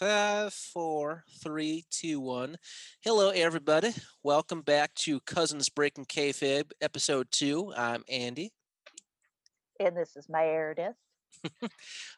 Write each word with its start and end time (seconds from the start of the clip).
Five, 0.00 0.54
four, 0.54 1.24
three, 1.42 1.84
two, 1.90 2.20
one. 2.20 2.56
Hello, 3.02 3.28
everybody. 3.28 3.90
Welcome 4.22 4.62
back 4.62 4.94
to 4.94 5.20
Cousins 5.20 5.68
Breaking 5.68 6.06
Kayfabe, 6.06 6.70
episode 6.80 7.26
two. 7.30 7.74
I'm 7.76 8.02
Andy. 8.08 8.50
And 9.78 9.94
this 9.94 10.16
is 10.16 10.26
Meredith. 10.26 10.94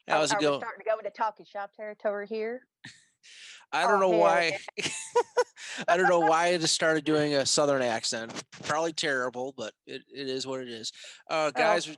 How's 0.06 0.30
are, 0.30 0.37
it 0.37 0.38
are 0.38 0.40
going? 0.40 0.53
We 0.53 0.58
starting 0.60 0.84
to 0.84 0.90
go 0.92 0.98
into 0.98 1.10
talking 1.10 1.45
shop 1.45 1.72
territory 1.74 2.29
here. 2.29 2.60
I 3.72 3.83
don't 3.83 4.01
Oh, 4.01 4.10
know 4.12 4.17
why. 4.17 4.58
I 5.88 5.96
don't 5.96 6.08
know 6.08 6.21
why 6.21 6.51
I 6.51 6.58
just 6.58 6.74
started 6.76 7.04
doing 7.04 7.35
a 7.35 7.44
southern 7.44 7.83
accent. 7.83 8.44
Probably 8.62 8.92
terrible, 8.92 9.54
but 9.56 9.72
it, 9.88 10.03
it 10.14 10.28
is 10.28 10.46
what 10.46 10.60
it 10.60 10.69
is. 10.69 10.92
Uh, 11.28 11.51
guys, 11.51 11.88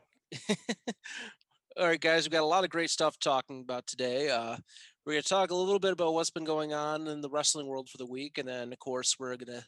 all 1.77 1.87
right, 1.87 2.01
guys, 2.01 2.25
we've 2.25 2.33
got 2.33 2.43
a 2.43 2.47
lot 2.47 2.65
of 2.65 2.71
great 2.71 2.89
stuff 2.89 3.19
talking 3.19 3.61
about 3.61 3.87
today. 3.87 4.31
Uh, 4.31 4.57
we're 5.05 5.15
going 5.15 5.23
to 5.23 5.29
talk 5.29 5.51
a 5.51 5.55
little 5.55 5.79
bit 5.79 5.93
about 5.93 6.15
what's 6.15 6.31
been 6.31 6.45
going 6.45 6.73
on 6.73 7.07
in 7.09 7.21
the 7.21 7.29
wrestling 7.29 7.67
world 7.67 7.89
for 7.89 7.99
the 7.99 8.07
week, 8.07 8.39
and 8.39 8.49
then, 8.49 8.73
of 8.73 8.79
course, 8.79 9.17
we're 9.19 9.37
going 9.37 9.59
to 9.59 9.65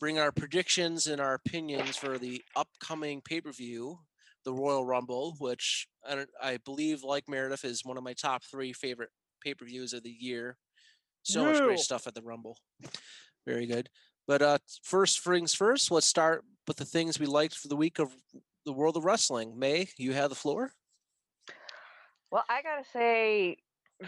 bring 0.00 0.18
our 0.18 0.32
predictions 0.32 1.06
and 1.06 1.20
our 1.20 1.34
opinions 1.34 1.96
for 1.96 2.18
the 2.18 2.42
upcoming 2.56 3.20
pay 3.20 3.40
per 3.40 3.52
view, 3.52 3.98
the 4.44 4.52
Royal 4.52 4.84
Rumble, 4.84 5.36
which 5.38 5.86
I, 6.08 6.14
don't, 6.14 6.30
I 6.42 6.58
believe, 6.64 7.04
like 7.04 7.28
Meredith, 7.28 7.64
is 7.64 7.84
one 7.84 7.96
of 7.96 8.02
my 8.02 8.14
top 8.14 8.42
three 8.50 8.72
favorite 8.72 9.10
pay 9.44 9.54
per 9.54 9.66
views 9.66 9.92
of 9.92 10.02
the 10.02 10.10
year. 10.10 10.56
So 11.22 11.44
much 11.44 11.60
great 11.60 11.78
stuff 11.78 12.06
at 12.06 12.14
the 12.14 12.22
Rumble. 12.22 12.56
Very 13.46 13.66
good. 13.66 13.88
But 14.26 14.42
uh, 14.42 14.58
first 14.82 15.22
things 15.22 15.54
first, 15.54 15.90
let's 15.90 16.06
start 16.06 16.44
with 16.66 16.78
the 16.78 16.84
things 16.84 17.20
we 17.20 17.26
liked 17.26 17.56
for 17.56 17.68
the 17.68 17.76
week 17.76 17.98
of 17.98 18.12
the 18.64 18.72
world 18.72 18.96
of 18.96 19.04
wrestling. 19.04 19.58
May, 19.58 19.88
you 19.98 20.12
have 20.14 20.30
the 20.30 20.36
floor. 20.36 20.72
Well, 22.30 22.44
I 22.48 22.62
gotta 22.62 22.84
say, 22.92 23.58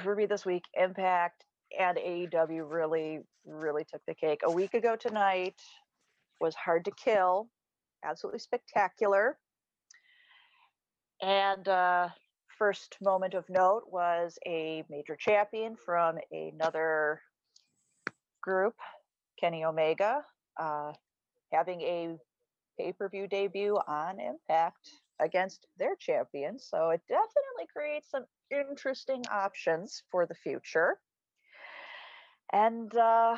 for 0.02 0.14
me 0.14 0.26
this 0.26 0.44
week, 0.44 0.64
Impact 0.74 1.44
and 1.78 1.98
AEW 1.98 2.70
really, 2.70 3.20
really 3.46 3.84
took 3.84 4.02
the 4.06 4.14
cake. 4.14 4.40
A 4.44 4.50
week 4.50 4.74
ago 4.74 4.96
tonight 4.96 5.60
was 6.40 6.54
hard 6.54 6.84
to 6.84 6.90
kill, 6.92 7.48
absolutely 8.04 8.38
spectacular. 8.40 9.38
And 11.22 11.66
uh, 11.68 12.08
first 12.58 12.96
moment 13.00 13.34
of 13.34 13.48
note 13.48 13.84
was 13.90 14.38
a 14.46 14.84
major 14.90 15.16
champion 15.16 15.76
from 15.76 16.18
another 16.30 17.20
group, 18.42 18.74
Kenny 19.40 19.64
Omega, 19.64 20.24
uh, 20.60 20.92
having 21.52 21.80
a 21.82 22.16
pay 22.78 22.92
per 22.92 23.08
view 23.08 23.26
debut 23.26 23.78
on 23.88 24.20
Impact 24.20 24.90
against 25.20 25.66
their 25.78 25.96
champion. 25.96 26.58
So 26.58 26.90
it 26.90 27.00
definitely 27.08 27.66
creates 27.74 28.10
some 28.10 28.24
interesting 28.50 29.22
options 29.30 30.02
for 30.10 30.26
the 30.26 30.34
future. 30.34 30.98
And 32.52 32.94
uh, 32.94 33.36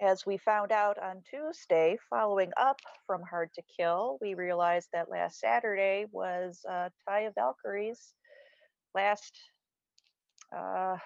as 0.00 0.26
we 0.26 0.38
found 0.38 0.72
out 0.72 0.98
on 1.02 1.22
Tuesday, 1.28 1.98
following 2.10 2.50
up 2.56 2.80
from 3.06 3.22
Hard 3.22 3.50
to 3.54 3.62
Kill, 3.76 4.18
we 4.20 4.34
realized 4.34 4.88
that 4.92 5.10
last 5.10 5.40
Saturday 5.40 6.06
was 6.10 6.60
uh, 6.68 6.88
Taya 7.08 7.32
Valkyrie's 7.34 8.14
last 8.94 9.36
uh, 10.56 10.96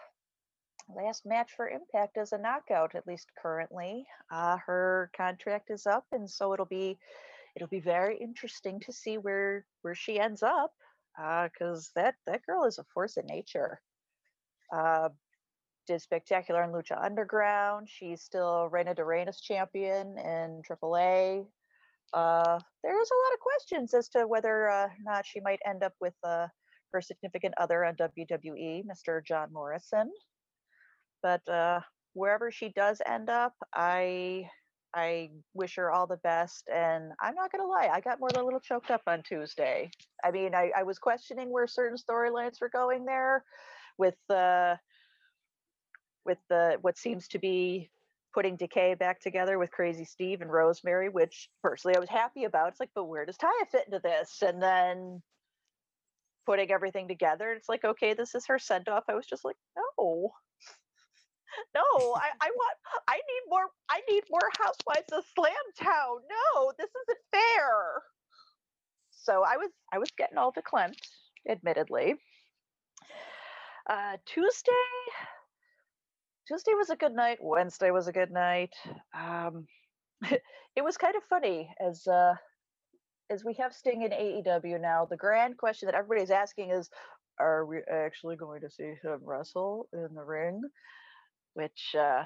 last 0.95 1.27
match 1.27 1.53
for 1.57 1.69
Impact 1.69 2.17
as 2.17 2.33
a 2.33 2.39
knockout, 2.39 2.95
at 2.95 3.07
least 3.07 3.29
currently. 3.41 4.07
Uh, 4.33 4.57
her 4.65 5.11
contract 5.17 5.71
is 5.71 5.87
up, 5.87 6.05
and 6.13 6.29
so 6.29 6.53
it'll 6.53 6.67
be 6.67 6.99
it'll 7.59 7.67
be 7.67 7.81
very 7.81 8.17
interesting 8.17 8.79
to 8.79 8.93
see 8.93 9.19
where 9.19 9.67
where 9.83 9.97
she 9.97 10.21
ends 10.21 10.45
up, 10.45 10.71
because 11.17 11.91
that 11.97 12.15
that 12.27 12.47
girl 12.47 12.65
is 12.65 12.79
a 12.79 12.85
force 12.95 13.17
of 13.17 13.25
nature. 13.25 13.81
Uh, 14.73 15.09
did 15.89 16.01
spectacular 16.01 16.63
in 16.63 16.71
Lucha 16.71 17.03
Underground. 17.03 17.89
She's 17.91 18.23
still 18.23 18.69
Reina 18.69 18.95
de 18.95 19.03
Reinas 19.03 19.43
champion 19.43 20.17
in 20.19 20.63
AAA. 20.71 21.47
Uh, 22.13 22.61
there's 22.85 23.11
a 23.11 23.21
lot 23.25 23.35
of 23.35 23.41
questions 23.41 23.93
as 23.93 24.09
to 24.11 24.29
whether 24.29 24.69
uh, 24.69 24.85
or 24.85 24.93
not 25.03 25.27
she 25.27 25.41
might 25.41 25.61
end 25.67 25.83
up 25.83 25.95
with 26.01 26.15
uh, 26.23 26.47
her 26.93 27.01
significant 27.01 27.55
other 27.59 27.85
on 27.85 27.97
WWE, 27.97 28.85
Mr. 28.85 29.25
John 29.25 29.53
Morrison. 29.53 30.13
But 31.23 31.47
uh, 31.49 31.81
wherever 32.13 32.53
she 32.53 32.69
does 32.69 33.03
end 33.05 33.29
up, 33.29 33.55
I 33.75 34.49
I 34.95 35.31
wish 35.55 35.77
her 35.77 35.91
all 35.91 36.07
the 36.07 36.17
best. 36.19 36.69
And 36.73 37.13
I'm 37.21 37.35
not 37.35 37.53
gonna 37.53 37.67
lie, 37.67 37.91
I 37.93 38.01
got 38.01 38.21
more 38.21 38.31
than 38.31 38.43
a 38.43 38.45
little 38.45 38.61
choked 38.61 38.91
up 38.91 39.03
on 39.07 39.23
Tuesday. 39.23 39.91
I 40.25 40.31
mean, 40.31 40.55
I, 40.55 40.71
I 40.77 40.83
was 40.83 40.99
questioning 40.99 41.51
where 41.51 41.67
certain 41.67 41.99
storylines 41.99 42.61
were 42.61 42.71
going 42.71 43.05
there, 43.05 43.45
with 43.99 44.17
uh, 44.31 44.77
with 46.25 46.39
the 46.49 46.79
what 46.81 46.97
seems 46.97 47.29
to 47.29 47.39
be 47.39 47.91
putting 48.35 48.57
Decay 48.57 48.95
back 48.95 49.21
together 49.21 49.59
with 49.59 49.71
Crazy 49.71 50.05
Steve 50.05 50.41
and 50.41 50.53
Rosemary, 50.53 51.09
which 51.09 51.49
personally 51.63 51.97
I 51.97 52.01
was 52.01 52.09
happy 52.09 52.45
about. 52.45 52.69
It's 52.69 52.81
like, 52.81 52.91
but 52.95 53.05
where 53.05 53.27
does 53.27 53.37
Taya 53.37 53.69
fit 53.71 53.87
into 53.87 54.01
this? 54.03 54.43
And 54.43 54.63
then 54.63 55.23
putting 56.47 56.71
everything 56.71 57.09
together, 57.09 57.53
it's 57.53 57.69
like, 57.69 57.85
okay, 57.85 58.15
this 58.15 58.35
is 58.35 58.47
her 58.47 58.59
send 58.59 58.89
off. 58.89 59.05
I 59.09 59.15
was 59.15 59.27
just 59.27 59.45
like, 59.45 59.57
no. 59.77 60.31
No, 61.75 62.15
I, 62.15 62.31
I 62.41 62.51
want 62.51 62.77
I 63.09 63.17
need 63.17 63.43
more 63.49 63.67
I 63.91 64.01
need 64.09 64.25
more 64.31 64.51
housewives 64.59 65.13
of 65.13 65.25
Slamtown. 65.37 66.21
No, 66.31 66.73
this 66.79 66.91
isn't 66.91 67.19
fair. 67.33 68.03
So 69.11 69.43
I 69.45 69.57
was 69.57 69.71
I 69.93 69.99
was 69.99 70.11
getting 70.17 70.39
all 70.39 70.53
verklempt, 70.53 71.01
admittedly. 71.49 72.15
Uh 73.89 74.17
Tuesday 74.27 74.73
Tuesday 76.49 76.73
was 76.73 76.89
a 76.89 76.97
good 76.97 77.13
night. 77.13 77.39
Wednesday 77.43 77.91
was 77.91 78.09
a 78.09 78.13
good 78.13 78.31
night. 78.31 78.73
Um, 79.15 79.67
it 80.23 80.83
was 80.83 80.97
kind 80.97 81.15
of 81.15 81.23
funny 81.29 81.71
as 81.79 82.07
uh, 82.07 82.35
as 83.31 83.45
we 83.45 83.53
have 83.55 83.75
Sting 83.75 84.03
in 84.03 84.13
AEW 84.13 84.81
now. 84.81 85.05
The 85.05 85.19
grand 85.19 85.59
question 85.59 85.87
that 85.87 85.95
everybody's 85.95 86.31
asking 86.31 86.71
is, 86.71 86.89
are 87.39 87.67
we 87.67 87.81
actually 87.93 88.37
going 88.37 88.63
to 88.63 88.71
see 88.71 88.95
him 89.03 89.21
wrestle 89.23 89.89
in 89.93 90.09
the 90.15 90.25
ring? 90.25 90.63
Which 91.59 91.97
uh, 91.99 92.23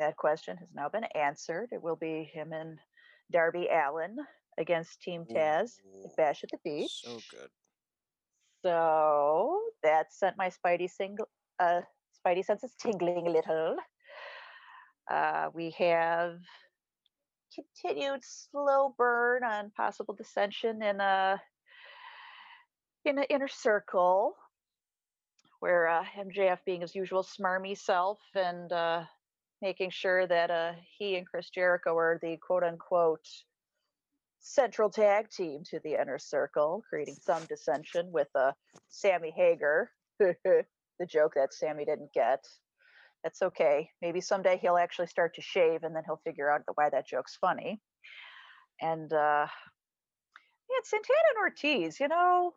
that 0.00 0.16
question 0.16 0.56
has 0.56 0.74
now 0.74 0.88
been 0.88 1.04
answered. 1.14 1.68
It 1.70 1.80
will 1.80 1.94
be 1.94 2.28
him 2.34 2.52
and 2.52 2.76
Darby 3.30 3.68
Allin 3.70 4.16
against 4.58 5.00
Team 5.00 5.24
Taz 5.24 5.78
at 6.04 6.16
Bash 6.16 6.42
at 6.42 6.50
the 6.50 6.58
Beach. 6.64 7.02
So 7.04 7.20
good. 7.30 7.48
So 8.64 9.60
that 9.84 10.12
sent 10.12 10.36
my 10.36 10.50
Spidey 10.50 10.90
single, 10.90 11.28
uh, 11.60 11.82
Spidey 12.18 12.44
senses 12.44 12.74
tingling 12.80 13.28
a 13.28 13.30
little. 13.30 13.76
Uh, 15.08 15.50
we 15.54 15.70
have 15.78 16.40
continued 17.54 18.22
slow 18.24 18.96
burn 18.98 19.44
on 19.44 19.70
possible 19.76 20.14
dissension 20.14 20.82
in 20.82 21.00
a 21.00 21.40
in 23.04 23.16
an 23.18 23.26
inner 23.30 23.48
circle, 23.48 24.34
where 25.60 25.88
uh, 25.88 26.04
MJF 26.16 26.58
being 26.64 26.82
his 26.82 26.94
usual 26.94 27.22
smarmy 27.22 27.76
self 27.76 28.18
and 28.34 28.72
uh, 28.72 29.04
making 29.60 29.90
sure 29.90 30.26
that 30.26 30.50
uh, 30.50 30.72
he 30.98 31.16
and 31.16 31.26
Chris 31.26 31.50
Jericho 31.50 31.96
are 31.96 32.18
the 32.22 32.36
quote 32.36 32.62
unquote 32.62 33.26
central 34.40 34.88
tag 34.88 35.30
team 35.30 35.62
to 35.70 35.80
the 35.82 36.00
inner 36.00 36.18
circle, 36.18 36.82
creating 36.88 37.16
some 37.20 37.44
dissension 37.46 38.10
with 38.12 38.28
uh, 38.34 38.52
Sammy 38.88 39.32
Hager. 39.34 39.90
the 40.98 41.06
joke 41.06 41.32
that 41.36 41.54
Sammy 41.54 41.84
didn't 41.84 42.12
get. 42.12 42.44
That's 43.22 43.42
okay. 43.42 43.90
Maybe 44.00 44.20
someday 44.20 44.58
he'll 44.60 44.76
actually 44.76 45.06
start 45.06 45.34
to 45.34 45.42
shave 45.42 45.82
and 45.82 45.94
then 45.94 46.02
he'll 46.04 46.20
figure 46.24 46.50
out 46.50 46.62
why 46.74 46.90
that 46.90 47.08
joke's 47.08 47.36
funny. 47.40 47.80
And 48.80 49.12
uh 49.12 49.46
yeah, 50.70 50.80
Santana 50.84 51.18
and 51.34 51.42
Ortiz, 51.42 51.98
you 51.98 52.08
know, 52.08 52.52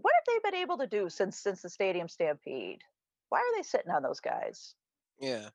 what 0.00 0.14
have 0.14 0.24
they 0.26 0.50
been 0.50 0.60
able 0.60 0.78
to 0.78 0.86
do 0.86 1.08
since 1.08 1.38
since 1.38 1.62
the 1.62 1.68
stadium 1.68 2.08
stampede? 2.08 2.82
Why 3.28 3.38
are 3.38 3.56
they 3.56 3.62
sitting 3.62 3.90
on 3.90 4.02
those 4.02 4.20
guys? 4.20 4.74
Yeah. 5.20 5.48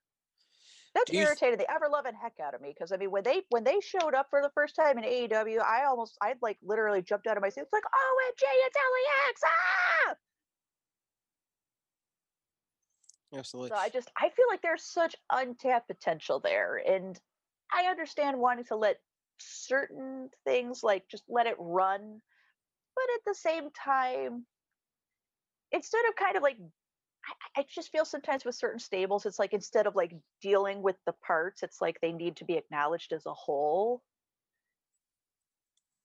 That's 0.94 1.12
you 1.12 1.20
th- 1.20 1.28
irritated 1.28 1.60
the 1.60 1.72
ever 1.72 1.90
loving 1.92 2.14
heck 2.14 2.34
out 2.44 2.54
of 2.54 2.62
me 2.62 2.70
because 2.70 2.92
I 2.92 2.98
mean 2.98 3.10
when 3.10 3.24
they 3.24 3.42
when 3.50 3.64
they 3.64 3.80
showed 3.80 4.14
up 4.14 4.28
for 4.30 4.42
the 4.42 4.52
first 4.54 4.76
time 4.76 4.98
in 4.98 5.04
AEW, 5.04 5.62
I 5.62 5.86
almost 5.86 6.18
I'd 6.22 6.42
like 6.42 6.58
literally 6.62 7.02
jumped 7.02 7.26
out 7.26 7.38
of 7.38 7.42
my 7.42 7.50
seat. 7.50 7.62
It's 7.62 7.74
like, 7.74 7.84
oh 7.94 8.32
OMG, 8.32 8.44
it's 8.46 8.76
LAX! 8.76 9.42
Ah! 9.46 10.16
Absolutely. 13.36 13.70
So 13.70 13.76
I 13.76 13.90
just 13.90 14.12
I 14.18 14.30
feel 14.30 14.46
like 14.50 14.62
there's 14.62 14.84
such 14.84 15.16
untapped 15.32 15.88
potential 15.88 16.40
there, 16.40 16.78
and 16.78 17.20
I 17.74 17.86
understand 17.86 18.38
wanting 18.38 18.66
to 18.66 18.76
let 18.76 18.98
certain 19.40 20.30
things 20.46 20.84
like 20.84 21.08
just 21.10 21.24
let 21.28 21.48
it 21.48 21.56
run, 21.58 22.22
but 22.96 23.06
at 23.16 23.22
the 23.26 23.36
same 23.36 23.70
time, 23.72 24.46
instead 25.72 26.06
of 26.08 26.16
kind 26.16 26.38
of 26.38 26.44
like 26.44 26.58
I, 27.58 27.62
I 27.62 27.66
just 27.74 27.92
feel 27.92 28.06
sometimes 28.06 28.46
with 28.46 28.56
certain 28.56 28.80
stables, 28.80 29.26
it's 29.26 29.40
like 29.40 29.54
instead 29.54 29.88
of 29.88 29.96
like 29.96 30.14
dealing 30.42 30.82
with 30.82 30.98
the 31.06 31.14
parts, 31.26 31.64
it's 31.64 31.82
like 31.82 31.98
they 32.02 32.12
need 32.12 32.38
to 32.38 32.46
be 32.46 32.56
acknowledged 32.56 33.14
as 33.14 33.26
a 33.26 33.34
whole. 33.34 34.02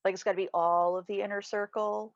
Like 0.05 0.15
it's 0.15 0.23
got 0.23 0.33
to 0.33 0.37
be 0.37 0.49
all 0.55 0.97
of 0.97 1.07
the 1.07 1.21
inner 1.23 1.43
circle. 1.43 2.15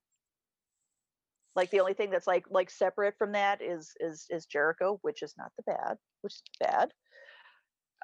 Like 1.55 1.71
the 1.71 1.81
only 1.81 1.95
thing 1.95 2.11
that's 2.11 2.27
like 2.27 2.45
like 2.51 2.71
separate 2.71 3.15
from 3.19 3.33
that 3.33 3.61
is 3.61 3.93
is 4.01 4.27
is 4.31 4.47
Jericho, 4.47 4.99
which 5.03 5.23
is 5.23 5.35
not 5.37 5.53
the 5.57 5.63
bad, 5.65 5.99
which 6.23 6.33
is 6.35 6.43
bad. 6.61 6.93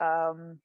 Um, 0.01 0.59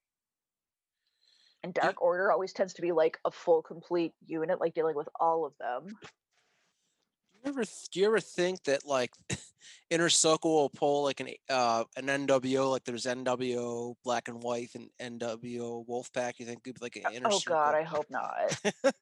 and 1.64 1.74
Dark 1.74 2.02
Order 2.02 2.32
always 2.32 2.54
tends 2.54 2.74
to 2.74 2.82
be 2.82 2.92
like 2.92 3.18
a 3.26 3.32
full 3.32 3.62
complete 3.62 4.14
unit, 4.26 4.60
like 4.60 4.74
dealing 4.74 4.96
with 4.96 5.08
all 5.20 5.46
of 5.46 5.54
them. 5.60 5.88
Do 5.88 7.40
you 7.44 7.50
ever 7.50 7.64
do 7.64 8.00
you 8.00 8.06
ever 8.06 8.20
think 8.20 8.64
that 8.66 8.86
like 8.86 9.12
Inner 9.90 10.10
Circle 10.10 10.54
will 10.54 10.70
pull 10.70 11.04
like 11.04 11.22
an 11.22 11.30
uh 11.50 11.86
an 11.96 12.08
NWO 12.28 12.72
like 12.72 12.84
there's 12.84 13.06
NWO 13.06 13.96
Black 14.04 14.28
and 14.28 14.44
White 14.44 14.72
and 14.76 15.20
NWO 15.20 15.88
Wolfpack? 15.88 16.34
You 16.38 16.46
think 16.46 16.62
it'd 16.66 16.76
be 16.76 16.82
like 16.82 16.98
an 16.98 17.14
Inner 17.14 17.30
Oh 17.32 17.40
Circle? 17.40 17.56
God, 17.56 17.76
I 17.76 17.84
hope 17.84 18.08
not. 18.10 18.62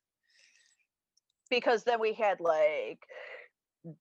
because 1.49 1.83
then 1.83 1.99
we 1.99 2.13
had 2.13 2.39
like 2.39 2.99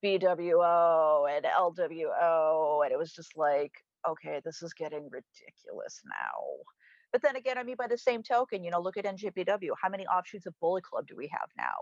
BWO 0.04 1.34
and 1.34 1.46
LWO, 1.46 2.84
and 2.84 2.92
it 2.92 2.98
was 2.98 3.12
just 3.12 3.36
like, 3.36 3.72
okay, 4.06 4.40
this 4.44 4.62
is 4.62 4.74
getting 4.74 5.04
ridiculous 5.04 6.02
now. 6.04 6.64
But 7.12 7.22
then 7.22 7.36
again, 7.36 7.58
I 7.58 7.62
mean, 7.64 7.76
by 7.76 7.88
the 7.88 7.98
same 7.98 8.22
token, 8.22 8.62
you 8.62 8.70
know, 8.70 8.80
look 8.80 8.96
at 8.96 9.04
NJPW. 9.04 9.70
How 9.80 9.88
many 9.88 10.06
offshoots 10.06 10.46
of 10.46 10.58
Bullet 10.60 10.84
Club 10.84 11.06
do 11.06 11.16
we 11.16 11.28
have 11.28 11.48
now? 11.56 11.74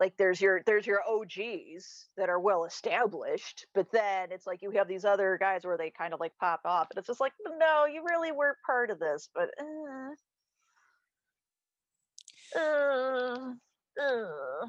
Like 0.00 0.16
there's 0.16 0.40
your 0.40 0.62
there's 0.64 0.86
your 0.86 1.02
OGs 1.06 2.08
that 2.16 2.30
are 2.30 2.40
well 2.40 2.64
established, 2.64 3.66
but 3.74 3.92
then 3.92 4.32
it's 4.32 4.46
like 4.46 4.62
you 4.62 4.70
have 4.70 4.88
these 4.88 5.04
other 5.04 5.36
guys 5.38 5.64
where 5.64 5.76
they 5.76 5.90
kind 5.90 6.14
of 6.14 6.20
like 6.20 6.32
pop 6.40 6.62
off, 6.64 6.88
and 6.90 6.98
it's 6.98 7.06
just 7.06 7.20
like, 7.20 7.34
no, 7.58 7.84
you 7.84 8.02
really 8.08 8.32
weren't 8.32 8.56
part 8.64 8.90
of 8.90 8.98
this, 8.98 9.28
but. 9.34 9.50
Uh, 9.60 10.14
uh, 12.58 13.52
uh. 14.02 14.66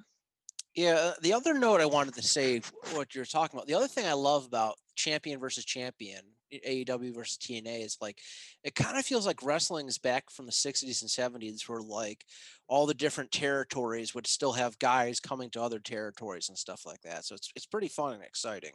Yeah, 0.75 1.12
the 1.21 1.33
other 1.33 1.53
note 1.53 1.81
I 1.81 1.85
wanted 1.85 2.13
to 2.15 2.21
say, 2.21 2.62
what 2.94 3.15
you're 3.15 3.25
talking 3.25 3.57
about, 3.57 3.67
the 3.67 3.74
other 3.74 3.88
thing 3.88 4.06
I 4.06 4.13
love 4.13 4.45
about 4.45 4.75
champion 4.95 5.39
versus 5.39 5.65
champion, 5.65 6.21
AEW 6.51 7.13
versus 7.13 7.38
TNA, 7.38 7.86
is 7.86 7.98
like 8.01 8.19
it 8.63 8.75
kind 8.75 8.98
of 8.98 9.06
feels 9.06 9.25
like 9.25 9.44
wrestling 9.44 9.88
is 9.88 9.98
back 9.98 10.30
from 10.30 10.45
the 10.45 10.51
60s 10.51 11.01
and 11.01 11.09
70s, 11.09 11.68
where 11.68 11.81
like 11.81 12.25
all 12.68 12.86
the 12.86 12.94
different 12.94 13.31
territories 13.31 14.13
would 14.15 14.27
still 14.27 14.53
have 14.53 14.80
guys 14.80 15.19
coming 15.19 15.50
to 15.51 15.62
other 15.62 15.80
territories 15.80 16.50
and 16.50 16.57
stuff 16.57 16.86
like 16.86 17.01
that. 17.01 17.25
So 17.25 17.36
it's 17.36 17.51
it's 17.56 17.65
pretty 17.65 17.88
fun 17.88 18.13
and 18.13 18.24
exciting. 18.24 18.74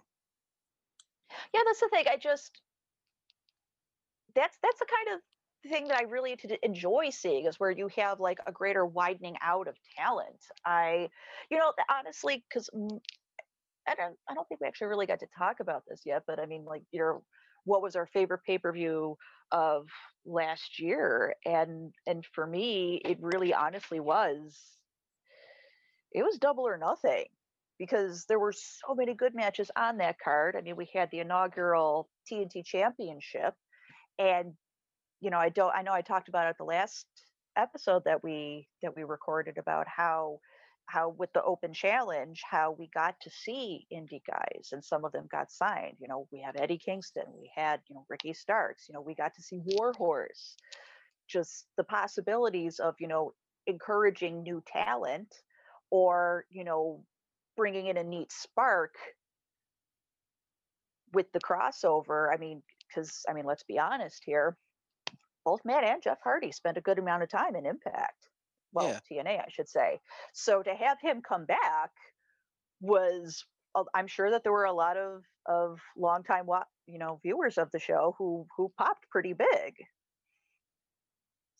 Yeah, 1.52 1.60
that's 1.66 1.80
the 1.80 1.88
thing. 1.88 2.04
I 2.10 2.16
just 2.16 2.60
that's 4.34 4.56
that's 4.62 4.78
the 4.78 4.86
kind 4.86 5.16
of 5.16 5.22
thing 5.68 5.88
that 5.88 5.98
I 5.98 6.04
really 6.04 6.36
enjoy 6.62 7.10
seeing 7.10 7.46
is 7.46 7.58
where 7.58 7.70
you 7.70 7.88
have 7.96 8.20
like 8.20 8.38
a 8.46 8.52
greater 8.52 8.86
widening 8.86 9.36
out 9.42 9.68
of 9.68 9.74
talent. 9.96 10.40
I, 10.64 11.08
you 11.50 11.58
know, 11.58 11.72
honestly, 11.90 12.44
because 12.48 12.70
I 13.88 13.94
don't, 13.94 14.16
I 14.28 14.34
don't 14.34 14.48
think 14.48 14.60
we 14.60 14.66
actually 14.66 14.88
really 14.88 15.06
got 15.06 15.20
to 15.20 15.26
talk 15.36 15.60
about 15.60 15.82
this 15.88 16.02
yet. 16.04 16.22
But 16.26 16.38
I 16.38 16.46
mean, 16.46 16.64
like, 16.64 16.82
you 16.92 17.00
know, 17.00 17.22
what 17.66 17.82
was 17.82 17.96
our 17.96 18.06
favorite 18.06 18.42
pay 18.46 18.58
per 18.58 18.72
view 18.72 19.18
of 19.52 19.88
last 20.24 20.78
year? 20.80 21.34
And 21.44 21.92
and 22.06 22.24
for 22.34 22.46
me, 22.46 23.02
it 23.04 23.18
really 23.20 23.52
honestly 23.52 24.00
was. 24.00 24.58
It 26.12 26.22
was 26.22 26.38
double 26.38 26.66
or 26.66 26.78
nothing 26.78 27.26
because 27.78 28.24
there 28.26 28.38
were 28.38 28.52
so 28.52 28.94
many 28.94 29.12
good 29.12 29.34
matches 29.34 29.70
on 29.76 29.98
that 29.98 30.18
card. 30.18 30.56
I 30.56 30.62
mean, 30.62 30.76
we 30.76 30.88
had 30.94 31.10
the 31.10 31.18
inaugural 31.18 32.08
TNT 32.30 32.64
Championship, 32.64 33.54
and 34.18 34.54
you 35.20 35.30
know, 35.30 35.38
I 35.38 35.50
don't 35.50 35.74
I 35.74 35.82
know 35.82 35.92
I 35.92 36.02
talked 36.02 36.28
about 36.28 36.48
it 36.48 36.56
the 36.58 36.64
last 36.64 37.06
episode 37.56 38.02
that 38.04 38.22
we 38.22 38.68
that 38.82 38.94
we 38.96 39.04
recorded 39.04 39.58
about 39.58 39.86
how 39.88 40.38
how 40.86 41.10
with 41.10 41.32
the 41.32 41.42
open 41.42 41.72
challenge 41.72 42.42
how 42.48 42.74
we 42.78 42.88
got 42.94 43.14
to 43.20 43.30
see 43.30 43.86
indie 43.92 44.22
guys 44.26 44.68
and 44.72 44.84
some 44.84 45.04
of 45.04 45.12
them 45.12 45.26
got 45.30 45.50
signed 45.50 45.96
you 45.98 46.08
know 46.08 46.26
we 46.32 46.40
had 46.40 46.58
eddie 46.60 46.78
kingston 46.78 47.24
we 47.38 47.50
had 47.54 47.80
you 47.88 47.94
know 47.94 48.04
ricky 48.08 48.32
starks 48.32 48.86
you 48.88 48.94
know 48.94 49.00
we 49.00 49.14
got 49.14 49.34
to 49.34 49.42
see 49.42 49.60
warhorse 49.64 50.56
just 51.28 51.66
the 51.76 51.84
possibilities 51.84 52.78
of 52.78 52.94
you 53.00 53.08
know 53.08 53.32
encouraging 53.66 54.42
new 54.42 54.62
talent 54.66 55.34
or 55.90 56.44
you 56.50 56.64
know 56.64 57.02
bringing 57.56 57.86
in 57.86 57.96
a 57.96 58.04
neat 58.04 58.30
spark 58.30 58.94
with 61.12 61.26
the 61.32 61.40
crossover 61.40 62.32
i 62.32 62.36
mean 62.36 62.62
because 62.88 63.24
i 63.28 63.32
mean 63.32 63.44
let's 63.44 63.64
be 63.64 63.78
honest 63.78 64.22
here 64.24 64.56
both 65.46 65.64
Matt 65.64 65.84
and 65.84 66.02
Jeff 66.02 66.18
Hardy 66.22 66.50
spent 66.50 66.76
a 66.76 66.82
good 66.82 66.98
amount 66.98 67.22
of 67.22 67.30
time 67.30 67.54
in 67.54 67.64
Impact. 67.64 68.28
Well, 68.76 69.00
yeah. 69.10 69.22
TNA, 69.22 69.40
I 69.40 69.48
should 69.48 69.68
say. 69.68 70.00
So 70.34 70.62
to 70.62 70.74
have 70.74 70.98
him 71.00 71.22
come 71.26 71.46
back 71.46 71.90
was, 72.80 73.42
uh, 73.74 73.84
I'm 73.94 74.06
sure 74.06 74.30
that 74.30 74.42
there 74.42 74.52
were 74.52 74.64
a 74.64 74.72
lot 74.72 74.96
of 74.96 75.22
of 75.46 75.78
longtime, 75.96 76.46
you 76.86 76.98
know, 76.98 77.20
viewers 77.22 77.56
of 77.56 77.70
the 77.70 77.78
show 77.78 78.14
who 78.18 78.46
who 78.56 78.70
popped 78.76 79.08
pretty 79.10 79.32
big, 79.32 79.74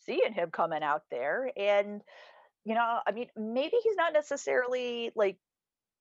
seeing 0.04 0.34
him 0.34 0.50
coming 0.50 0.82
out 0.82 1.02
there, 1.10 1.50
and 1.56 2.02
you 2.64 2.74
know, 2.74 2.98
I 3.06 3.12
mean, 3.12 3.28
maybe 3.36 3.76
he's 3.82 3.96
not 3.96 4.12
necessarily 4.12 5.10
like 5.14 5.38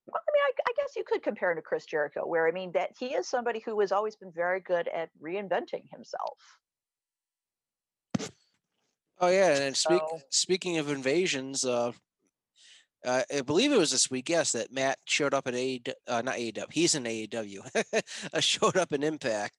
well, 0.07 0.21
I 0.21 0.31
mean, 0.33 0.41
I, 0.43 0.69
I, 0.69 0.73
guess 0.77 0.95
you 0.95 1.03
could 1.03 1.23
compare 1.23 1.49
him 1.49 1.57
to 1.57 1.63
Chris 1.63 1.85
Jericho, 1.85 2.27
where 2.27 2.47
I 2.47 2.51
mean 2.51 2.73
that 2.73 2.91
he 2.99 3.07
is 3.07 3.27
somebody 3.27 3.59
who 3.59 3.79
has 3.79 3.91
always 3.91 4.15
been 4.15 4.31
very 4.31 4.59
good 4.59 4.87
at 4.87 5.09
reinventing 5.19 5.89
himself. 5.91 6.37
Oh 9.19 9.29
yeah, 9.29 9.55
and 9.55 9.75
speak, 9.77 10.01
so, 10.09 10.19
speaking 10.29 10.77
of 10.77 10.89
invasions, 10.89 11.63
uh, 11.63 11.91
uh, 13.05 13.21
I 13.33 13.41
believe 13.41 13.71
it 13.71 13.77
was 13.77 13.91
this 13.91 14.09
week. 14.09 14.29
Yes, 14.29 14.51
that 14.53 14.73
Matt 14.73 14.97
showed 15.05 15.33
up 15.33 15.47
at 15.47 15.55
A, 15.55 15.81
uh, 16.07 16.21
not 16.21 16.35
AEW. 16.35 16.71
He's 16.71 16.95
in 16.95 17.03
AEW. 17.03 17.59
uh, 18.33 18.39
showed 18.39 18.77
up 18.77 18.91
in 18.91 19.03
Impact. 19.03 19.53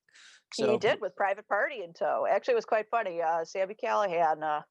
So 0.53 0.73
he 0.73 0.79
did 0.79 1.01
with 1.01 1.17
Private 1.17 1.49
Party 1.49 1.83
in 1.83 1.93
tow. 1.93 2.27
Actually, 2.31 2.53
it 2.53 2.57
was 2.57 2.65
quite 2.65 2.87
funny. 2.91 3.21
Uh, 3.23 3.45
Sami 3.45 3.75
Callihan, 3.75 4.43
uh, 4.43 4.63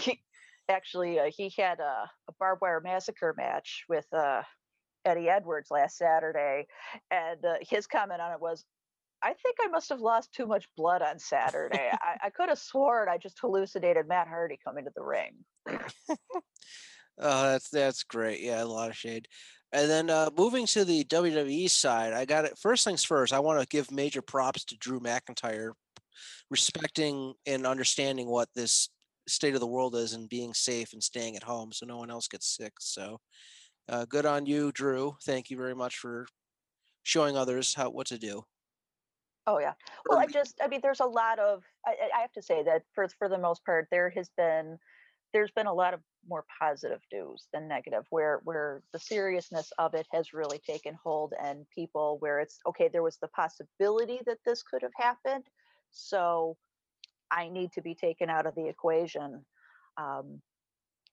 he, 0.00 0.20
actually, 0.68 1.18
uh, 1.18 1.30
he 1.34 1.52
had 1.56 1.80
a, 1.80 2.10
a 2.28 2.32
barbed 2.38 2.60
wire 2.62 2.80
massacre 2.80 3.34
match 3.36 3.84
with 3.88 4.06
uh, 4.12 4.42
Eddie 5.04 5.28
Edwards 5.28 5.70
last 5.70 5.96
Saturday, 5.96 6.66
and 7.10 7.44
uh, 7.44 7.54
his 7.60 7.86
comment 7.86 8.20
on 8.20 8.32
it 8.32 8.40
was, 8.40 8.64
I 9.22 9.34
think 9.34 9.56
I 9.60 9.68
must 9.68 9.88
have 9.88 10.00
lost 10.00 10.32
too 10.32 10.46
much 10.46 10.66
blood 10.76 11.02
on 11.02 11.18
Saturday. 11.18 11.90
I, 11.92 12.26
I 12.26 12.30
could 12.30 12.48
have 12.48 12.58
sworn 12.58 13.08
I 13.08 13.18
just 13.18 13.38
hallucinated 13.40 14.06
Matt 14.06 14.28
Hardy 14.28 14.58
coming 14.62 14.84
to 14.84 14.92
the 14.94 15.02
ring. 15.02 15.34
oh, 15.68 16.16
that's 17.18 17.70
that's 17.70 18.04
great. 18.04 18.40
Yeah, 18.40 18.62
a 18.62 18.64
lot 18.64 18.90
of 18.90 18.96
shade. 18.96 19.26
And 19.72 19.90
then 19.90 20.08
uh, 20.08 20.30
moving 20.36 20.66
to 20.66 20.84
the 20.84 21.04
WWE 21.04 21.68
side, 21.68 22.14
I 22.14 22.24
got 22.24 22.46
it. 22.46 22.58
First 22.58 22.84
things 22.84 23.04
first, 23.04 23.34
I 23.34 23.40
want 23.40 23.60
to 23.60 23.66
give 23.66 23.90
major 23.90 24.22
props 24.22 24.64
to 24.66 24.76
Drew 24.78 24.98
McIntyre, 24.98 25.72
respecting 26.50 27.34
and 27.46 27.66
understanding 27.66 28.28
what 28.28 28.48
this 28.54 28.88
state 29.26 29.54
of 29.54 29.60
the 29.60 29.66
world 29.66 29.94
is 29.94 30.14
and 30.14 30.28
being 30.28 30.54
safe 30.54 30.94
and 30.94 31.02
staying 31.02 31.36
at 31.36 31.42
home 31.42 31.70
so 31.70 31.84
no 31.84 31.98
one 31.98 32.10
else 32.10 32.28
gets 32.28 32.56
sick. 32.56 32.72
So, 32.80 33.20
uh, 33.90 34.06
good 34.06 34.24
on 34.24 34.46
you, 34.46 34.72
Drew. 34.72 35.16
Thank 35.24 35.50
you 35.50 35.58
very 35.58 35.74
much 35.74 35.98
for 35.98 36.26
showing 37.02 37.36
others 37.36 37.74
how 37.74 37.90
what 37.90 38.06
to 38.06 38.18
do. 38.18 38.44
Oh 39.48 39.58
yeah. 39.58 39.72
Well, 40.06 40.18
I 40.18 40.26
just 40.26 40.60
I 40.62 40.68
mean, 40.68 40.80
there's 40.82 41.00
a 41.00 41.06
lot 41.06 41.38
of 41.38 41.62
I, 41.86 41.94
I 42.14 42.20
have 42.20 42.32
to 42.32 42.42
say 42.42 42.62
that 42.64 42.82
for 42.94 43.08
for 43.18 43.30
the 43.30 43.38
most 43.38 43.64
part, 43.64 43.88
there 43.90 44.10
has 44.10 44.28
been 44.36 44.78
there's 45.32 45.50
been 45.52 45.66
a 45.66 45.72
lot 45.72 45.94
of 45.94 46.00
more 46.28 46.44
positive 46.60 47.00
news 47.10 47.48
than 47.52 47.66
negative 47.66 48.04
where 48.10 48.40
where 48.44 48.82
the 48.92 48.98
seriousness 48.98 49.72
of 49.78 49.94
it 49.94 50.06
has 50.12 50.34
really 50.34 50.58
taken 50.58 50.98
hold 51.02 51.32
and 51.42 51.64
people 51.74 52.18
where 52.20 52.40
it's 52.40 52.58
okay 52.66 52.88
there 52.92 53.02
was 53.02 53.16
the 53.22 53.28
possibility 53.28 54.20
that 54.26 54.38
this 54.44 54.62
could 54.62 54.82
have 54.82 54.92
happened 54.96 55.44
so 55.90 56.56
i 57.30 57.48
need 57.48 57.72
to 57.72 57.80
be 57.80 57.94
taken 57.94 58.28
out 58.28 58.46
of 58.46 58.54
the 58.56 58.68
equation 58.68 59.44
um, 59.96 60.40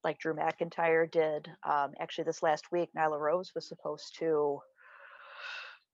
like 0.03 0.19
drew 0.19 0.33
mcintyre 0.33 1.09
did 1.09 1.47
um, 1.63 1.91
actually 1.99 2.25
this 2.25 2.43
last 2.43 2.65
week 2.71 2.89
nyla 2.97 3.19
rose 3.19 3.51
was 3.55 3.67
supposed 3.67 4.15
to 4.17 4.59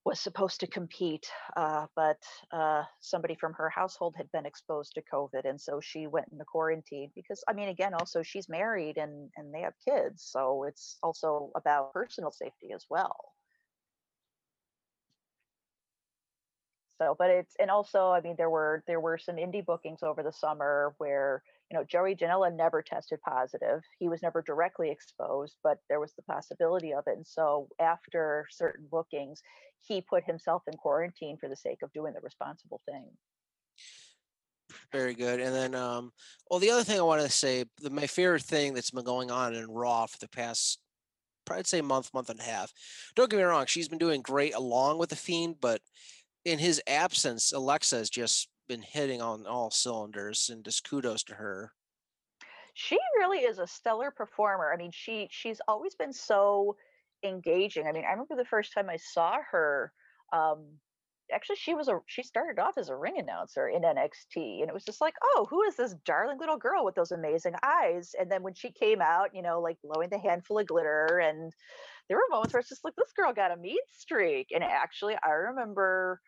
was 0.06 0.20
supposed 0.20 0.60
to 0.60 0.68
compete, 0.68 1.28
uh, 1.56 1.86
but 1.96 2.18
uh, 2.52 2.84
somebody 3.02 3.36
from 3.36 3.54
her 3.54 3.70
household 3.70 4.16
had 4.18 4.32
been 4.32 4.46
exposed 4.46 4.94
to 4.96 5.04
COVID, 5.14 5.46
and 5.46 5.60
so 5.60 5.80
she 5.80 6.08
went 6.08 6.28
into 6.32 6.46
quarantine. 6.46 7.12
Because 7.16 7.44
I 7.48 7.54
mean, 7.54 7.70
again, 7.70 7.94
also 7.94 8.24
she's 8.24 8.50
married 8.50 8.98
and 8.98 9.30
and 9.38 9.54
they 9.54 9.62
have 9.62 9.74
kids, 9.88 10.24
so 10.24 10.64
it's 10.64 10.98
also 11.04 11.52
about 11.56 11.94
personal 11.94 12.32
safety 12.32 12.72
as 12.74 12.86
well. 12.90 13.16
So, 17.02 17.16
but 17.18 17.32
it's 17.32 17.56
and 17.60 17.72
also, 17.72 18.12
I 18.12 18.22
mean, 18.22 18.36
there 18.38 18.52
were 18.52 18.84
there 18.86 19.00
were 19.00 19.18
some 19.18 19.38
indie 19.38 19.66
bookings 19.66 20.04
over 20.04 20.22
the 20.22 20.32
summer 20.32 20.94
where 21.00 21.42
you 21.72 21.78
know, 21.78 21.86
Joey 21.86 22.16
Janela 22.16 22.54
never 22.54 22.82
tested 22.82 23.20
positive. 23.22 23.82
He 23.98 24.10
was 24.10 24.22
never 24.22 24.42
directly 24.42 24.92
exposed, 24.92 25.56
but 25.64 25.78
there 25.88 26.02
was 26.02 26.12
the 26.14 26.22
possibility 26.24 26.94
of 26.94 27.06
it. 27.08 27.16
And 27.16 27.26
so 27.26 27.70
after 27.80 28.46
certain 28.52 28.88
bookings, 28.92 29.42
he 29.80 30.02
put 30.02 30.26
himself 30.26 30.64
in 30.68 30.74
quarantine 30.74 31.38
for 31.40 31.48
the 31.48 31.56
sake 31.56 31.80
of 31.82 31.94
doing 31.94 32.14
the 32.14 32.20
responsible 32.20 32.82
thing. 32.86 33.06
Very 34.92 35.14
good. 35.14 35.40
And 35.40 35.56
then, 35.56 35.74
um, 35.74 36.12
well, 36.50 36.60
the 36.60 36.72
other 36.72 36.84
thing 36.84 37.00
I 37.00 37.04
want 37.04 37.22
to 37.22 37.30
say, 37.30 37.64
the, 37.82 37.90
my 37.90 38.06
favorite 38.06 38.44
thing 38.44 38.74
that's 38.74 38.92
been 38.92 39.06
going 39.06 39.32
on 39.32 39.56
in 39.56 39.72
Raw 39.72 40.08
for 40.08 40.18
the 40.20 40.28
past 40.28 40.80
I'd 41.50 41.68
say 41.68 41.82
month, 41.82 42.14
month 42.14 42.30
and 42.30 42.40
a 42.40 42.44
half. 42.44 42.72
Don't 43.16 43.30
get 43.30 43.38
me 43.38 43.44
wrong, 43.44 43.66
she's 43.66 43.90
been 43.90 43.98
doing 43.98 44.22
great 44.22 44.54
along 44.54 45.00
with 45.00 45.10
the 45.10 45.16
Fiend, 45.16 45.56
but 45.60 45.82
in 46.46 46.60
his 46.60 46.82
absence, 46.88 47.52
Alexa 47.52 47.98
has 47.98 48.10
just 48.10 48.50
been 48.68 48.82
hitting 48.82 49.22
on 49.22 49.46
all 49.46 49.72
cylinders, 49.72 50.50
and 50.52 50.64
just 50.64 50.88
kudos 50.88 51.24
to 51.24 51.36
her. 51.36 51.72
She 52.74 52.98
really 53.18 53.40
is 53.40 53.60
a 53.60 53.68
stellar 53.68 54.12
performer. 54.12 54.72
I 54.74 54.78
mean, 54.78 54.92
she 54.94 55.28
she's 55.30 55.62
always 55.68 55.96
been 55.96 56.14
so 56.14 56.78
engaging. 57.24 57.88
I 57.88 57.92
mean, 57.92 58.06
I 58.06 58.12
remember 58.12 58.36
the 58.36 58.46
first 58.46 58.74
time 58.74 58.90
I 58.90 58.98
saw 58.98 59.38
her. 59.52 59.92
Um, 60.34 60.78
actually, 61.34 61.58
she 61.58 61.74
was 61.74 61.90
a 61.90 62.00
she 62.08 62.24
started 62.24 62.60
off 62.60 62.78
as 62.78 62.90
a 62.90 62.96
ring 62.96 63.20
announcer 63.20 63.68
in 63.68 63.82
NXT, 63.82 64.62
and 64.62 64.70
it 64.70 64.74
was 64.74 64.86
just 64.86 65.02
like, 65.02 65.16
oh, 65.22 65.48
who 65.50 65.64
is 65.64 65.76
this 65.76 65.96
darling 66.06 66.40
little 66.40 66.58
girl 66.58 66.86
with 66.86 66.96
those 66.96 67.12
amazing 67.12 67.56
eyes? 67.64 68.16
And 68.20 68.32
then 68.32 68.42
when 68.42 68.54
she 68.54 68.72
came 68.72 69.02
out, 69.02 69.36
you 69.36 69.42
know, 69.42 69.60
like 69.60 69.78
blowing 69.84 70.10
the 70.10 70.20
handful 70.20 70.60
of 70.60 70.68
glitter, 70.68 71.20
and 71.20 71.52
there 72.08 72.18
were 72.18 72.24
moments 72.30 72.54
where 72.54 72.60
it's 72.62 72.70
just 72.70 72.86
like, 72.86 72.96
this 72.96 73.14
girl 73.14 73.34
got 73.34 73.52
a 73.52 73.58
mean 73.58 73.78
streak. 73.92 74.48
And 74.54 74.64
actually, 74.64 75.16
I 75.24 75.32
remember 75.32 76.22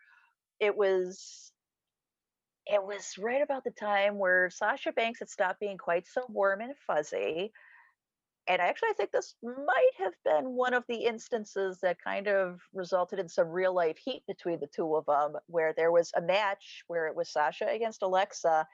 it 0.63 0.75
was 0.75 1.51
it 2.65 2.82
was 2.82 3.17
right 3.20 3.41
about 3.41 3.65
the 3.65 3.72
time 3.72 4.17
where 4.17 4.50
Sasha 4.50 4.93
Banks 4.93 5.20
had 5.20 5.29
stopped 5.29 5.60
being 5.60 5.77
quite 5.77 6.08
so 6.08 6.24
warm 6.29 6.62
and 6.62 6.74
fuzzy 6.88 7.51
and 8.48 8.62
actually 8.62 8.89
i 8.89 8.93
think 8.93 9.12
this 9.12 9.36
might 9.41 9.91
have 9.98 10.13
been 10.25 10.51
one 10.51 10.74
of 10.74 10.84
the 10.88 11.05
instances 11.05 11.79
that 11.82 11.98
kind 12.03 12.27
of 12.27 12.60
resulted 12.74 13.20
in 13.20 13.29
some 13.29 13.48
real 13.48 13.74
life 13.74 13.98
heat 14.03 14.24
between 14.27 14.60
the 14.60 14.67
two 14.67 14.96
of 14.96 15.05
them 15.05 15.39
where 15.48 15.74
there 15.75 15.91
was 15.91 16.12
a 16.15 16.22
match 16.22 16.84
where 16.88 17.08
it 17.08 17.15
was 17.15 17.29
sasha 17.29 17.67
against 17.67 18.01
alexa 18.01 18.65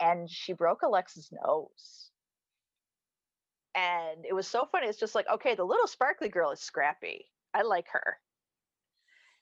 and 0.00 0.28
she 0.28 0.52
broke 0.52 0.82
alexa's 0.82 1.30
nose. 1.32 2.10
And 3.76 4.24
it 4.24 4.32
was 4.32 4.46
so 4.46 4.68
funny 4.70 4.86
it's 4.86 4.98
just 4.98 5.14
like 5.14 5.26
okay 5.32 5.54
the 5.54 5.64
little 5.64 5.86
sparkly 5.86 6.28
girl 6.28 6.50
is 6.50 6.60
scrappy. 6.60 7.26
I 7.52 7.62
like 7.62 7.86
her 7.92 8.18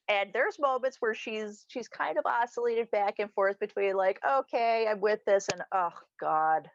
and 0.08 0.30
there's 0.32 0.58
moments 0.58 0.96
where 1.00 1.14
she's 1.14 1.64
she's 1.68 1.88
kind 1.88 2.18
of 2.18 2.26
oscillated 2.26 2.90
back 2.90 3.14
and 3.18 3.32
forth 3.32 3.58
between 3.58 3.96
like 3.96 4.18
okay 4.28 4.86
i'm 4.90 5.00
with 5.00 5.20
this 5.26 5.48
and 5.52 5.62
oh 5.72 5.90
god 6.20 6.68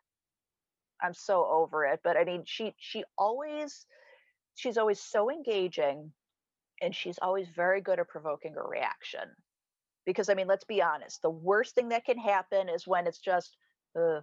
I'm 1.01 1.13
so 1.13 1.45
over 1.45 1.85
it. 1.85 1.99
But 2.03 2.17
I 2.17 2.23
mean, 2.23 2.43
she 2.45 2.73
she 2.77 3.03
always 3.17 3.85
she's 4.55 4.77
always 4.77 4.99
so 4.99 5.29
engaging 5.29 6.11
and 6.81 6.95
she's 6.95 7.19
always 7.21 7.47
very 7.55 7.81
good 7.81 7.99
at 7.99 8.07
provoking 8.07 8.55
a 8.57 8.67
reaction. 8.67 9.29
Because 10.05 10.29
I 10.29 10.33
mean, 10.33 10.47
let's 10.47 10.63
be 10.63 10.81
honest, 10.81 11.21
the 11.21 11.29
worst 11.29 11.75
thing 11.75 11.89
that 11.89 12.05
can 12.05 12.17
happen 12.17 12.69
is 12.69 12.87
when 12.87 13.07
it's 13.07 13.19
just 13.19 13.55
uh, 13.99 14.21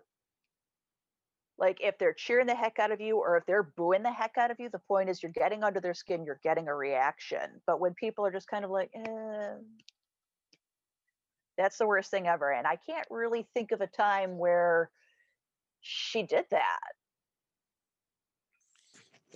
like 1.59 1.79
if 1.81 1.99
they're 1.99 2.15
cheering 2.15 2.47
the 2.47 2.55
heck 2.55 2.79
out 2.79 2.91
of 2.91 3.01
you 3.01 3.17
or 3.17 3.37
if 3.37 3.47
they're 3.47 3.63
booing 3.63 4.03
the 4.03 4.13
heck 4.13 4.37
out 4.37 4.51
of 4.51 4.59
you, 4.59 4.69
the 4.71 4.81
point 4.81 5.09
is 5.09 5.23
you're 5.23 5.33
getting 5.33 5.63
under 5.63 5.81
their 5.81 5.95
skin, 5.95 6.25
you're 6.25 6.41
getting 6.43 6.69
a 6.69 6.75
reaction. 6.75 7.61
But 7.67 7.81
when 7.81 7.95
people 7.95 8.27
are 8.27 8.33
just 8.33 8.49
kind 8.49 8.65
of 8.65 8.71
like, 8.71 8.91
eh, 8.95 9.55
that's 11.57 11.79
the 11.79 11.87
worst 11.87 12.11
thing 12.11 12.27
ever. 12.27 12.53
And 12.53 12.67
I 12.67 12.77
can't 12.77 13.07
really 13.11 13.47
think 13.55 13.71
of 13.71 13.81
a 13.81 13.87
time 13.87 14.37
where 14.39 14.91
she 15.81 16.23
did 16.23 16.47
that. 16.51 16.81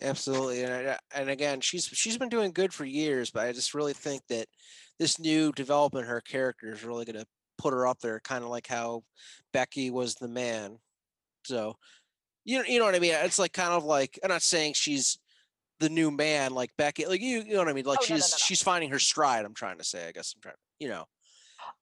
Absolutely, 0.01 0.63
and 0.63 0.97
and 1.13 1.29
again, 1.29 1.61
she's 1.61 1.87
she's 1.87 2.17
been 2.17 2.29
doing 2.29 2.53
good 2.53 2.73
for 2.73 2.85
years, 2.85 3.31
but 3.33 3.47
I 3.47 3.53
just 3.53 3.75
really 3.75 3.95
think 3.95 4.23
that 4.29 4.47
this 5.01 5.19
new 5.19 5.51
development 5.53 6.07
her 6.07 6.21
character 6.21 6.73
is 6.73 6.85
really 6.85 7.05
going 7.05 7.19
to 7.19 7.27
put 7.59 7.75
her 7.75 7.87
up 7.87 7.99
there, 8.01 8.21
kind 8.21 8.45
of 8.45 8.51
like 8.51 8.69
how 8.69 9.03
Becky 9.53 9.91
was 9.91 10.15
the 10.15 10.29
man. 10.29 10.79
So, 11.45 11.75
you 12.49 12.64
you 12.67 12.78
know 12.78 12.85
what 12.85 12.95
I 12.95 12.99
mean? 12.99 13.14
It's 13.14 13.38
like 13.38 13.52
kind 13.52 13.73
of 13.73 13.85
like 13.85 14.19
I'm 14.23 14.28
not 14.28 14.43
saying 14.43 14.75
she's 14.75 15.19
the 15.81 15.88
new 15.88 16.11
man 16.11 16.52
like 16.52 16.71
Becky, 16.76 17.07
like 17.07 17.21
you 17.21 17.43
you 17.43 17.52
know 17.52 17.59
what 17.59 17.69
I 17.69 17.73
mean? 17.73 17.85
Like 17.85 18.00
oh, 18.00 18.05
she's 18.05 18.11
no, 18.11 18.14
no, 18.17 18.21
no, 18.33 18.37
she's 18.38 18.62
finding 18.62 18.90
her 18.90 18.99
stride. 18.99 19.45
I'm 19.45 19.55
trying 19.55 19.78
to 19.78 19.85
say. 19.85 20.09
I 20.09 20.12
guess 20.12 20.35
I'm 20.35 20.40
trying. 20.40 20.57
You 20.81 20.88
know, 20.88 21.05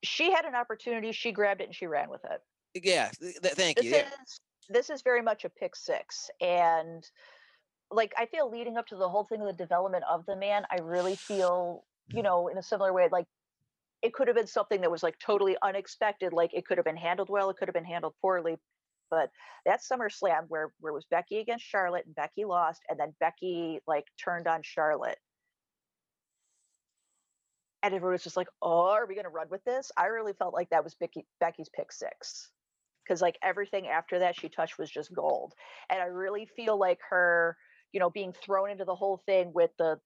she 0.02 0.32
had 0.32 0.44
an 0.44 0.54
opportunity, 0.54 1.12
she 1.12 1.32
grabbed 1.32 1.61
it, 1.61 1.64
and 1.64 1.75
she 1.75 1.87
ran 1.87 2.11
with 2.11 2.25
it. 2.25 2.40
Yeah, 2.82 3.11
th- 3.20 3.40
th- 3.40 3.54
thank 3.54 3.76
this 3.76 3.87
you. 3.87 3.90
Is, 3.92 3.96
yeah 3.96 4.25
this 4.68 4.90
is 4.90 5.02
very 5.02 5.23
much 5.23 5.44
a 5.44 5.49
pick 5.49 5.76
six 5.76 6.30
and 6.40 7.08
like 7.90 8.12
i 8.18 8.26
feel 8.26 8.50
leading 8.50 8.76
up 8.76 8.87
to 8.87 8.96
the 8.96 9.08
whole 9.08 9.25
thing 9.25 9.40
of 9.40 9.46
the 9.46 9.52
development 9.52 10.04
of 10.11 10.25
the 10.26 10.37
man 10.37 10.64
i 10.70 10.76
really 10.82 11.14
feel 11.14 11.85
you 12.08 12.20
mm. 12.20 12.25
know 12.25 12.49
in 12.49 12.58
a 12.58 12.62
similar 12.62 12.92
way 12.92 13.08
like 13.11 13.26
it 14.02 14.12
could 14.12 14.28
have 14.28 14.37
been 14.37 14.46
something 14.46 14.80
that 14.80 14.90
was 14.90 15.02
like 15.02 15.18
totally 15.18 15.56
unexpected 15.62 16.32
like 16.32 16.52
it 16.52 16.66
could 16.66 16.78
have 16.78 16.85
been 16.85 16.96
handled 16.96 17.28
well 17.30 17.50
it 17.50 17.56
could 17.56 17.68
have 17.68 17.75
been 17.75 17.85
handled 17.85 18.14
poorly 18.20 18.56
but 19.10 19.30
that 19.64 19.80
SummerSlam 19.80 20.44
where 20.48 20.72
where 20.80 20.92
was 20.92 21.06
Becky 21.10 21.38
against 21.38 21.64
Charlotte 21.64 22.06
and 22.06 22.14
Becky 22.14 22.44
lost 22.44 22.82
and 22.88 22.98
then 22.98 23.14
Becky 23.20 23.80
like 23.86 24.06
turned 24.22 24.46
on 24.46 24.60
Charlotte 24.62 25.18
and 27.82 27.94
everyone 27.94 28.12
was 28.12 28.25
just 28.25 28.36
like 28.36 28.48
oh 28.62 28.90
are 28.90 29.06
we 29.06 29.14
going 29.14 29.25
to 29.25 29.30
run 29.30 29.48
with 29.50 29.64
this? 29.64 29.92
I 29.96 30.06
really 30.06 30.32
felt 30.32 30.54
like 30.54 30.70
that 30.70 30.84
was 30.84 30.94
Becky 30.94 31.26
Becky's 31.40 31.70
pick 31.75 31.92
6 31.92 32.50
because 33.06 33.22
like 33.22 33.38
everything 33.42 33.86
after 33.86 34.18
that 34.18 34.38
she 34.38 34.48
touched 34.48 34.78
was 34.78 34.90
just 34.90 35.14
gold 35.14 35.52
and 35.90 36.00
i 36.00 36.06
really 36.06 36.46
feel 36.56 36.78
like 36.78 36.98
her 37.08 37.56
you 37.92 38.00
know 38.00 38.10
being 38.10 38.32
thrown 38.32 38.70
into 38.70 38.84
the 38.84 38.94
whole 38.94 39.22
thing 39.26 39.52
with 39.54 39.70
the 39.78 39.98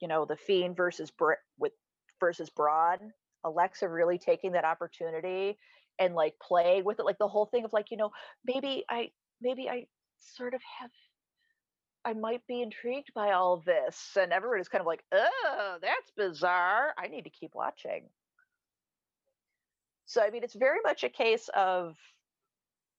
you 0.00 0.08
know 0.08 0.24
the 0.24 0.36
fiend 0.36 0.76
versus 0.76 1.10
Br- 1.10 1.32
with 1.58 1.72
versus 2.20 2.50
braun 2.50 3.12
alexa 3.44 3.88
really 3.88 4.18
taking 4.18 4.52
that 4.52 4.64
opportunity 4.64 5.58
and 5.98 6.14
like 6.14 6.34
play 6.40 6.82
with 6.82 6.98
it 6.98 7.04
like 7.04 7.18
the 7.18 7.28
whole 7.28 7.46
thing 7.46 7.64
of 7.64 7.72
like 7.72 7.90
you 7.90 7.96
know 7.96 8.10
maybe 8.44 8.84
i 8.88 9.10
maybe 9.40 9.68
i 9.68 9.86
sort 10.18 10.54
of 10.54 10.60
have 10.80 10.90
I 12.04 12.12
might 12.12 12.46
be 12.46 12.60
intrigued 12.60 13.14
by 13.14 13.32
all 13.32 13.62
this. 13.64 14.16
And 14.20 14.32
everyone 14.32 14.60
is 14.60 14.68
kind 14.68 14.80
of 14.80 14.86
like, 14.86 15.02
oh, 15.12 15.78
that's 15.80 16.10
bizarre. 16.16 16.92
I 16.98 17.06
need 17.08 17.22
to 17.22 17.30
keep 17.30 17.54
watching. 17.54 18.04
So, 20.06 20.22
I 20.22 20.30
mean, 20.30 20.44
it's 20.44 20.54
very 20.54 20.80
much 20.84 21.02
a 21.02 21.08
case 21.08 21.48
of 21.54 21.96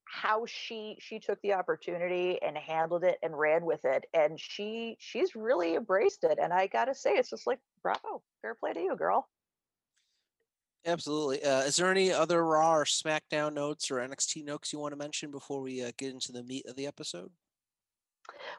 how 0.07 0.45
she 0.45 0.97
she 0.99 1.19
took 1.19 1.41
the 1.41 1.53
opportunity 1.53 2.39
and 2.41 2.57
handled 2.57 3.03
it 3.03 3.17
and 3.23 3.37
ran 3.37 3.65
with 3.65 3.83
it 3.85 4.05
and 4.13 4.39
she 4.39 4.95
she's 4.99 5.35
really 5.35 5.75
embraced 5.75 6.23
it 6.23 6.37
and 6.39 6.53
i 6.53 6.67
gotta 6.67 6.93
say 6.93 7.13
it's 7.13 7.31
just 7.31 7.47
like 7.47 7.59
bravo 7.81 8.21
fair 8.41 8.53
play 8.53 8.71
to 8.71 8.79
you 8.79 8.95
girl 8.95 9.27
absolutely 10.85 11.43
uh, 11.43 11.61
is 11.61 11.75
there 11.75 11.91
any 11.91 12.11
other 12.11 12.45
raw 12.45 12.75
or 12.75 12.85
smackdown 12.85 13.53
notes 13.53 13.89
or 13.89 13.95
nxt 13.97 14.43
notes 14.43 14.71
you 14.71 14.79
want 14.79 14.91
to 14.91 14.97
mention 14.97 15.31
before 15.31 15.61
we 15.61 15.83
uh, 15.83 15.91
get 15.97 16.11
into 16.11 16.31
the 16.31 16.43
meat 16.43 16.65
of 16.67 16.75
the 16.75 16.87
episode 16.87 17.29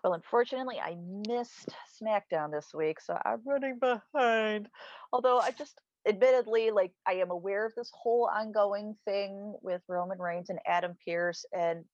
well 0.02 0.14
unfortunately 0.14 0.78
i 0.78 0.97
missed 1.28 1.68
smackdown 2.00 2.50
this 2.52 2.68
week 2.75 3.00
so 3.00 3.16
i'm 3.25 3.40
running 3.45 3.78
behind 3.78 4.68
although 5.12 5.38
i 5.38 5.50
just 5.50 5.80
admittedly, 6.06 6.71
like 6.71 6.92
I 7.06 7.14
am 7.14 7.30
aware 7.30 7.66
of 7.66 7.75
this 7.76 7.90
whole 7.92 8.30
ongoing 8.33 8.97
thing 9.04 9.54
with 9.62 9.83
Roman 9.88 10.18
Reigns 10.18 10.50
and 10.50 10.61
Adam 10.66 10.97
Pearce, 11.04 11.45
and 11.52 11.85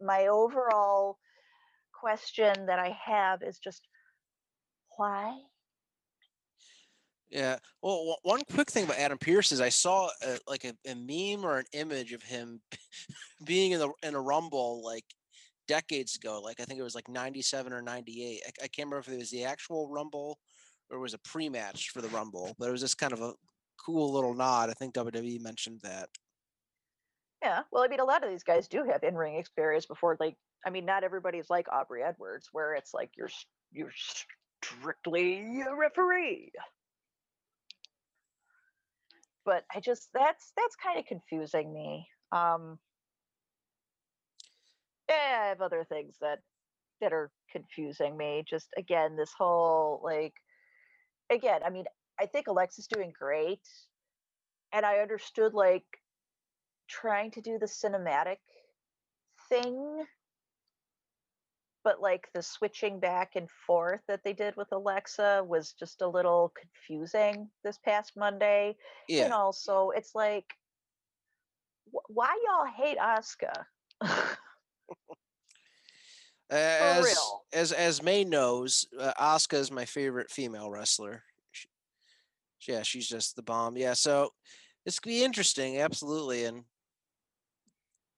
my 0.00 0.26
overall 0.26 1.18
question 1.92 2.66
that 2.66 2.78
I 2.78 2.96
have 3.04 3.42
is 3.42 3.58
just 3.58 3.86
why? 4.96 5.38
Yeah. 7.30 7.58
Well, 7.82 8.16
one 8.22 8.42
quick 8.52 8.70
thing 8.70 8.84
about 8.84 8.98
Adam 8.98 9.18
Pearce 9.18 9.50
is 9.50 9.60
I 9.60 9.70
saw 9.70 10.08
a, 10.22 10.38
like 10.46 10.64
a, 10.64 10.74
a 10.88 10.94
meme 10.94 11.44
or 11.44 11.58
an 11.58 11.66
image 11.72 12.12
of 12.12 12.22
him 12.22 12.60
being 13.44 13.72
in 13.72 13.80
the 13.80 13.90
in 14.02 14.14
a 14.14 14.20
rumble 14.20 14.84
like 14.84 15.04
decades 15.66 16.16
ago. 16.16 16.40
Like 16.42 16.60
I 16.60 16.64
think 16.64 16.78
it 16.78 16.84
was 16.84 16.94
like 16.94 17.08
'97 17.08 17.72
or 17.72 17.82
'98. 17.82 18.42
I, 18.44 18.48
I 18.64 18.68
can't 18.68 18.86
remember 18.86 18.98
if 18.98 19.08
it 19.08 19.18
was 19.18 19.30
the 19.30 19.44
actual 19.44 19.88
rumble 19.88 20.38
or 20.90 20.98
was 20.98 21.14
a 21.14 21.18
pre-match 21.18 21.90
for 21.90 22.00
the 22.00 22.08
Rumble, 22.08 22.54
but 22.58 22.68
it 22.68 22.72
was 22.72 22.80
just 22.80 22.98
kind 22.98 23.12
of 23.12 23.20
a 23.20 23.32
cool 23.84 24.12
little 24.12 24.34
nod. 24.34 24.70
I 24.70 24.74
think 24.74 24.94
WWE 24.94 25.40
mentioned 25.40 25.80
that. 25.82 26.08
Yeah, 27.42 27.62
well, 27.72 27.82
I 27.82 27.88
mean, 27.88 28.00
a 28.00 28.04
lot 28.04 28.24
of 28.24 28.30
these 28.30 28.42
guys 28.42 28.68
do 28.68 28.84
have 28.84 29.02
in-ring 29.02 29.36
experience 29.36 29.86
before. 29.86 30.16
Like, 30.18 30.36
I 30.64 30.70
mean, 30.70 30.86
not 30.86 31.04
everybody's 31.04 31.50
like 31.50 31.66
Aubrey 31.70 32.02
Edwards, 32.02 32.48
where 32.52 32.74
it's 32.74 32.94
like 32.94 33.10
you're 33.16 33.30
you're 33.72 33.92
strictly 34.62 35.60
a 35.60 35.74
referee. 35.74 36.52
But 39.44 39.64
I 39.74 39.80
just 39.80 40.08
that's 40.14 40.52
that's 40.56 40.76
kind 40.76 40.98
of 40.98 41.06
confusing 41.06 41.72
me. 41.72 42.06
Um, 42.32 42.78
yeah, 45.08 45.42
I 45.44 45.48
have 45.48 45.60
other 45.60 45.84
things 45.88 46.16
that 46.20 46.38
that 47.00 47.12
are 47.12 47.30
confusing 47.52 48.16
me. 48.16 48.44
Just 48.48 48.68
again, 48.76 49.16
this 49.16 49.32
whole 49.36 50.00
like 50.02 50.34
again, 51.30 51.60
I 51.64 51.70
mean, 51.70 51.84
I 52.20 52.26
think 52.26 52.46
Alexa's 52.46 52.86
doing 52.86 53.12
great. 53.18 53.60
And 54.72 54.84
I 54.84 54.98
understood 54.98 55.54
like 55.54 55.84
trying 56.88 57.30
to 57.32 57.40
do 57.40 57.58
the 57.58 57.66
cinematic 57.66 58.38
thing, 59.48 60.04
but 61.84 62.00
like 62.00 62.28
the 62.34 62.42
switching 62.42 62.98
back 62.98 63.32
and 63.36 63.48
forth 63.66 64.00
that 64.08 64.24
they 64.24 64.32
did 64.32 64.56
with 64.56 64.68
Alexa 64.72 65.44
was 65.46 65.74
just 65.78 66.00
a 66.00 66.08
little 66.08 66.52
confusing 66.58 67.48
this 67.62 67.78
past 67.84 68.12
Monday. 68.16 68.74
Yeah. 69.08 69.24
And 69.24 69.34
also, 69.34 69.90
it's 69.94 70.14
like, 70.14 70.46
wh- 71.92 72.10
why 72.10 72.34
y'all 72.44 72.66
hate 72.66 72.98
Asuka? 72.98 73.64
As 76.50 77.04
real. 77.04 77.42
as 77.52 77.72
as 77.72 78.02
May 78.02 78.22
knows, 78.22 78.86
uh, 79.00 79.12
Asuka 79.18 79.54
is 79.54 79.72
my 79.72 79.86
favorite 79.86 80.30
female 80.30 80.70
wrestler. 80.70 81.22
She, 81.50 81.68
yeah, 82.68 82.82
she's 82.82 83.08
just 83.08 83.34
the 83.34 83.42
bomb. 83.42 83.76
Yeah, 83.76 83.94
so 83.94 84.30
this 84.84 85.00
could 85.00 85.08
be 85.08 85.24
interesting, 85.24 85.78
absolutely, 85.78 86.44
and 86.44 86.64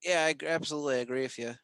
yeah, 0.05 0.25
I 0.27 0.35
absolutely 0.45 1.01
agree 1.01 1.23
with 1.23 1.39
you. 1.39 1.55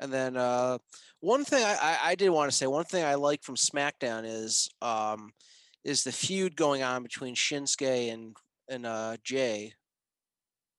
And 0.00 0.12
then 0.12 0.36
uh, 0.36 0.78
one 1.20 1.44
thing 1.44 1.62
I, 1.62 1.76
I, 1.80 1.98
I 2.10 2.14
did 2.14 2.30
want 2.30 2.50
to 2.50 2.56
say, 2.56 2.66
one 2.66 2.84
thing 2.84 3.04
I 3.04 3.14
like 3.14 3.42
from 3.42 3.56
SmackDown 3.56 4.24
is 4.24 4.68
um, 4.80 5.30
is 5.84 6.02
the 6.02 6.12
feud 6.12 6.56
going 6.56 6.82
on 6.82 7.02
between 7.02 7.34
Shinsuke 7.34 8.12
and 8.12 8.34
and 8.68 8.86
uh, 8.86 9.18
Jay. 9.22 9.74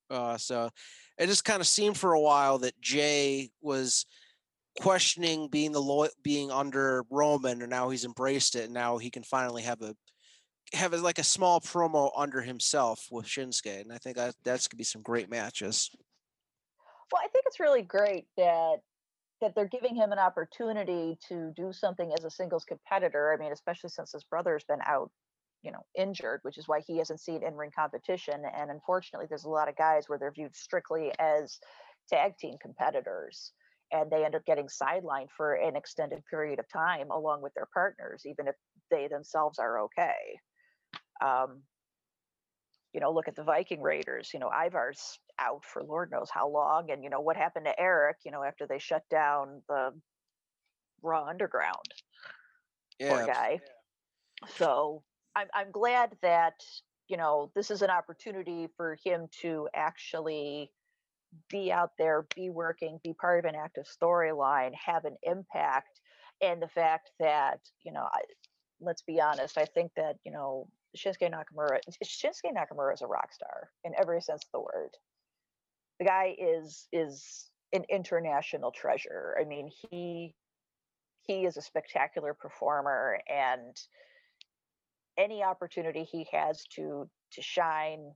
Uh, 0.10 0.38
so 0.38 0.70
it 1.18 1.28
just 1.28 1.46
kind 1.46 1.62
of 1.62 1.68
seemed 1.68 1.98
for 1.98 2.14
a 2.14 2.20
while 2.20 2.58
that 2.60 2.82
Jay 2.82 3.52
was 3.62 4.06
questioning 4.80 5.50
being 5.50 5.72
the 5.72 6.10
being 6.24 6.52
under 6.52 7.04
Roman, 7.12 7.62
and 7.62 7.70
now 7.70 7.90
he's 7.90 8.06
embraced 8.06 8.56
it, 8.56 8.66
and 8.66 8.74
now 8.74 8.98
he 8.98 9.12
can 9.12 9.24
finally 9.24 9.62
have 9.62 9.82
a 9.84 9.96
have 10.74 10.94
a, 10.94 10.98
like 10.98 11.20
a 11.20 11.24
small 11.24 11.60
promo 11.60 12.12
under 12.18 12.42
himself 12.42 13.06
with 13.12 13.26
Shinsuke, 13.26 13.82
and 13.82 13.94
I 13.94 14.00
think 14.00 14.18
that 14.18 14.34
that's 14.44 14.68
gonna 14.68 14.80
be 14.80 14.84
some 14.84 15.04
great 15.04 15.30
matches. 15.30 15.92
Well, 17.12 17.22
I 17.24 17.28
think 17.28 17.46
it's 17.46 17.60
really 17.60 17.84
great 17.84 18.26
that 18.38 18.78
that 19.42 19.54
they're 19.56 19.68
giving 19.68 19.96
him 19.96 20.12
an 20.12 20.20
opportunity 20.20 21.18
to 21.28 21.52
do 21.56 21.74
something 21.74 22.14
as 22.18 22.24
a 22.24 22.30
singles 22.30 22.64
competitor. 22.64 23.34
I 23.34 23.42
mean, 23.42 23.52
especially 23.52 23.90
since 23.90 24.12
his 24.12 24.24
brother's 24.24 24.64
been 24.64 24.82
out, 24.86 25.12
you 25.64 25.72
know, 25.72 25.86
injured, 25.98 26.40
which 26.44 26.58
is 26.58 26.68
why 26.68 26.82
he 26.86 26.98
hasn't 26.98 27.20
seen 27.20 27.44
in-ring 27.44 27.72
competition. 27.76 28.44
And 28.56 28.72
unfortunately, 28.72 29.28
there's 29.28 29.46
a 29.46 29.50
lot 29.50 29.68
of 29.68 29.76
guys 29.76 30.04
where 30.08 30.20
they're 30.20 30.32
viewed 30.32 30.56
strictly 30.56 31.12
as 31.20 31.60
tag 32.10 32.38
team 32.38 32.56
competitors, 32.62 33.52
and 33.92 34.10
they 34.10 34.24
end 34.24 34.36
up 34.36 34.46
getting 34.46 34.68
sidelined 34.68 35.30
for 35.36 35.56
an 35.56 35.76
extended 35.76 36.24
period 36.30 36.60
of 36.60 36.66
time 36.72 37.10
along 37.12 37.42
with 37.42 37.54
their 37.54 37.68
partners, 37.74 38.24
even 38.26 38.48
if 38.48 38.56
they 38.90 39.08
themselves 39.08 39.60
are 39.60 39.82
okay. 39.82 40.40
Um, 41.24 41.62
you 42.94 43.00
know, 43.00 43.12
look 43.12 43.28
at 43.28 43.36
the 43.36 43.44
Viking 43.44 43.82
Raiders. 43.82 44.32
You 44.34 44.40
know, 44.40 44.50
Ivar's 44.50 45.20
out 45.42 45.66
for 45.66 45.84
Lord 45.84 46.12
knows 46.12 46.30
how 46.32 46.50
long, 46.50 46.92
and 46.92 47.04
you 47.04 47.10
know 47.10 47.22
what 47.22 47.38
happened 47.38 47.66
to 47.68 47.80
Eric. 47.82 48.18
You 48.26 48.32
know, 48.32 48.44
after 48.44 48.68
they 48.68 48.80
shut 48.80 49.04
down 49.10 49.64
the 49.70 49.92
Raw 51.04 51.26
Underground, 51.28 51.86
poor 53.08 53.20
Yeah, 53.20 53.28
guy. 53.28 53.62
So 54.58 55.04
I'm 55.36 55.48
I'm 55.54 55.72
glad 55.72 56.18
that 56.24 56.56
you 57.10 57.18
know 57.18 57.52
this 57.56 57.72
is 57.72 57.82
an 57.82 57.92
opportunity 57.92 58.70
for 58.78 58.98
him 59.04 59.28
to 59.42 59.70
actually 59.76 60.72
be 61.50 61.72
out 61.72 61.92
there, 61.98 62.26
be 62.36 62.50
working, 62.50 63.00
be 63.04 63.14
part 63.14 63.44
of 63.44 63.50
an 63.50 63.56
active 63.56 63.86
storyline, 63.86 64.72
have 64.76 65.06
an 65.06 65.18
impact, 65.24 66.02
and 66.42 66.62
the 66.62 66.68
fact 66.70 67.12
that 67.20 67.60
you 67.84 67.94
know, 67.94 68.08
I, 68.14 68.22
let's 68.82 69.04
be 69.04 69.22
honest, 69.22 69.58
I 69.58 69.66
think 69.66 69.92
that 69.98 70.18
you 70.26 70.32
know 70.32 70.68
Shinsuke 70.98 71.32
Nakamura, 71.32 71.80
Shinsuke 72.04 72.54
Nakamura 72.56 72.94
is 72.94 73.02
a 73.02 73.08
rock 73.08 73.34
star 73.34 73.70
in 73.84 73.94
every 74.00 74.22
sense 74.22 74.44
of 74.46 74.52
the 74.54 74.62
word. 74.62 74.92
The 76.02 76.06
guy 76.06 76.36
is 76.36 76.88
is 76.92 77.52
an 77.74 77.84
international 77.88 78.72
treasure. 78.72 79.38
I 79.40 79.44
mean, 79.44 79.70
he 79.92 80.34
he 81.28 81.46
is 81.46 81.58
a 81.58 81.62
spectacular 81.62 82.34
performer, 82.34 83.20
and 83.30 83.80
any 85.16 85.44
opportunity 85.44 86.04
he 86.04 86.26
has 86.32 86.64
to 86.76 87.08
to 87.34 87.42
shine 87.44 88.14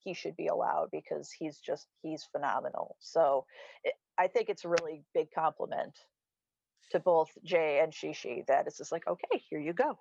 he 0.00 0.14
should 0.14 0.34
be 0.36 0.48
allowed 0.48 0.88
because 0.90 1.30
he's 1.30 1.58
just 1.58 1.86
he's 2.02 2.24
phenomenal 2.24 2.96
so 2.98 3.44
it, 3.84 3.94
i 4.16 4.26
think 4.26 4.48
it's 4.48 4.64
a 4.64 4.68
really 4.68 5.02
big 5.12 5.28
compliment 5.34 5.92
to 6.90 6.98
both 6.98 7.28
jay 7.44 7.80
and 7.82 7.92
shishi 7.92 8.46
that 8.46 8.66
it's 8.66 8.78
just 8.78 8.92
like 8.92 9.06
okay 9.06 9.42
here 9.50 9.60
you 9.60 9.72
go 9.72 9.98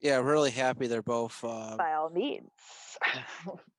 yeah, 0.00 0.18
really 0.18 0.52
happy 0.52 0.86
they're 0.86 1.02
both. 1.02 1.42
Uh, 1.42 1.76
by 1.76 1.94
all 1.94 2.10
means 2.10 2.50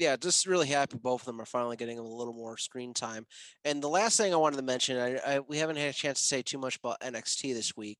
yeah, 0.00 0.16
just 0.16 0.46
really 0.46 0.66
happy 0.66 0.96
both 0.98 1.20
of 1.22 1.26
them 1.26 1.40
are 1.40 1.44
finally 1.46 1.76
getting 1.76 1.98
a 1.98 2.02
little 2.02 2.32
more 2.32 2.56
screen 2.56 2.94
time. 2.94 3.26
And 3.64 3.80
the 3.82 3.88
last 3.88 4.16
thing 4.16 4.32
I 4.32 4.36
wanted 4.38 4.56
to 4.56 4.62
mention, 4.62 4.96
I, 4.98 5.34
I 5.36 5.40
we 5.40 5.58
haven't 5.58 5.76
had 5.76 5.90
a 5.90 5.92
chance 5.92 6.18
to 6.20 6.26
say 6.26 6.42
too 6.42 6.58
much 6.58 6.76
about 6.76 7.00
NXT 7.00 7.54
this 7.54 7.76
week. 7.76 7.98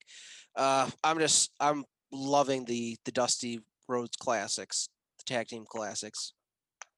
Uh, 0.56 0.90
I'm 1.04 1.18
just 1.18 1.52
I'm 1.60 1.84
loving 2.10 2.64
the 2.64 2.96
the 3.04 3.12
Dusty 3.12 3.60
Rhodes 3.86 4.16
Classics, 4.16 4.88
the 5.18 5.24
tag 5.32 5.48
team 5.48 5.64
classics. 5.68 6.32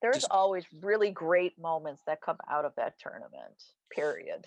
there's 0.00 0.16
Just- 0.16 0.30
always 0.30 0.64
really 0.80 1.10
great 1.10 1.58
moments 1.58 2.02
that 2.06 2.20
come 2.24 2.36
out 2.50 2.64
of 2.64 2.72
that 2.76 2.94
tournament 2.98 3.62
period 3.90 4.46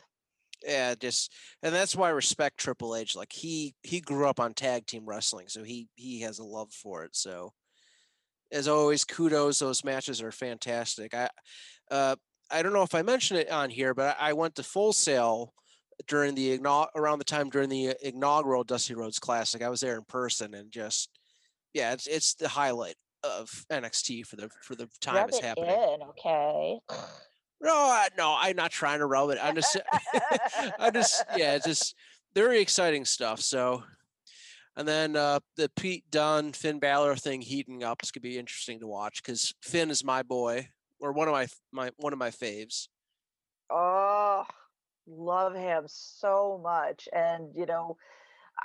Yeah, 0.63 0.95
just 0.95 1.31
and 1.63 1.75
that's 1.75 1.95
why 1.95 2.07
I 2.07 2.11
respect 2.11 2.57
Triple 2.57 2.95
H. 2.95 3.15
Like 3.15 3.33
he 3.33 3.75
he 3.83 3.99
grew 3.99 4.27
up 4.27 4.39
on 4.39 4.53
tag 4.53 4.85
team 4.87 5.05
wrestling, 5.05 5.47
so 5.49 5.63
he 5.63 5.89
he 5.95 6.21
has 6.21 6.39
a 6.39 6.43
love 6.45 6.71
for 6.71 7.03
it. 7.03 7.15
So 7.15 7.53
as 8.51 8.67
always, 8.67 9.03
kudos. 9.03 9.59
Those 9.59 9.83
matches 9.83 10.21
are 10.21 10.31
fantastic. 10.31 11.13
I 11.13 11.29
uh 11.91 12.15
I 12.51 12.61
don't 12.61 12.73
know 12.73 12.83
if 12.83 12.95
I 12.95 13.01
mentioned 13.01 13.39
it 13.39 13.49
on 13.49 13.69
here, 13.69 13.93
but 13.93 14.17
I 14.19 14.33
went 14.33 14.55
to 14.55 14.63
Full 14.63 14.93
Sail 14.93 15.53
during 16.07 16.35
the 16.35 16.59
around 16.95 17.19
the 17.19 17.25
time 17.25 17.49
during 17.49 17.69
the 17.69 17.95
inaugural 18.01 18.63
Dusty 18.63 18.93
Rhodes 18.93 19.19
Classic. 19.19 19.61
I 19.61 19.69
was 19.69 19.81
there 19.81 19.97
in 19.97 20.03
person 20.03 20.53
and 20.53 20.71
just 20.71 21.09
yeah, 21.73 21.93
it's 21.93 22.07
it's 22.07 22.35
the 22.35 22.47
highlight 22.47 22.95
of 23.23 23.49
NXT 23.71 24.25
for 24.27 24.35
the 24.35 24.49
for 24.61 24.75
the 24.75 24.87
time 25.01 25.15
Rub 25.15 25.29
it's 25.29 25.39
it 25.39 25.45
happening. 25.45 25.69
in 25.69 26.01
okay 26.09 26.79
No, 27.61 27.73
I, 27.73 28.09
no, 28.17 28.35
I'm 28.37 28.55
not 28.55 28.71
trying 28.71 28.99
to 28.99 29.05
rub 29.05 29.29
it. 29.31 29.39
I'm 29.41 29.55
just, 29.55 29.77
I 30.79 30.91
just, 30.91 31.23
yeah, 31.35 31.55
it's 31.55 31.65
just 31.65 31.95
very 32.35 32.59
exciting 32.59 33.05
stuff. 33.05 33.39
So, 33.39 33.83
and 34.75 34.87
then 34.87 35.15
uh, 35.15 35.39
the 35.57 35.69
Pete 35.77 36.03
Dunne 36.11 36.53
Finn 36.53 36.79
Balor 36.79 37.15
thing 37.15 37.41
heating 37.41 37.83
up 37.83 38.03
is 38.03 38.11
gonna 38.11 38.21
be 38.21 38.37
interesting 38.37 38.79
to 38.79 38.87
watch 38.87 39.23
because 39.23 39.53
Finn 39.61 39.89
is 39.89 40.03
my 40.03 40.23
boy 40.23 40.69
or 40.99 41.11
one 41.11 41.27
of 41.27 41.33
my 41.33 41.47
my 41.71 41.91
one 41.97 42.13
of 42.13 42.19
my 42.19 42.29
faves. 42.29 42.87
Oh, 43.69 44.45
love 45.07 45.55
him 45.55 45.83
so 45.87 46.59
much. 46.63 47.07
And, 47.13 47.49
you 47.55 47.65
know, 47.65 47.97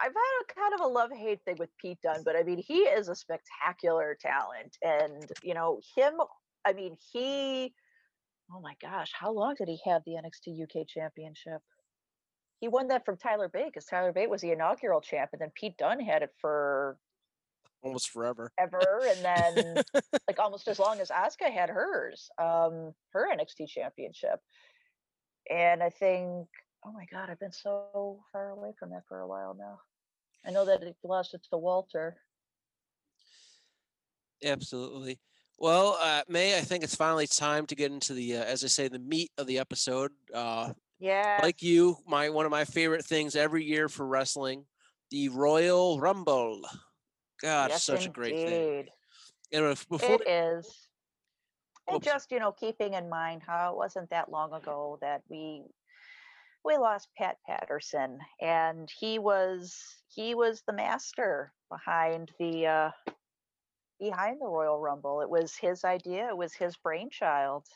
I've 0.01 0.13
had 0.13 0.43
a 0.43 0.55
kind 0.55 0.75
of 0.75 0.81
a 0.87 0.93
love 0.93 1.11
hate 1.13 1.41
thing 1.45 1.57
with 1.59 1.71
Pete 1.79 1.99
Dunne, 2.03 2.23
but 2.25 2.37
I 2.37 2.43
mean, 2.43 2.59
he 2.59 2.81
is 2.81 3.09
a 3.09 3.15
spectacular 3.15 4.17
talent. 4.21 4.77
And, 4.83 5.31
you 5.43 5.55
know, 5.55 5.81
him, 5.97 6.15
I 6.65 6.73
mean, 6.73 6.97
he, 7.13 7.75
oh 8.53 8.61
my 8.61 8.75
gosh, 8.81 9.13
how 9.19 9.33
long 9.33 9.55
did 9.57 9.69
he 9.69 9.81
have 9.85 10.03
the 10.05 10.13
NXT 10.13 10.63
UK 10.63 10.87
championship? 10.87 11.61
He 12.61 12.69
won 12.69 12.89
that 12.89 13.05
from 13.07 13.17
Tyler 13.17 13.49
Bate 13.49 13.67
because 13.67 13.87
Tyler 13.87 14.13
Bate 14.13 14.29
was 14.29 14.43
the 14.43 14.53
inaugural 14.53 15.01
champ, 15.01 15.31
and 15.33 15.41
then 15.41 15.51
Pete 15.55 15.77
Dunne 15.79 16.01
had 16.01 16.23
it 16.23 16.31
for 16.41 16.99
Almost 17.83 18.11
forever. 18.11 18.53
ever, 18.59 19.01
and 19.07 19.25
then 19.25 19.83
like 20.29 20.39
almost 20.39 20.69
as 20.69 20.79
long 20.79 21.01
as 21.01 21.09
Asuka 21.09 21.51
had 21.51 21.71
hers, 21.71 22.29
um, 22.39 22.93
her 23.13 23.27
NXT 23.35 23.67
championship. 23.69 24.39
And 25.51 25.83
I 25.83 25.89
think, 25.89 26.47
oh 26.85 26.93
my 26.93 27.07
God, 27.11 27.31
I've 27.31 27.41
been 27.41 27.53
so 27.53 28.21
far 28.31 28.51
away 28.51 28.73
from 28.79 28.91
that 28.91 29.05
for 29.09 29.21
a 29.21 29.27
while 29.27 29.57
now. 29.59 29.81
I 30.47 30.51
know 30.51 30.67
that 30.67 30.83
it 30.83 30.97
lost 31.03 31.33
it 31.33 31.41
to 31.51 31.57
Walter. 31.57 32.19
Absolutely. 34.45 35.19
Well, 35.59 35.99
uh, 36.01 36.23
May, 36.29 36.57
I 36.57 36.61
think 36.61 36.85
it's 36.85 36.95
finally 36.95 37.27
time 37.27 37.67
to 37.67 37.75
get 37.75 37.93
into 37.93 38.15
the, 38.15 38.37
uh, 38.37 38.45
as 38.45 38.65
I 38.65 38.69
say, 38.69 38.89
the 38.89 38.99
meat 38.99 39.31
of 39.39 39.47
the 39.47 39.59
episode. 39.59 40.13
Uh, 40.33 40.73
Yeah. 41.01 41.41
like 41.43 41.63
you, 41.63 41.97
my 42.07 42.29
one 42.29 42.45
of 42.45 42.51
my 42.51 42.65
favorite 42.65 43.05
things 43.05 43.35
every 43.35 43.65
year 43.65 43.89
for 43.89 44.07
wrestling, 44.07 44.67
the 45.11 45.31
Royal 45.31 45.99
Rumble. 45.99 46.61
God, 47.43 47.71
yes, 47.71 47.83
such 47.83 48.07
a 48.07 48.11
great 48.11 48.37
thing. 48.37 48.89
And 49.53 49.65
if- 49.67 49.89
before 49.89 50.19
It 50.21 50.29
is. 50.29 50.89
And 51.89 51.97
Oops. 51.97 52.07
just, 52.07 52.31
you 52.31 52.39
know, 52.39 52.53
keeping 52.53 52.93
in 52.95 53.09
mind 53.09 53.43
how 53.45 53.73
it 53.73 53.77
wasn't 53.77 54.11
that 54.11 54.31
long 54.31 54.53
ago 54.53 54.99
that 55.01 55.23
we 55.29 55.65
we 56.63 56.77
lost 56.77 57.09
Pat 57.17 57.39
Patterson 57.49 58.19
and 58.41 58.89
he 59.01 59.19
was 59.19 59.75
he 60.09 60.35
was 60.35 60.63
the 60.67 60.75
master 60.75 61.53
behind 61.71 62.31
the 62.39 62.67
uh 62.67 62.91
behind 63.99 64.41
the 64.41 64.47
Royal 64.47 64.79
Rumble. 64.79 65.23
It 65.23 65.31
was 65.31 65.57
his 65.57 65.83
idea, 65.85 66.29
it 66.29 66.37
was 66.37 66.53
his 66.53 66.77
brainchild. 66.77 67.67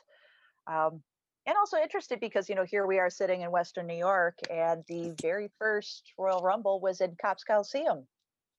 Um 0.70 1.02
and 1.46 1.56
also 1.56 1.76
interested 1.78 2.20
because 2.20 2.48
you 2.48 2.54
know 2.54 2.64
here 2.64 2.86
we 2.86 2.98
are 2.98 3.10
sitting 3.10 3.42
in 3.42 3.50
Western 3.50 3.86
New 3.86 3.96
York, 3.96 4.38
and 4.50 4.82
the 4.88 5.14
very 5.20 5.50
first 5.58 6.12
Royal 6.18 6.40
Rumble 6.40 6.80
was 6.80 7.00
in 7.00 7.16
Copps 7.20 7.44
Coliseum 7.44 8.06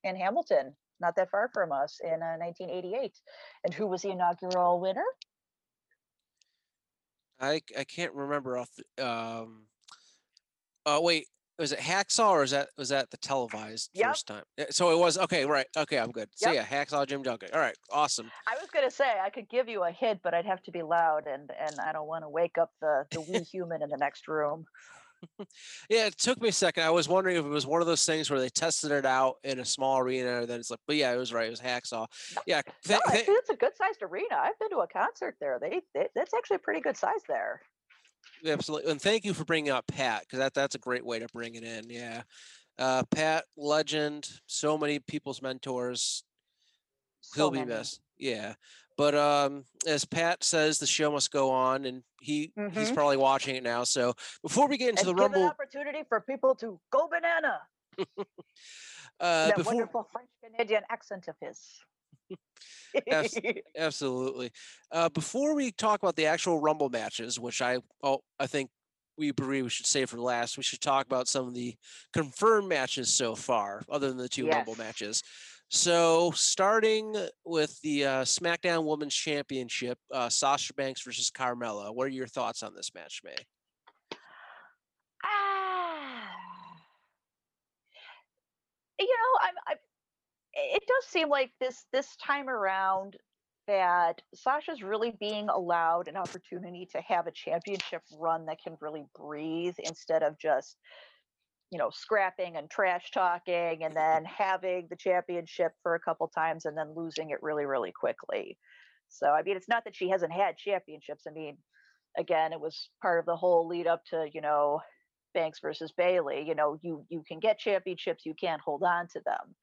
in 0.03 0.15
Hamilton, 0.15 0.75
not 0.99 1.15
that 1.15 1.31
far 1.31 1.49
from 1.53 1.71
us, 1.71 1.99
in 2.03 2.21
uh, 2.21 2.37
1988. 2.37 3.13
And 3.63 3.73
who 3.73 3.87
was 3.87 4.03
the 4.03 4.11
inaugural 4.11 4.79
winner? 4.79 5.05
I 7.39 7.61
I 7.77 7.83
can't 7.83 8.13
remember 8.13 8.57
off. 8.57 8.69
The, 8.75 9.07
um. 9.07 9.63
Oh 10.85 11.01
wait, 11.01 11.25
was 11.57 11.71
it 11.71 11.79
Hacksaw 11.79 12.29
or 12.31 12.43
is 12.43 12.51
that 12.51 12.69
was 12.77 12.89
that 12.89 13.09
the 13.11 13.17
televised 13.17 13.89
Yep. 13.93 14.07
first 14.07 14.27
time? 14.27 14.43
Yeah, 14.57 14.65
So 14.71 14.91
it 14.91 14.97
was 14.99 15.17
okay, 15.17 15.45
right? 15.45 15.67
Okay, 15.77 15.97
I'm 15.97 16.11
good. 16.11 16.29
So 16.35 16.51
Yep. 16.51 16.67
yeah, 16.69 16.83
Hacksaw 16.83 17.07
Jim 17.07 17.23
Duggan. 17.23 17.49
All 17.53 17.59
right, 17.59 17.77
awesome. 17.91 18.31
I 18.47 18.55
was 18.59 18.69
gonna 18.71 18.91
say 18.91 19.19
I 19.23 19.29
could 19.29 19.49
give 19.49 19.69
you 19.69 19.83
a 19.83 19.91
hint, 19.91 20.21
but 20.23 20.33
I'd 20.33 20.45
have 20.45 20.61
to 20.63 20.71
be 20.71 20.81
loud, 20.81 21.27
and 21.27 21.49
and 21.59 21.79
I 21.79 21.91
don't 21.93 22.07
want 22.07 22.23
to 22.23 22.29
wake 22.29 22.57
up 22.57 22.71
the 22.81 23.05
the 23.11 23.21
wee 23.21 23.39
human 23.43 23.81
in 23.81 23.89
the 23.89 23.97
next 23.97 24.27
room. 24.27 24.65
Yeah, 25.89 26.07
it 26.07 26.17
took 26.17 26.41
me 26.41 26.49
a 26.49 26.51
second. 26.51 26.83
I 26.83 26.89
was 26.89 27.07
wondering 27.07 27.37
if 27.37 27.45
it 27.45 27.49
was 27.49 27.65
one 27.65 27.81
of 27.81 27.87
those 27.87 28.05
things 28.05 28.29
where 28.29 28.39
they 28.39 28.49
tested 28.49 28.91
it 28.91 29.05
out 29.05 29.35
in 29.43 29.59
a 29.59 29.65
small 29.65 29.97
arena, 29.99 30.41
and 30.41 30.47
then 30.47 30.59
it's 30.59 30.69
like, 30.69 30.79
but 30.87 30.97
yeah, 30.97 31.13
it 31.13 31.17
was 31.17 31.33
right. 31.33 31.47
It 31.47 31.51
was 31.51 31.61
Hacksaw. 31.61 32.05
Yeah, 32.45 32.61
No, 32.89 32.99
th- 33.09 33.25
it's 33.27 33.49
a 33.49 33.55
good 33.55 33.75
sized 33.75 34.03
arena. 34.03 34.35
I've 34.37 34.59
been 34.59 34.69
to 34.71 34.79
a 34.79 34.87
concert 34.87 35.35
there. 35.39 35.57
They, 35.59 35.81
they 35.95 36.07
that's 36.15 36.33
actually 36.33 36.57
a 36.57 36.59
pretty 36.59 36.81
good 36.81 36.97
size 36.97 37.21
there. 37.27 37.61
Absolutely. 38.45 38.91
And 38.91 39.01
thank 39.01 39.25
you 39.25 39.33
for 39.33 39.45
bringing 39.45 39.71
up 39.71 39.87
Pat 39.87 40.21
because 40.21 40.39
that 40.39 40.53
that's 40.53 40.75
a 40.75 40.79
great 40.79 41.05
way 41.05 41.19
to 41.19 41.27
bring 41.33 41.55
it 41.55 41.63
in. 41.63 41.89
Yeah, 41.89 42.23
uh, 42.79 43.03
Pat, 43.11 43.45
legend, 43.57 44.29
so 44.47 44.77
many 44.77 44.99
people's 44.99 45.41
mentors. 45.41 46.23
So 47.21 47.35
He'll 47.41 47.51
be 47.51 47.59
many. 47.59 47.71
missed. 47.73 48.01
Yeah. 48.17 48.53
But 48.97 49.13
um, 49.15 49.65
as 49.85 50.05
Pat 50.05 50.43
says, 50.43 50.79
the 50.79 50.85
show 50.87 51.11
must 51.11 51.29
go 51.31 51.49
on, 51.51 51.83
and 51.85 52.01
he 52.21 52.53
he's 52.71 52.91
Mhm. 52.91 52.93
probably 52.93 53.17
watching 53.17 53.55
it 53.57 53.63
now. 53.63 53.83
So 53.83 54.13
before 54.41 54.67
we 54.69 54.77
get 54.77 54.89
into 54.89 55.01
And 55.01 55.09
the 55.09 55.13
give 55.13 55.25
an 55.25 55.31
Rumble, 55.33 55.49
opportunity 55.49 56.03
for 56.07 56.21
people 56.21 56.55
to 56.55 56.79
go 56.91 57.07
banana. 57.09 57.59
uh, 59.19 59.47
that 59.47 59.55
before 59.57 59.73
wonderful 59.73 60.07
French 60.11 60.29
Canadian 60.43 60.83
accent 60.89 61.27
of 61.27 61.35
his. 61.41 61.59
Abs- 63.11 63.37
absolutely, 63.77 64.51
uh, 64.91 65.09
before 65.09 65.55
we 65.55 65.71
talk 65.71 66.01
about 66.01 66.15
the 66.15 66.25
actual 66.25 66.59
Rumble 66.59 66.89
matches, 66.89 67.39
which 67.39 67.61
I 67.61 67.79
oh 68.03 68.19
I 68.39 68.47
think 68.47 68.69
we 69.17 69.29
agree 69.29 69.61
we 69.61 69.69
should 69.69 69.85
save 69.85 70.09
for 70.09 70.19
last, 70.19 70.57
we 70.57 70.63
should 70.63 70.81
talk 70.81 71.05
about 71.05 71.27
some 71.27 71.47
of 71.47 71.53
the 71.53 71.75
confirmed 72.13 72.67
matches 72.67 73.13
so 73.13 73.35
far, 73.35 73.81
other 73.89 74.09
than 74.09 74.17
the 74.17 74.29
two 74.29 74.47
Rumble 74.47 74.75
matches. 74.75 75.21
So 75.69 76.31
starting 76.35 77.15
with 77.43 77.79
the 77.81 78.05
uh, 78.05 78.21
SmackDown 78.23 78.85
Women's 78.85 79.15
Championship, 79.15 79.97
uh, 80.13 80.29
Sasha 80.29 80.73
Banks 80.73 81.01
versus 81.01 81.31
Carmella. 81.31 81.93
What 81.93 82.05
are 82.05 82.11
your 82.11 82.27
thoughts 82.27 82.61
on 82.61 82.75
this 82.75 82.93
match, 82.93 83.21
May? 83.23 83.35
Ah. 85.23 86.29
You 88.99 89.07
know, 89.07 89.39
I'm, 89.41 89.55
I'm. 89.67 89.77
It 90.55 90.83
does 90.87 91.05
seem 91.05 91.29
like 91.29 91.51
this 91.59 91.85
this 91.91 92.15
time 92.17 92.49
around 92.49 93.17
that 93.67 94.21
Sasha's 94.33 94.83
really 94.83 95.11
being 95.19 95.49
allowed 95.49 96.07
an 96.07 96.15
opportunity 96.17 96.87
to 96.91 97.01
have 97.01 97.27
a 97.27 97.31
championship 97.31 98.03
run 98.11 98.45
that 98.45 98.59
can 98.63 98.77
really 98.79 99.05
breathe 99.17 99.75
instead 99.79 100.23
of 100.23 100.37
just, 100.39 100.77
you 101.71 101.79
know, 101.79 101.89
scrapping 101.89 102.55
and 102.57 102.69
trash 102.69 103.11
talking 103.11 103.83
and 103.83 103.95
then 103.95 104.23
having 104.25 104.87
the 104.89 104.95
championship 104.95 105.73
for 105.81 105.95
a 105.95 105.99
couple 105.99 106.27
times 106.27 106.65
and 106.65 106.77
then 106.77 106.93
losing 106.95 107.31
it 107.31 107.41
really, 107.41 107.65
really 107.65 107.91
quickly. 107.91 108.57
So 109.09 109.27
I 109.29 109.43
mean, 109.43 109.57
it's 109.57 109.69
not 109.69 109.83
that 109.85 109.95
she 109.95 110.09
hasn't 110.09 110.33
had 110.33 110.57
championships. 110.57 111.23
I 111.27 111.31
mean, 111.31 111.57
again, 112.17 112.53
it 112.53 112.61
was 112.61 112.89
part 113.01 113.19
of 113.19 113.25
the 113.25 113.35
whole 113.35 113.67
lead 113.67 113.87
up 113.87 114.03
to, 114.11 114.27
you 114.31 114.41
know, 114.41 114.79
Banks 115.33 115.59
versus 115.59 115.91
Bayley. 115.91 116.45
You 116.47 116.55
know, 116.55 116.79
you 116.81 117.05
you 117.09 117.23
can 117.27 117.39
get 117.39 117.59
championships, 117.59 118.25
you 118.25 118.35
can't 118.39 118.61
hold 118.61 118.83
on 118.83 119.07
to 119.09 119.21
them. 119.25 119.55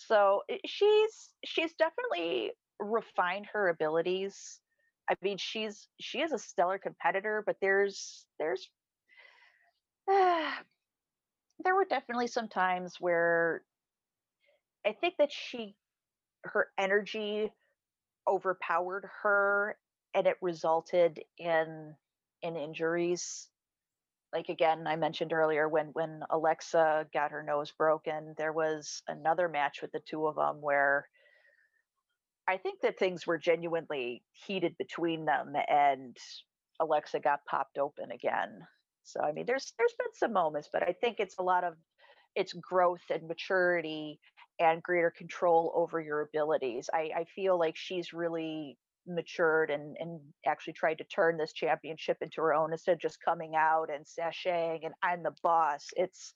So 0.00 0.42
eh, 0.48 0.58
she's 0.66 1.30
she's 1.44 1.74
definitely 1.74 2.52
refined 2.78 3.46
her 3.52 3.68
abilities. 3.68 4.60
I 5.10 5.14
mean, 5.22 5.38
she's 5.38 5.88
she 6.00 6.20
is 6.22 6.32
a 6.32 6.38
stellar 6.38 6.78
competitor, 6.78 7.42
but 7.44 7.56
there's 7.60 8.26
there's 8.38 8.68
there 10.06 10.64
were 11.74 11.84
definitely 11.88 12.26
some 12.28 12.48
times 12.48 12.96
where 13.00 13.62
I 14.86 14.92
think 14.92 15.14
that 15.18 15.32
she 15.32 15.76
her 16.44 16.68
energy 16.78 17.52
overpowered 18.28 19.08
her 19.22 19.78
and 20.14 20.26
it 20.26 20.36
resulted 20.40 21.20
in 21.38 21.94
in 22.42 22.56
injuries 22.56 23.48
like 24.32 24.48
again 24.48 24.86
i 24.86 24.96
mentioned 24.96 25.32
earlier 25.32 25.68
when 25.68 25.86
when 25.92 26.20
alexa 26.30 27.06
got 27.12 27.30
her 27.30 27.42
nose 27.42 27.72
broken 27.72 28.34
there 28.38 28.52
was 28.52 29.02
another 29.08 29.48
match 29.48 29.82
with 29.82 29.92
the 29.92 30.00
two 30.08 30.26
of 30.26 30.36
them 30.36 30.60
where 30.60 31.06
i 32.48 32.56
think 32.56 32.80
that 32.80 32.98
things 32.98 33.26
were 33.26 33.38
genuinely 33.38 34.22
heated 34.32 34.76
between 34.78 35.24
them 35.24 35.54
and 35.68 36.16
alexa 36.80 37.20
got 37.20 37.44
popped 37.48 37.78
open 37.78 38.10
again. 38.10 38.60
So 39.02 39.20
i 39.20 39.32
mean 39.32 39.46
there's 39.46 39.72
there's 39.78 39.94
been 39.98 40.14
some 40.14 40.32
moments 40.32 40.68
but 40.72 40.82
i 40.82 40.94
think 41.00 41.16
it's 41.18 41.38
a 41.38 41.42
lot 41.42 41.64
of 41.64 41.74
it's 42.36 42.52
growth 42.52 43.02
and 43.10 43.26
maturity 43.26 44.20
and 44.60 44.82
greater 44.82 45.10
control 45.10 45.72
over 45.74 46.00
your 46.00 46.20
abilities. 46.20 46.88
I 46.92 47.10
i 47.16 47.24
feel 47.34 47.58
like 47.58 47.76
she's 47.76 48.12
really 48.12 48.78
matured 49.06 49.70
and 49.70 49.96
and 49.98 50.20
actually 50.46 50.72
tried 50.74 50.98
to 50.98 51.04
turn 51.04 51.36
this 51.36 51.52
championship 51.52 52.18
into 52.20 52.40
her 52.40 52.54
own 52.54 52.72
instead 52.72 52.92
of 52.92 53.00
just 53.00 53.22
coming 53.24 53.54
out 53.56 53.88
and 53.92 54.04
sashaying 54.04 54.84
and 54.84 54.94
I'm 55.02 55.22
the 55.22 55.34
boss. 55.42 55.88
It's 55.96 56.32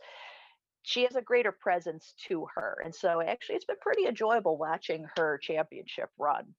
she 0.83 1.05
has 1.05 1.17
a 1.17 1.23
greater 1.23 1.53
presence 1.53 2.15
to 2.29 2.47
her. 2.55 2.77
And 2.85 2.95
so 2.95 3.23
actually 3.23 3.57
it's 3.57 3.65
been 3.65 3.77
pretty 3.81 4.07
enjoyable 4.07 4.57
watching 4.57 5.07
her 5.17 5.39
championship 5.39 6.11
run. 6.19 6.55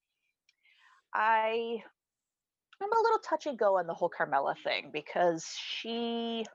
I 1.14 1.84
I'm 2.82 2.92
a 2.92 3.02
little 3.02 3.20
touch 3.20 3.46
and 3.46 3.58
go 3.58 3.78
on 3.78 3.88
the 3.88 3.94
whole 3.94 4.12
Carmella 4.12 4.56
thing 4.64 4.90
because 4.92 5.48
she 5.58 6.46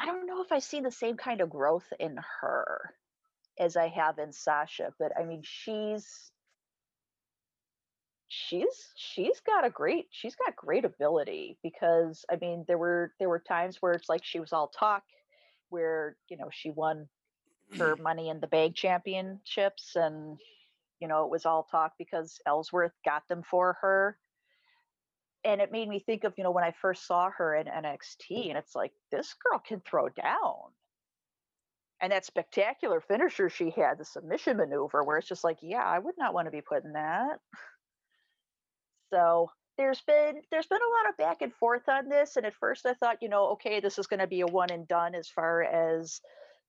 I 0.00 0.06
don't 0.06 0.26
know 0.26 0.42
if 0.42 0.50
I 0.50 0.60
see 0.60 0.80
the 0.80 0.90
same 0.90 1.16
kind 1.16 1.42
of 1.42 1.50
growth 1.50 1.92
in 1.98 2.18
her 2.40 2.94
as 3.58 3.76
I 3.76 3.88
have 3.88 4.18
in 4.18 4.32
Sasha, 4.32 4.94
but 4.98 5.12
I 5.18 5.24
mean 5.24 5.42
she's 5.44 6.32
she's 8.32 8.92
she's 8.94 9.40
got 9.40 9.66
a 9.66 9.70
great 9.70 10.06
she's 10.12 10.36
got 10.36 10.54
great 10.54 10.84
ability 10.84 11.58
because 11.64 12.24
I 12.30 12.36
mean 12.36 12.64
there 12.68 12.78
were 12.78 13.12
there 13.18 13.28
were 13.28 13.40
times 13.40 13.78
where 13.80 13.92
it's 13.92 14.08
like 14.08 14.24
she 14.24 14.38
was 14.38 14.52
all 14.52 14.68
talk 14.68 15.02
where 15.68 16.16
you 16.28 16.36
know 16.36 16.48
she 16.52 16.70
won 16.70 17.08
her 17.76 17.96
money 18.00 18.28
in 18.28 18.38
the 18.38 18.46
bank 18.46 18.76
championships 18.76 19.96
and 19.96 20.38
you 21.00 21.08
know 21.08 21.24
it 21.24 21.30
was 21.30 21.44
all 21.44 21.64
talk 21.64 21.94
because 21.98 22.38
Ellsworth 22.46 22.92
got 23.04 23.26
them 23.28 23.42
for 23.42 23.76
her. 23.80 24.16
And 25.42 25.60
it 25.60 25.72
made 25.72 25.88
me 25.88 25.98
think 25.98 26.22
of 26.22 26.34
you 26.38 26.44
know 26.44 26.52
when 26.52 26.64
I 26.64 26.72
first 26.80 27.08
saw 27.08 27.30
her 27.30 27.56
in 27.56 27.66
NXT 27.66 28.48
and 28.48 28.56
it's 28.56 28.76
like 28.76 28.92
this 29.10 29.34
girl 29.44 29.58
can 29.58 29.80
throw 29.80 30.08
down. 30.08 30.70
And 32.00 32.12
that 32.12 32.24
spectacular 32.24 33.00
finisher 33.00 33.50
she 33.50 33.70
had 33.70 33.98
the 33.98 34.04
submission 34.04 34.58
maneuver 34.58 35.02
where 35.02 35.18
it's 35.18 35.28
just 35.28 35.42
like 35.42 35.58
yeah 35.62 35.84
I 35.84 35.98
would 35.98 36.14
not 36.16 36.32
want 36.32 36.46
to 36.46 36.52
be 36.52 36.60
putting 36.60 36.92
that 36.92 37.40
so 39.10 39.50
there's 39.76 40.00
been 40.02 40.40
there's 40.50 40.66
been 40.66 40.78
a 40.78 41.04
lot 41.04 41.10
of 41.10 41.16
back 41.16 41.42
and 41.42 41.52
forth 41.54 41.88
on 41.88 42.08
this 42.08 42.36
and 42.36 42.46
at 42.46 42.54
first 42.54 42.86
I 42.86 42.94
thought 42.94 43.22
you 43.22 43.28
know 43.28 43.50
okay 43.50 43.80
this 43.80 43.98
is 43.98 44.06
going 44.06 44.20
to 44.20 44.26
be 44.26 44.40
a 44.40 44.46
one 44.46 44.70
and 44.70 44.86
done 44.86 45.14
as 45.14 45.28
far 45.28 45.62
as 45.62 46.20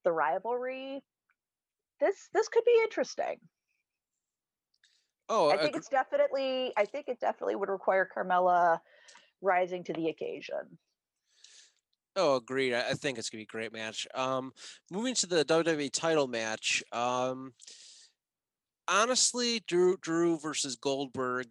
the 0.04 0.12
rivalry 0.12 1.02
this 2.00 2.30
this 2.34 2.48
could 2.48 2.64
be 2.66 2.80
interesting 2.84 3.38
Oh, 5.34 5.50
I 5.50 5.56
think 5.56 5.78
it's 5.78 5.88
definitely 5.88 6.74
I 6.76 6.84
think 6.84 7.08
it 7.08 7.22
definitely 7.22 7.56
would 7.56 7.70
require 7.70 8.08
Carmella 8.14 8.80
rising 9.42 9.82
to 9.86 9.94
the 9.94 10.10
occasion. 10.10 10.78
Oh, 12.18 12.36
agreed. 12.36 12.74
I 12.74 12.90
I 12.90 12.94
think 12.96 13.18
it's 13.18 13.30
gonna 13.30 13.40
be 13.40 13.44
a 13.44 13.46
great 13.46 13.72
match. 13.72 14.06
Um, 14.14 14.52
moving 14.92 15.16
to 15.16 15.28
the 15.28 15.46
WWE 15.46 15.90
title 15.94 16.28
match. 16.28 16.84
Um, 16.92 17.54
honestly, 18.90 19.62
Drew 19.68 19.96
Drew 20.02 20.38
versus 20.38 20.76
Goldberg. 20.76 21.48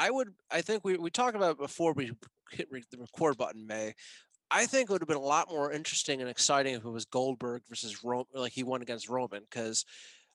I 0.00 0.10
would. 0.10 0.28
I 0.50 0.62
think 0.62 0.82
we 0.82 0.96
we 0.96 1.10
talked 1.10 1.36
about 1.36 1.52
it 1.52 1.58
before 1.58 1.92
we 1.92 2.12
hit 2.52 2.68
re- 2.70 2.82
the 2.90 2.98
record 2.98 3.36
button. 3.36 3.66
May. 3.66 3.92
I 4.50 4.64
think 4.64 4.88
it 4.88 4.92
would 4.92 5.02
have 5.02 5.08
been 5.08 5.18
a 5.18 5.20
lot 5.20 5.50
more 5.50 5.70
interesting 5.70 6.22
and 6.22 6.30
exciting 6.30 6.74
if 6.74 6.84
it 6.84 6.90
was 6.90 7.04
Goldberg 7.04 7.62
versus 7.68 8.02
Roman, 8.02 8.24
like 8.34 8.52
he 8.52 8.64
won 8.64 8.80
against 8.80 9.10
Roman, 9.10 9.42
because 9.48 9.84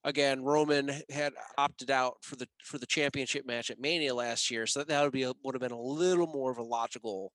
again, 0.04 0.44
Roman 0.44 0.92
had 1.10 1.34
opted 1.58 1.90
out 1.90 2.18
for 2.22 2.36
the 2.36 2.48
for 2.64 2.78
the 2.78 2.86
championship 2.86 3.48
match 3.48 3.72
at 3.72 3.80
Mania 3.80 4.14
last 4.14 4.52
year, 4.52 4.68
so 4.68 4.80
that, 4.80 4.88
that 4.90 5.04
would 5.04 5.12
be 5.12 5.24
a, 5.24 5.34
would 5.44 5.56
have 5.56 5.62
been 5.62 5.72
a 5.72 5.82
little 5.82 6.28
more 6.28 6.52
of 6.52 6.60
a 6.60 6.64
logical 6.64 7.34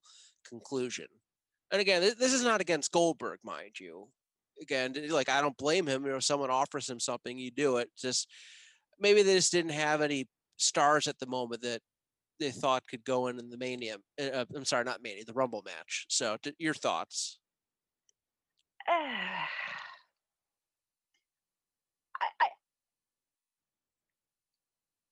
conclusion. 0.48 1.06
And 1.72 1.80
again, 1.80 2.00
this 2.00 2.32
is 2.32 2.44
not 2.44 2.60
against 2.60 2.92
Goldberg, 2.92 3.40
mind 3.42 3.80
you. 3.80 4.06
Again, 4.62 4.94
like 5.10 5.28
I 5.28 5.40
don't 5.40 5.56
blame 5.56 5.86
him. 5.88 6.04
You 6.04 6.12
know, 6.12 6.16
if 6.18 6.24
someone 6.24 6.50
offers 6.50 6.88
him 6.88 7.00
something, 7.00 7.36
you 7.36 7.50
do 7.50 7.78
it. 7.78 7.88
Just 7.98 8.28
maybe 9.00 9.24
they 9.24 9.34
just 9.34 9.50
didn't 9.50 9.72
have 9.72 10.00
any 10.00 10.28
stars 10.58 11.08
at 11.08 11.18
the 11.18 11.26
moment 11.26 11.62
that 11.62 11.80
they 12.40 12.50
thought 12.50 12.88
could 12.88 13.04
go 13.04 13.28
in 13.28 13.38
in 13.38 13.50
the 13.50 13.58
Mania. 13.58 13.98
Uh, 14.20 14.44
I'm 14.54 14.64
sorry, 14.64 14.84
not 14.84 15.02
Mania, 15.02 15.24
the 15.24 15.32
Rumble 15.34 15.62
match. 15.64 16.06
So, 16.08 16.36
d- 16.42 16.54
your 16.58 16.74
thoughts? 16.74 17.38
I, 18.88 19.46
I 22.40 22.48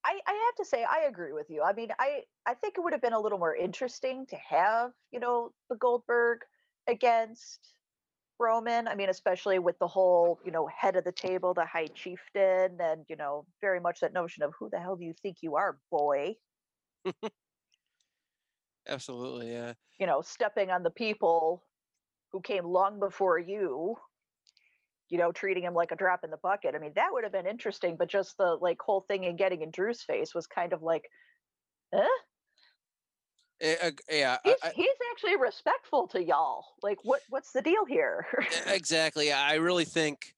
I 0.04 0.20
I 0.26 0.32
have 0.46 0.54
to 0.56 0.64
say 0.64 0.84
I 0.84 1.00
agree 1.08 1.32
with 1.32 1.50
you. 1.50 1.62
I 1.62 1.72
mean, 1.72 1.90
I 1.98 2.24
I 2.46 2.54
think 2.54 2.76
it 2.78 2.80
would 2.82 2.92
have 2.92 3.02
been 3.02 3.12
a 3.12 3.20
little 3.20 3.38
more 3.38 3.54
interesting 3.54 4.26
to 4.26 4.36
have, 4.36 4.92
you 5.12 5.20
know, 5.20 5.52
the 5.68 5.76
Goldberg 5.76 6.40
against 6.86 7.74
Roman. 8.38 8.88
I 8.88 8.94
mean, 8.94 9.10
especially 9.10 9.58
with 9.58 9.78
the 9.78 9.88
whole, 9.88 10.40
you 10.44 10.52
know, 10.52 10.66
head 10.68 10.96
of 10.96 11.04
the 11.04 11.12
table, 11.12 11.54
the 11.54 11.66
high 11.66 11.88
chieftain, 11.88 12.78
and, 12.80 13.04
you 13.08 13.16
know, 13.16 13.46
very 13.60 13.80
much 13.80 14.00
that 14.00 14.12
notion 14.12 14.42
of 14.44 14.54
who 14.58 14.70
the 14.70 14.80
hell 14.80 14.96
do 14.96 15.04
you 15.04 15.14
think 15.14 15.38
you 15.42 15.56
are, 15.56 15.78
boy? 15.90 16.36
Absolutely, 18.88 19.52
yeah. 19.52 19.74
You 19.98 20.06
know, 20.06 20.22
stepping 20.22 20.70
on 20.70 20.82
the 20.82 20.90
people 20.90 21.62
who 22.32 22.40
came 22.40 22.64
long 22.64 22.98
before 22.98 23.38
you, 23.38 23.96
you 25.08 25.18
know, 25.18 25.32
treating 25.32 25.64
him 25.64 25.74
like 25.74 25.92
a 25.92 25.96
drop 25.96 26.20
in 26.24 26.30
the 26.30 26.38
bucket. 26.38 26.74
I 26.74 26.78
mean, 26.78 26.92
that 26.96 27.08
would 27.12 27.24
have 27.24 27.32
been 27.32 27.46
interesting, 27.46 27.96
but 27.96 28.08
just 28.08 28.36
the 28.38 28.56
like 28.60 28.78
whole 28.80 29.02
thing 29.02 29.26
and 29.26 29.38
getting 29.38 29.62
in 29.62 29.70
Drew's 29.70 30.02
face 30.02 30.34
was 30.34 30.46
kind 30.46 30.72
of 30.72 30.82
like, 30.82 31.04
eh? 31.94 32.06
Eh, 33.60 33.76
uh, 33.82 33.90
yeah, 34.08 34.36
He's, 34.44 34.54
I, 34.62 34.70
he's 34.74 34.88
actually 35.12 35.36
respectful 35.36 36.06
to 36.08 36.22
y'all. 36.22 36.64
Like, 36.82 36.98
what 37.02 37.22
what's 37.28 37.52
the 37.52 37.62
deal 37.62 37.84
here? 37.86 38.26
Exactly. 38.66 39.32
I 39.32 39.54
really 39.54 39.84
think, 39.84 40.34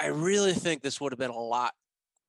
I 0.00 0.06
really 0.06 0.54
think 0.54 0.82
this 0.82 1.00
would 1.00 1.12
have 1.12 1.18
been 1.18 1.30
a 1.30 1.38
lot 1.38 1.74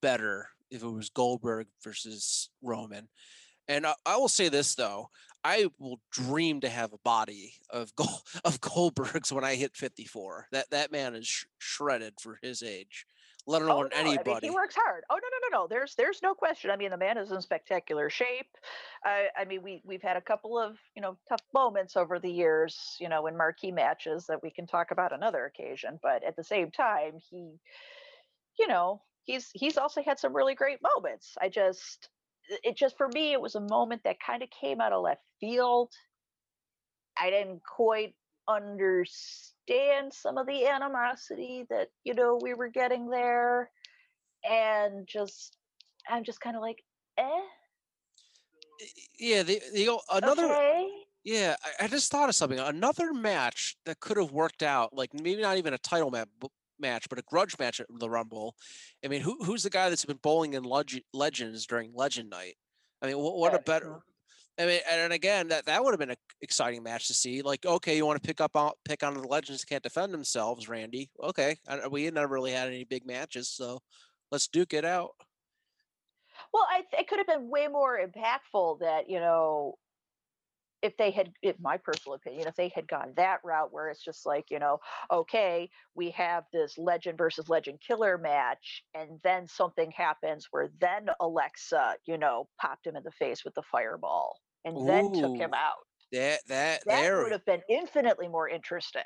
better 0.02 0.50
if 0.72 0.84
it 0.84 0.90
was 0.90 1.10
Goldberg 1.10 1.68
versus 1.84 2.50
Roman. 2.62 3.08
And 3.68 3.86
I, 3.86 3.94
I 4.06 4.18
will 4.18 4.30
say 4.30 4.50
this 4.50 4.76
though, 4.76 5.10
I 5.44 5.68
will 5.80 6.00
dream 6.12 6.62
to 6.62 6.70
have 6.70 6.94
a 6.94 6.98
body 7.04 7.54
of 7.70 7.96
Gol- 7.96 8.24
of 8.46 8.60
Goldberg's 8.62 9.32
when 9.32 9.44
I 9.44 9.56
hit 9.56 9.76
54. 9.76 10.48
That 10.52 10.70
that 10.72 10.92
man 10.92 11.16
is 11.16 11.28
sh- 11.28 11.46
shredded 11.58 12.16
for 12.22 12.40
his 12.42 12.64
age. 12.64 13.06
Let 13.50 13.62
Oh 13.62 13.66
alone 13.68 13.90
no, 13.94 13.98
I 13.98 14.04
mean 14.04 14.18
anybody. 14.18 14.48
he 14.48 14.54
works 14.54 14.76
hard. 14.76 15.06
Oh 15.10 15.16
no, 15.16 15.20
no, 15.20 15.58
no, 15.58 15.64
no. 15.64 15.68
There's 15.68 15.96
there's 15.96 16.22
no 16.22 16.34
question. 16.34 16.70
I 16.70 16.76
mean 16.76 16.92
the 16.92 16.98
man 16.98 17.18
is 17.18 17.32
in 17.32 17.42
spectacular 17.42 18.10
shape. 18.10 18.50
I 19.06 19.28
I 19.38 19.46
mean 19.46 19.64
we 19.64 19.82
we've 19.86 20.02
had 20.02 20.18
a 20.18 20.22
couple 20.22 20.60
of 20.60 20.78
you 20.96 21.02
know 21.02 21.18
tough 21.30 21.44
moments 21.54 21.96
over 21.96 22.20
the 22.20 22.32
years, 22.32 22.98
you 23.00 23.08
know, 23.08 23.28
in 23.28 23.38
marquee 23.38 23.72
matches 23.72 24.26
that 24.28 24.44
we 24.44 24.50
can 24.52 24.68
talk 24.68 24.92
about 24.92 25.14
another 25.14 25.46
occasion. 25.46 25.98
But 26.04 26.26
at 26.26 26.36
the 26.36 26.44
same 26.44 26.72
time, 26.72 27.20
he, 27.30 27.58
you 28.60 28.68
know, 28.68 29.02
he's 29.28 29.52
he's 29.54 29.78
also 29.78 30.02
had 30.02 30.18
some 30.18 30.36
really 30.36 30.56
great 30.56 30.80
moments. 30.82 31.36
I 31.40 31.50
just 31.50 32.10
it 32.64 32.76
just 32.76 32.98
for 32.98 33.10
me 33.10 33.34
it 33.34 33.42
was 33.42 33.56
a 33.56 33.62
moment 33.62 34.02
that 34.06 34.18
kind 34.20 34.42
of 34.42 34.50
came 34.50 34.82
out 34.82 34.94
of 34.94 35.04
left 35.04 35.22
field. 35.40 35.92
I 37.20 37.30
didn't 37.30 37.62
quite 37.64 38.16
understand 38.48 40.12
some 40.12 40.38
of 40.38 40.48
the 40.48 40.66
animosity 40.68 41.66
that 41.70 41.90
you 42.04 42.16
know 42.16 42.40
we 42.42 42.54
were 42.54 42.70
getting 42.70 43.10
there 43.10 43.70
and 44.50 45.06
just 45.06 45.58
i'm 46.10 46.24
just 46.24 46.40
kind 46.40 46.56
of 46.56 46.62
like 46.62 46.82
eh 47.18 47.42
yeah, 49.20 49.44
the, 49.44 49.62
the 49.74 49.98
another 50.12 50.46
okay 50.46 50.88
Yeah, 51.24 51.56
I, 51.64 51.86
I 51.86 51.88
just 51.88 52.12
thought 52.12 52.30
of 52.30 52.36
something. 52.36 52.60
Another 52.60 53.14
match 53.14 53.76
that 53.86 54.00
could 54.00 54.18
have 54.18 54.32
worked 54.32 54.64
out, 54.64 54.94
like 54.94 55.14
maybe 55.14 55.42
not 55.42 55.58
even 55.58 55.74
a 55.74 55.78
title 55.78 56.12
match, 56.12 56.30
b- 56.40 56.48
match, 56.80 57.08
but 57.10 57.20
a 57.20 57.24
grudge 57.24 57.58
match 57.60 57.80
at 57.80 57.88
the 57.90 58.10
Rumble. 58.10 58.56
I 59.04 59.08
mean, 59.08 59.22
who 59.22 59.38
who's 59.44 59.64
the 59.64 59.70
guy 59.70 59.90
that's 59.90 60.06
been 60.06 60.20
bowling 60.22 60.54
in 60.54 60.64
Leg- 60.64 61.04
Legends 61.14 61.66
during 61.66 61.92
Legend 61.94 62.30
Night? 62.30 62.56
I 63.02 63.08
mean, 63.08 63.18
what, 63.18 63.38
what 63.38 63.54
a 63.54 63.60
better. 63.60 64.00
I 64.60 64.66
mean, 64.66 64.80
and 64.90 65.14
again, 65.14 65.50
that 65.50 65.66
that 65.66 65.84
would 65.84 65.92
have 65.92 66.00
been 66.00 66.10
an 66.12 66.18
exciting 66.42 66.82
match 66.84 67.08
to 67.08 67.14
see. 67.14 67.42
Like, 67.44 67.66
okay, 67.66 67.96
you 67.96 68.06
want 68.06 68.22
to 68.22 68.28
pick 68.28 68.42
up 68.42 68.56
on 68.56 68.72
pick 68.86 69.04
on 69.04 69.14
the 69.14 69.28
Legends 69.28 69.66
can't 69.66 69.84
defend 69.84 70.14
themselves, 70.14 70.68
Randy. 70.68 71.10
Okay, 71.24 71.58
I, 71.68 71.88
we 71.88 72.10
never 72.10 72.34
really 72.34 72.52
had 72.52 72.68
any 72.68 72.84
big 72.84 73.06
matches, 73.06 73.50
so 73.50 73.80
let's 74.32 74.48
duke 74.48 74.74
it 74.74 74.86
out. 74.86 75.12
well 76.54 76.66
i 76.70 76.84
it 76.94 77.08
could 77.08 77.18
have 77.18 77.28
been 77.28 77.50
way 77.50 77.68
more 77.68 78.00
impactful 78.00 78.80
that 78.80 79.10
you 79.10 79.20
know 79.20 79.76
if 80.82 80.96
they 80.98 81.12
had 81.12 81.32
in 81.42 81.56
my 81.60 81.78
personal 81.78 82.16
opinion 82.16 82.48
if 82.48 82.56
they 82.56 82.70
had 82.70 82.88
gone 82.88 83.14
that 83.16 83.40
route 83.44 83.74
where 83.74 83.90
it's 83.90 84.04
just 84.04 84.26
like 84.26 84.46
you 84.52 84.60
know 84.60 84.80
okay 85.12 85.70
we 85.96 86.12
have 86.12 86.46
this 86.54 86.78
legend 86.78 87.18
versus 87.18 87.50
legend 87.50 87.80
killer 87.86 88.18
match 88.18 88.84
and 88.94 89.20
then 89.24 89.48
something 89.48 89.92
happens 89.92 90.48
where 90.52 90.70
then 90.80 91.08
alexa 91.20 91.96
you 92.06 92.18
know 92.18 92.48
popped 92.60 92.86
him 92.86 92.96
in 92.96 93.04
the 93.04 93.12
face 93.12 93.44
with 93.44 93.54
the 93.56 93.64
fireball 93.64 94.40
and 94.66 94.88
then 94.88 95.12
took 95.12 95.36
him 95.36 95.54
out 95.54 95.86
That 96.12 96.40
that 96.48 96.84
that 96.86 97.18
would 97.18 97.32
have 97.32 97.46
been 97.46 97.62
infinitely 97.70 98.28
more 98.28 98.48
interesting 98.50 99.04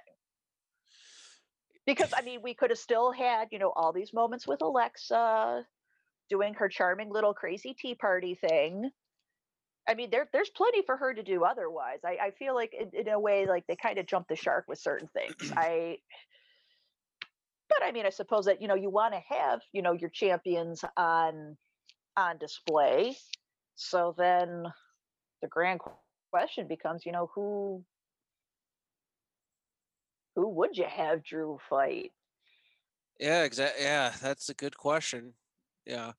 because 1.86 2.14
I 2.16 2.22
mean, 2.22 2.42
we 2.44 2.54
could 2.54 2.70
have 2.70 2.80
still 2.80 3.12
had, 3.12 3.50
you 3.52 3.60
know, 3.60 3.72
all 3.76 3.92
these 3.94 4.14
moments 4.14 4.48
with 4.48 4.62
Alexa 4.62 5.66
doing 6.30 6.54
her 6.56 6.70
charming 6.70 7.10
little 7.10 7.34
crazy 7.34 7.74
tea 7.74 7.96
party 7.96 8.36
thing. 8.36 8.90
I 9.92 9.94
mean, 9.94 10.10
there 10.10 10.30
there's 10.32 10.50
plenty 10.50 10.84
for 10.84 10.96
her 10.96 11.14
to 11.14 11.22
do 11.22 11.44
otherwise. 11.44 12.00
I, 12.06 12.18
I 12.22 12.32
feel 12.32 12.56
like 12.56 12.74
in, 12.74 12.92
in 12.98 13.10
a 13.10 13.20
way, 13.20 13.46
like 13.46 13.68
they 13.68 13.76
kind 13.76 13.98
of 13.98 14.06
jumped 14.06 14.30
the 14.30 14.38
shark 14.38 14.64
with 14.70 14.80
certain 14.80 15.10
things. 15.10 15.52
I 15.58 15.98
but 17.68 17.84
I 17.84 17.92
mean, 17.92 18.06
I 18.06 18.10
suppose 18.10 18.46
that, 18.46 18.62
you 18.62 18.70
know, 18.70 18.76
you 18.76 18.90
want 18.90 19.14
to 19.14 19.22
have, 19.36 19.62
you 19.74 19.82
know, 19.82 19.92
your 19.92 20.10
champions 20.10 20.86
on 20.96 21.58
on 22.16 22.38
display. 22.38 23.18
So 23.76 24.16
then 24.18 24.66
the 25.42 25.50
grand 25.50 25.82
question 26.32 26.68
becomes, 26.70 27.06
you 27.06 27.12
know, 27.12 27.30
who 27.36 27.84
who 30.38 30.48
would 30.48 30.78
you 30.78 30.86
have 30.86 31.22
Drew 31.22 31.60
fight? 31.70 32.14
Yeah, 33.20 33.44
exactly. 33.44 33.84
Yeah, 33.84 34.14
that's 34.22 34.48
a 34.48 34.54
good 34.54 34.78
question. 34.78 35.34
Yeah, 35.86 36.14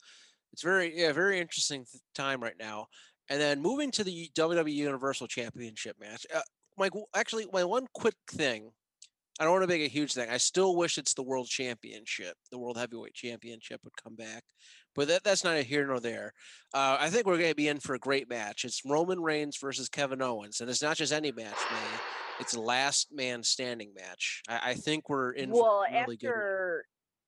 it's 0.53 0.63
very 0.63 0.99
yeah 0.99 1.13
very 1.13 1.41
interesting 1.41 1.87
th- 1.91 2.03
time 2.15 2.43
right 2.43 2.59
now. 2.59 2.89
And 3.33 3.40
then 3.40 3.62
moving 3.62 3.90
to 3.92 4.05
the 4.05 4.29
WWE 4.35 4.71
Universal 4.75 5.27
Championship 5.29 5.97
match. 5.99 6.27
Uh, 6.35 6.40
my 6.77 6.90
actually 7.16 7.47
my 7.51 7.64
one 7.64 7.87
quick 7.95 8.14
thing. 8.31 8.71
I 9.40 9.45
don't 9.45 9.53
want 9.55 9.62
to 9.62 9.68
make 9.68 9.81
a 9.81 9.88
huge 9.88 10.12
thing. 10.12 10.29
I 10.29 10.37
still 10.37 10.77
wish 10.77 10.99
it's 10.99 11.14
the 11.14 11.23
World 11.23 11.49
Championship. 11.49 12.35
The 12.51 12.59
World 12.59 12.77
Heavyweight 12.77 13.14
Championship 13.14 13.81
would 13.85 13.95
come 14.05 14.14
back, 14.16 14.42
but 14.95 15.09
that, 15.09 15.25
that's 15.25 15.45
neither 15.45 15.62
here 15.62 15.87
nor 15.87 15.99
there. 15.99 16.35
Uh, 16.75 16.99
I 17.01 17.09
think 17.09 17.25
we're 17.27 17.38
going 17.38 17.49
to 17.49 17.55
be 17.57 17.68
in 17.68 17.81
for 17.81 17.95
a 17.95 17.99
great 17.99 18.29
match. 18.29 18.66
It's 18.66 18.83
Roman 18.85 19.18
Reigns 19.23 19.57
versus 19.59 19.88
Kevin 19.88 20.21
Owens, 20.21 20.61
and 20.61 20.68
it's 20.68 20.83
not 20.83 20.99
just 20.99 21.14
any 21.14 21.33
match, 21.33 21.57
man. 21.71 22.01
It's 22.38 22.53
a 22.53 22.61
last 22.61 23.09
man 23.14 23.42
standing 23.42 23.95
match. 23.95 24.42
I, 24.47 24.73
I 24.73 24.75
think 24.75 25.09
we're 25.09 25.31
in 25.31 25.49
Well, 25.51 25.85
for 25.88 25.97
a 25.97 26.01
really 26.03 26.16
good. 26.18 26.29
after 26.29 26.85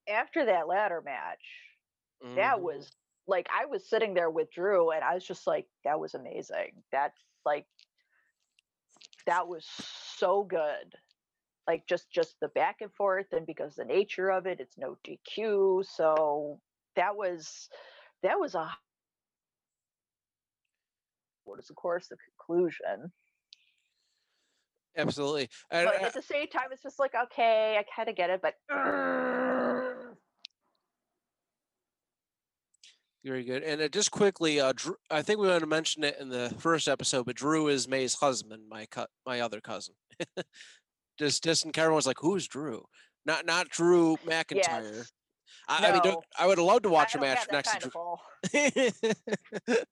after 0.07 0.45
that 0.45 0.69
ladder 0.69 1.01
match, 1.03 1.41
that 2.37 2.57
Mhm. 2.59 2.61
was 2.61 2.93
like 3.27 3.47
I 3.51 3.67
was 3.67 3.89
sitting 3.89 4.15
there 4.15 4.31
with 4.31 4.53
Drew 4.53 4.91
and 4.91 5.03
I 5.03 5.15
was 5.15 5.25
just 5.25 5.47
like, 5.47 5.67
that 5.85 5.99
was 5.99 6.15
amazing. 6.15 6.83
That's 6.93 7.19
like 7.45 7.67
that 9.27 9.49
was 9.49 9.67
so 10.17 10.45
good. 10.45 10.95
Like 11.67 11.87
just 11.89 12.11
just 12.11 12.37
the 12.41 12.49
back 12.49 12.77
and 12.81 12.93
forth 12.93 13.33
and 13.33 13.47
because 13.47 13.75
the 13.75 13.85
nature 13.85 14.31
of 14.31 14.47
it, 14.47 14.61
it's 14.61 14.77
no 14.77 14.99
DQ. 15.07 15.87
So 15.87 16.61
that 16.97 17.17
was 17.17 17.69
that 18.23 18.39
was 18.39 18.55
a 18.55 18.71
what 21.45 21.59
is 21.59 21.71
of 21.71 21.77
course 21.77 22.09
the 22.09 22.17
conclusion. 22.17 23.13
Absolutely. 24.97 25.49
And, 25.71 25.87
But 25.87 26.03
uh, 26.03 26.07
at 26.07 26.15
the 26.15 26.23
same 26.23 26.47
time, 26.47 26.67
it's 26.71 26.83
just 26.83 27.01
like, 27.01 27.13
okay, 27.25 27.77
I 27.79 27.85
kind 27.97 28.09
of 28.09 28.15
get 28.15 28.31
it, 28.31 28.41
but 28.41 28.55
very 33.25 33.45
good. 33.45 33.63
And 33.63 33.81
uh, 33.81 33.89
just 33.89 34.11
quickly, 34.11 34.61
uh, 34.61 34.73
Drew, 34.75 34.97
I 35.11 35.23
think 35.23 35.41
we 35.41 35.49
want 35.49 35.61
to 35.61 35.67
mention 35.67 36.05
it 36.05 36.17
in 36.21 36.29
the 36.29 36.55
first 36.59 36.89
episode, 36.89 37.27
but 37.27 37.37
Drew 37.37 37.69
is 37.69 37.89
May's 37.89 38.15
husband, 38.15 38.65
my 38.69 38.87
co- 38.87 39.07
my 39.27 39.41
other 39.41 39.61
cousin. 39.61 39.95
just 41.19 41.43
just 41.43 41.65
in 41.65 41.73
everyone's 41.75 42.07
like, 42.07 42.19
who's 42.21 42.47
Drew? 42.47 42.85
Not 43.25 43.47
not 43.47 43.69
Drew 43.69 44.17
McIntyre. 44.27 44.97
yes. 44.97 45.13
I, 45.67 45.89
I 45.89 45.93
mean, 45.93 46.03
don't, 46.03 46.25
I 46.39 46.47
would 46.47 46.59
love 46.59 46.83
to 46.83 46.91
watch 46.91 47.15
a 47.15 47.21
match 47.21 47.47
next 47.51 47.81
to. 47.81 47.89
Drew. 47.89 48.17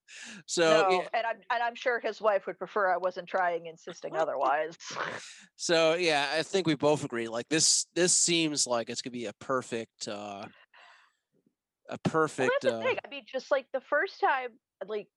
so 0.46 0.62
no, 0.62 0.90
yeah, 0.90 1.08
and 1.14 1.26
I'm 1.26 1.36
and 1.50 1.62
I'm 1.62 1.74
sure 1.74 1.98
his 1.98 2.20
wife 2.20 2.46
would 2.46 2.58
prefer 2.58 2.92
I 2.92 2.98
wasn't 2.98 3.26
trying, 3.26 3.66
insisting 3.66 4.14
otherwise. 4.14 4.76
so 5.56 5.94
yeah, 5.94 6.28
I 6.34 6.42
think 6.42 6.66
we 6.66 6.74
both 6.74 7.04
agree. 7.04 7.28
Like 7.28 7.48
this 7.48 7.86
this 7.94 8.12
seems 8.12 8.66
like 8.66 8.90
it's 8.90 9.00
gonna 9.00 9.12
be 9.12 9.26
a 9.26 9.32
perfect 9.34 10.08
uh 10.08 10.44
a 11.88 11.98
well, 12.38 12.48
perfect 12.50 12.52
that's 12.52 12.66
the 12.66 12.72
uh 12.72 12.80
thing. 12.82 12.96
I 13.04 13.08
mean, 13.08 13.24
just 13.30 13.50
like 13.50 13.66
the 13.72 13.80
first 13.80 14.20
time, 14.20 14.58
like, 14.86 15.08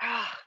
ah, 0.00 0.38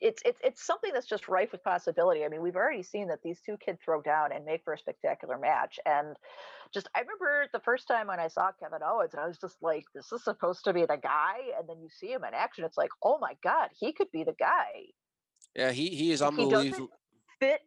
it's 0.00 0.22
it's 0.26 0.40
it's 0.44 0.64
something 0.66 0.92
that's 0.94 1.06
just 1.08 1.28
rife 1.28 1.52
with 1.52 1.64
possibility. 1.64 2.24
I 2.24 2.28
mean, 2.28 2.42
we've 2.42 2.56
already 2.56 2.82
seen 2.84 3.08
that 3.08 3.22
these 3.22 3.40
two 3.42 3.58
can 3.58 3.78
throw 3.78 4.02
down 4.02 4.32
and 4.32 4.44
make 4.44 4.64
for 4.64 4.74
a 4.74 4.78
spectacular 4.78 5.38
match, 5.38 5.80
and 5.86 6.16
just 6.74 6.88
I 6.96 7.00
remember 7.00 7.48
the 7.52 7.60
first 7.60 7.88
time 7.88 8.08
when 8.08 8.20
I 8.20 8.28
saw 8.28 8.52
Kevin 8.52 8.82
Owens, 8.84 9.14
and 9.14 9.22
I 9.22 9.28
was 9.28 9.38
just 9.38 9.62
like, 9.62 9.84
"This 9.94 10.12
is 10.12 10.24
supposed 10.24 10.64
to 10.64 10.74
be 10.74 10.86
the 10.86 10.98
guy," 10.98 11.52
and 11.58 11.68
then 11.68 11.80
you 11.82 11.88
see 11.90 12.12
him 12.12 12.24
in 12.24 12.34
action, 12.34 12.64
it's 12.64 12.78
like, 12.78 12.90
"Oh 13.02 13.18
my 13.18 13.36
god, 13.42 13.70
he 13.78 13.92
could 13.92 14.10
be 14.12 14.24
the 14.24 14.34
guy." 14.34 14.86
yeah, 15.54 15.72
he 15.72 15.88
he 15.90 16.10
is 16.12 16.22
Like, 16.22 16.32
he 16.34 16.46
doesn't 16.46 16.86
unbelievable. 16.86 17.00
fit 17.40 17.62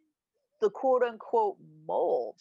the 0.60 0.70
quote 0.70 1.02
unquote 1.02 1.58
mold, 1.86 2.40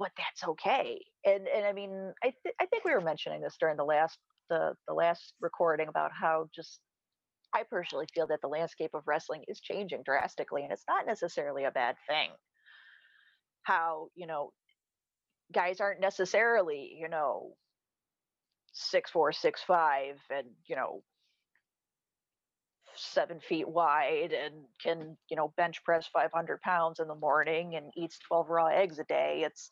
but 0.00 0.10
that's 0.16 0.48
okay. 0.48 0.98
And 1.26 1.46
and 1.46 1.66
I 1.66 1.72
mean, 1.72 2.12
I 2.24 2.32
th- 2.42 2.54
I 2.58 2.66
think 2.66 2.84
we 2.84 2.92
were 2.92 3.02
mentioning 3.02 3.42
this 3.42 3.56
during 3.60 3.76
the 3.76 3.84
last 3.84 4.18
the 4.48 4.72
the 4.88 4.94
last 4.94 5.34
recording 5.40 5.88
about 5.88 6.10
how 6.18 6.46
just 6.54 6.80
I 7.54 7.64
personally 7.70 8.06
feel 8.14 8.26
that 8.28 8.40
the 8.40 8.48
landscape 8.48 8.92
of 8.94 9.02
wrestling 9.06 9.44
is 9.46 9.60
changing 9.60 10.02
drastically, 10.04 10.62
and 10.62 10.72
it's 10.72 10.86
not 10.88 11.06
necessarily 11.06 11.64
a 11.64 11.70
bad 11.70 11.96
thing. 12.08 12.30
How, 13.64 14.08
you 14.14 14.26
know, 14.26 14.52
guys 15.52 15.80
aren't 15.80 16.00
necessarily, 16.00 16.96
you 16.98 17.10
know, 17.10 17.52
six 18.72 19.10
four, 19.10 19.32
six 19.32 19.60
five, 19.66 20.16
and 20.30 20.46
you 20.66 20.76
know, 20.76 21.02
seven 22.96 23.40
feet 23.40 23.68
wide, 23.68 24.32
and 24.32 24.54
can 24.82 25.16
you 25.30 25.36
know 25.36 25.52
bench 25.56 25.82
press 25.84 26.06
five 26.12 26.30
hundred 26.32 26.60
pounds 26.60 27.00
in 27.00 27.08
the 27.08 27.14
morning 27.14 27.76
and 27.76 27.92
eats 27.96 28.18
twelve 28.18 28.48
raw 28.48 28.66
eggs 28.66 28.98
a 28.98 29.04
day. 29.04 29.42
It's, 29.44 29.70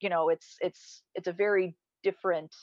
you 0.00 0.08
know, 0.08 0.28
it's 0.28 0.56
it's 0.60 1.02
it's 1.14 1.28
a 1.28 1.32
very 1.32 1.76
different. 2.02 2.54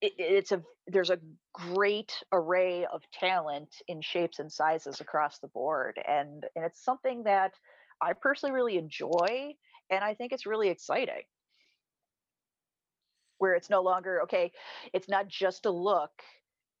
It, 0.00 0.12
it's 0.18 0.52
a 0.52 0.62
there's 0.86 1.10
a 1.10 1.18
great 1.52 2.12
array 2.32 2.86
of 2.86 3.02
talent 3.12 3.74
in 3.88 4.00
shapes 4.02 4.38
and 4.38 4.50
sizes 4.50 5.00
across 5.00 5.38
the 5.38 5.48
board, 5.48 5.98
and 6.06 6.44
and 6.56 6.64
it's 6.64 6.84
something 6.84 7.24
that 7.24 7.52
I 8.02 8.14
personally 8.14 8.54
really 8.54 8.78
enjoy, 8.78 9.54
and 9.90 10.04
I 10.04 10.14
think 10.14 10.32
it's 10.32 10.46
really 10.46 10.68
exciting 10.68 11.22
where 13.38 13.54
it's 13.54 13.70
no 13.70 13.80
longer 13.80 14.22
okay 14.22 14.52
it's 14.92 15.08
not 15.08 15.26
just 15.26 15.64
a 15.64 15.70
look 15.70 16.10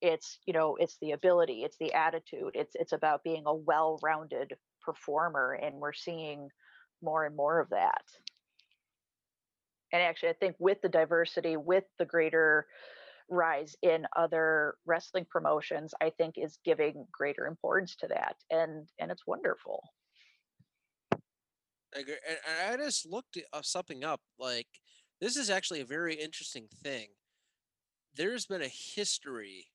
it's 0.00 0.38
you 0.46 0.52
know 0.52 0.76
it's 0.76 0.96
the 1.00 1.12
ability 1.12 1.62
it's 1.62 1.76
the 1.78 1.92
attitude 1.92 2.50
it's 2.54 2.74
it's 2.74 2.92
about 2.92 3.22
being 3.22 3.42
a 3.46 3.54
well-rounded 3.54 4.54
performer 4.82 5.58
and 5.62 5.74
we're 5.76 5.92
seeing 5.92 6.48
more 7.02 7.26
and 7.26 7.36
more 7.36 7.60
of 7.60 7.68
that 7.70 8.02
and 9.92 10.02
actually 10.02 10.28
i 10.28 10.34
think 10.34 10.56
with 10.58 10.80
the 10.82 10.88
diversity 10.88 11.56
with 11.56 11.84
the 11.98 12.04
greater 12.04 12.66
rise 13.28 13.76
in 13.82 14.06
other 14.16 14.74
wrestling 14.86 15.26
promotions 15.30 15.92
i 16.00 16.10
think 16.10 16.34
is 16.36 16.58
giving 16.64 17.06
greater 17.12 17.46
importance 17.46 17.94
to 17.94 18.08
that 18.08 18.36
and 18.50 18.88
and 18.98 19.10
it's 19.10 19.26
wonderful 19.26 19.82
I 21.94 22.00
agree. 22.00 22.14
And 22.24 22.80
I 22.80 22.84
just 22.84 23.04
looked 23.04 23.36
something 23.62 24.04
up. 24.04 24.20
Like, 24.38 24.68
this 25.20 25.36
is 25.36 25.50
actually 25.50 25.80
a 25.80 25.84
very 25.84 26.14
interesting 26.14 26.68
thing. 26.84 27.08
There's 28.14 28.46
been 28.46 28.62
a 28.62 28.68
history 28.68 29.66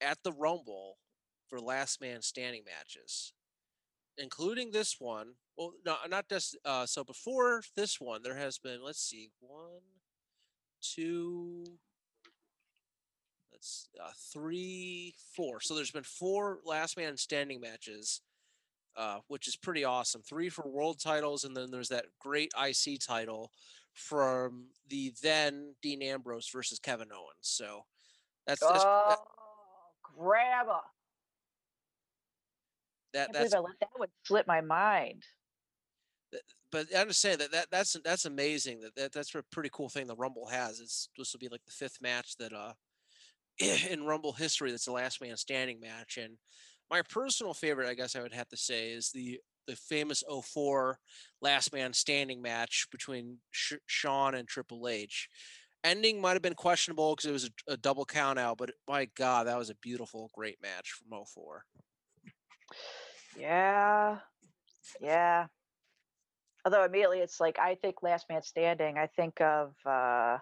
at 0.00 0.18
the 0.22 0.32
Rumble 0.32 0.98
for 1.48 1.60
last 1.60 2.00
man 2.00 2.22
standing 2.22 2.62
matches, 2.64 3.32
including 4.18 4.70
this 4.70 4.96
one. 4.98 5.34
Well, 5.56 5.72
no, 5.84 5.96
not 6.08 6.28
just 6.28 6.56
uh, 6.64 6.86
so 6.86 7.04
before 7.04 7.62
this 7.76 8.00
one, 8.00 8.22
there 8.22 8.36
has 8.36 8.58
been, 8.58 8.84
let's 8.84 9.02
see, 9.02 9.30
one, 9.40 9.82
two, 10.82 11.64
let's 13.52 13.88
uh, 14.02 14.10
three, 14.32 15.14
four. 15.34 15.60
So 15.60 15.74
there's 15.74 15.90
been 15.90 16.02
four 16.02 16.58
last 16.64 16.96
man 16.96 17.16
standing 17.16 17.60
matches 17.60 18.20
uh, 18.96 19.18
which 19.28 19.46
is 19.46 19.56
pretty 19.56 19.84
awesome. 19.84 20.22
Three 20.22 20.48
for 20.48 20.66
world 20.66 20.98
titles, 20.98 21.44
and 21.44 21.56
then 21.56 21.70
there's 21.70 21.90
that 21.90 22.06
great 22.18 22.52
IC 22.58 23.00
title 23.06 23.52
from 23.92 24.68
the 24.88 25.12
then 25.22 25.74
Dean 25.82 26.02
Ambrose 26.02 26.48
versus 26.48 26.78
Kevin 26.78 27.08
Owens. 27.12 27.36
So 27.42 27.84
that's, 28.46 28.60
that's 28.60 28.84
oh, 28.86 29.16
grabber. 30.16 30.80
That 33.14 33.32
that's 33.32 33.54
I 33.54 33.58
let 33.58 33.80
that 33.80 33.88
would 33.98 34.10
slip 34.24 34.46
my 34.46 34.60
mind. 34.60 35.22
But 36.70 36.88
I 36.94 37.00
understand 37.00 37.40
that, 37.40 37.52
that 37.52 37.68
that's 37.70 37.96
that's 38.04 38.24
amazing. 38.24 38.80
That, 38.80 38.94
that 38.96 39.12
that's 39.12 39.34
a 39.34 39.42
pretty 39.50 39.70
cool 39.72 39.88
thing 39.88 40.06
the 40.06 40.16
Rumble 40.16 40.46
has. 40.48 40.80
It's 40.80 41.08
this 41.16 41.32
will 41.32 41.38
be 41.38 41.48
like 41.48 41.64
the 41.64 41.72
fifth 41.72 41.98
match 42.00 42.36
that 42.38 42.52
uh 42.52 42.72
in 43.90 44.04
Rumble 44.04 44.32
history 44.32 44.70
that's 44.70 44.84
the 44.84 44.92
last 44.92 45.20
man 45.22 45.36
standing 45.36 45.80
match, 45.80 46.18
and 46.18 46.36
my 46.90 47.02
personal 47.02 47.54
favorite, 47.54 47.88
I 47.88 47.94
guess 47.94 48.14
I 48.14 48.22
would 48.22 48.34
have 48.34 48.48
to 48.48 48.56
say, 48.56 48.90
is 48.90 49.10
the 49.10 49.40
the 49.66 49.76
famous 49.76 50.22
04 50.28 50.98
last 51.42 51.72
man 51.72 51.92
standing 51.92 52.40
match 52.40 52.86
between 52.92 53.38
Sh- 53.50 53.74
Shawn 53.86 54.34
and 54.34 54.46
Triple 54.46 54.86
H. 54.88 55.28
Ending 55.86 56.20
might 56.20 56.32
have 56.32 56.42
been 56.42 56.54
questionable 56.54 57.14
because 57.14 57.30
it 57.30 57.32
was 57.32 57.44
a, 57.44 57.74
a, 57.74 57.76
double 57.76 58.04
count 58.04 58.40
out, 58.40 58.58
but 58.58 58.72
my 58.88 59.04
God, 59.16 59.46
that 59.46 59.56
was 59.56 59.70
a 59.70 59.76
beautiful, 59.76 60.28
great 60.34 60.60
match 60.60 60.90
from 60.90 61.16
04. 61.24 61.64
Yeah. 63.38 64.18
Yeah. 65.00 65.46
Although 66.64 66.84
immediately 66.84 67.20
it's 67.20 67.38
like, 67.38 67.60
I 67.60 67.76
think 67.76 68.02
last 68.02 68.26
man 68.28 68.42
standing, 68.42 68.98
I 68.98 69.06
think 69.06 69.40
of, 69.40 69.74
uh, 69.86 70.38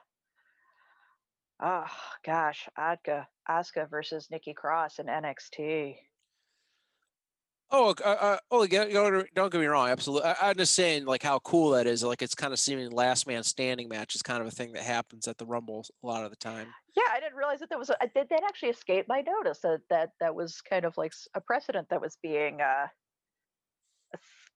oh 1.60 1.86
gosh, 2.24 2.66
Adka, 2.78 3.26
Asuka 3.46 3.90
versus 3.90 4.28
Nikki 4.30 4.54
Cross 4.54 4.98
in 4.98 5.06
NXT. 5.06 5.96
Oh, 7.70 7.94
uh, 8.04 8.08
uh, 8.08 8.36
oh, 8.50 8.66
don't 8.66 9.50
get 9.52 9.60
me 9.60 9.66
wrong. 9.66 9.88
Absolutely, 9.88 10.30
I, 10.30 10.50
am 10.50 10.56
just 10.56 10.74
saying 10.74 11.06
like 11.06 11.22
how 11.22 11.38
cool 11.40 11.70
that 11.70 11.86
is. 11.86 12.04
Like 12.04 12.22
it's 12.22 12.34
kind 12.34 12.52
of 12.52 12.58
seeming 12.58 12.90
last 12.90 13.26
man 13.26 13.42
standing 13.42 13.88
match 13.88 14.14
is 14.14 14.22
kind 14.22 14.40
of 14.40 14.46
a 14.46 14.50
thing 14.50 14.72
that 14.72 14.82
happens 14.82 15.26
at 15.26 15.38
the 15.38 15.46
Rumble 15.46 15.84
a 16.02 16.06
lot 16.06 16.24
of 16.24 16.30
the 16.30 16.36
time. 16.36 16.68
Yeah, 16.96 17.02
I 17.10 17.20
didn't 17.20 17.36
realize 17.36 17.60
that 17.60 17.70
there 17.70 17.78
was 17.78 17.90
a, 17.90 17.96
did 18.14 18.28
that 18.28 18.42
actually 18.46 18.68
escape 18.68 19.06
my 19.08 19.22
notice 19.22 19.60
that 19.62 19.80
that 19.90 20.10
that 20.20 20.34
was 20.34 20.60
kind 20.60 20.84
of 20.84 20.96
like 20.96 21.12
a 21.34 21.40
precedent 21.40 21.88
that 21.88 22.00
was 22.00 22.16
being 22.22 22.60
uh, 22.60 22.86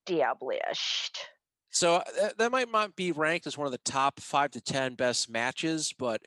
established. 0.06 1.18
So 1.70 1.96
uh, 1.96 2.02
that, 2.20 2.38
that 2.38 2.52
might 2.52 2.70
not 2.70 2.94
be 2.94 3.12
ranked 3.12 3.46
as 3.46 3.58
one 3.58 3.66
of 3.66 3.72
the 3.72 3.78
top 3.78 4.20
five 4.20 4.52
to 4.52 4.60
ten 4.60 4.94
best 4.94 5.30
matches, 5.30 5.92
but 5.98 6.20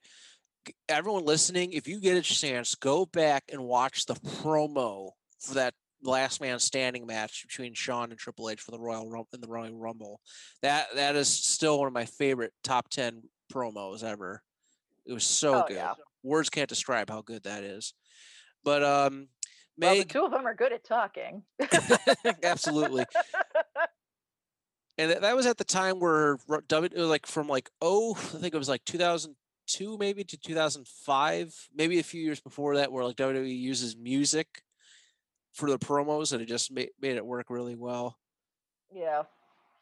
everyone 0.90 1.26
listening, 1.26 1.74
if 1.74 1.88
you 1.88 2.00
get 2.00 2.18
a 2.18 2.22
chance, 2.22 2.76
go 2.76 3.06
back 3.06 3.46
and 3.52 3.64
watch 3.64 4.06
the 4.06 4.16
promo 4.16 5.12
for 5.40 5.56
that 5.56 5.74
last 6.04 6.42
man 6.42 6.60
standing 6.60 7.06
match 7.06 7.46
between 7.48 7.74
Shawn 7.74 8.12
and 8.12 8.20
Triple 8.20 8.50
H 8.50 8.62
for 8.62 8.72
the 8.72 8.80
Royal 8.80 9.10
Rumble 9.10 9.30
in 9.34 9.42
the 9.42 9.48
Royal 9.48 9.78
Rumble. 9.78 10.20
That 10.62 10.88
that 10.96 11.16
is 11.16 11.30
still 11.30 11.80
one 11.80 11.88
of 11.88 11.94
my 11.94 12.06
favorite 12.06 12.54
top 12.64 12.90
ten 12.90 13.24
promos 13.52 14.04
ever. 14.04 14.42
It 15.06 15.14
was 15.14 15.26
so 15.26 15.64
oh, 15.64 15.66
good. 15.68 15.78
Yeah. 15.78 15.94
Words 16.24 16.50
can't 16.50 16.70
describe 16.70 17.10
how 17.10 17.22
good 17.22 17.44
that 17.44 17.64
is. 17.64 17.94
But 18.64 18.84
um 18.84 19.28
Meg, 19.78 19.90
well, 19.90 19.98
the 19.98 20.06
two 20.06 20.26
of 20.26 20.32
them 20.32 20.46
are 20.46 20.54
good 20.54 20.74
at 20.74 20.84
talking. 20.84 21.44
absolutely. 22.44 23.06
and 24.98 25.12
that 25.12 25.36
was 25.36 25.46
at 25.46 25.58
the 25.58 25.64
time 25.64 26.00
where 26.00 26.38
W 26.68 27.06
like 27.06 27.26
from 27.26 27.48
like 27.48 27.70
oh 27.82 28.14
I 28.16 28.38
think 28.38 28.54
it 28.54 28.58
was 28.60 28.70
like 28.70 28.86
2002 28.86 29.98
maybe 29.98 30.24
to 30.24 30.38
2005 30.38 31.70
maybe 31.76 32.00
a 32.00 32.04
few 32.04 32.22
years 32.22 32.40
before 32.40 32.78
that 32.78 32.92
where 32.92 33.06
like 33.06 33.16
WWE 33.16 33.58
uses 33.58 33.96
music 33.96 34.64
for 35.54 35.70
the 35.70 35.80
promos 35.80 36.34
and 36.34 36.42
it 36.42 36.48
just 36.48 36.72
made, 36.72 36.90
made 37.02 37.18
it 37.18 37.26
work 37.26 37.48
really 37.50 37.76
well. 37.76 38.18
Yeah. 38.94 39.24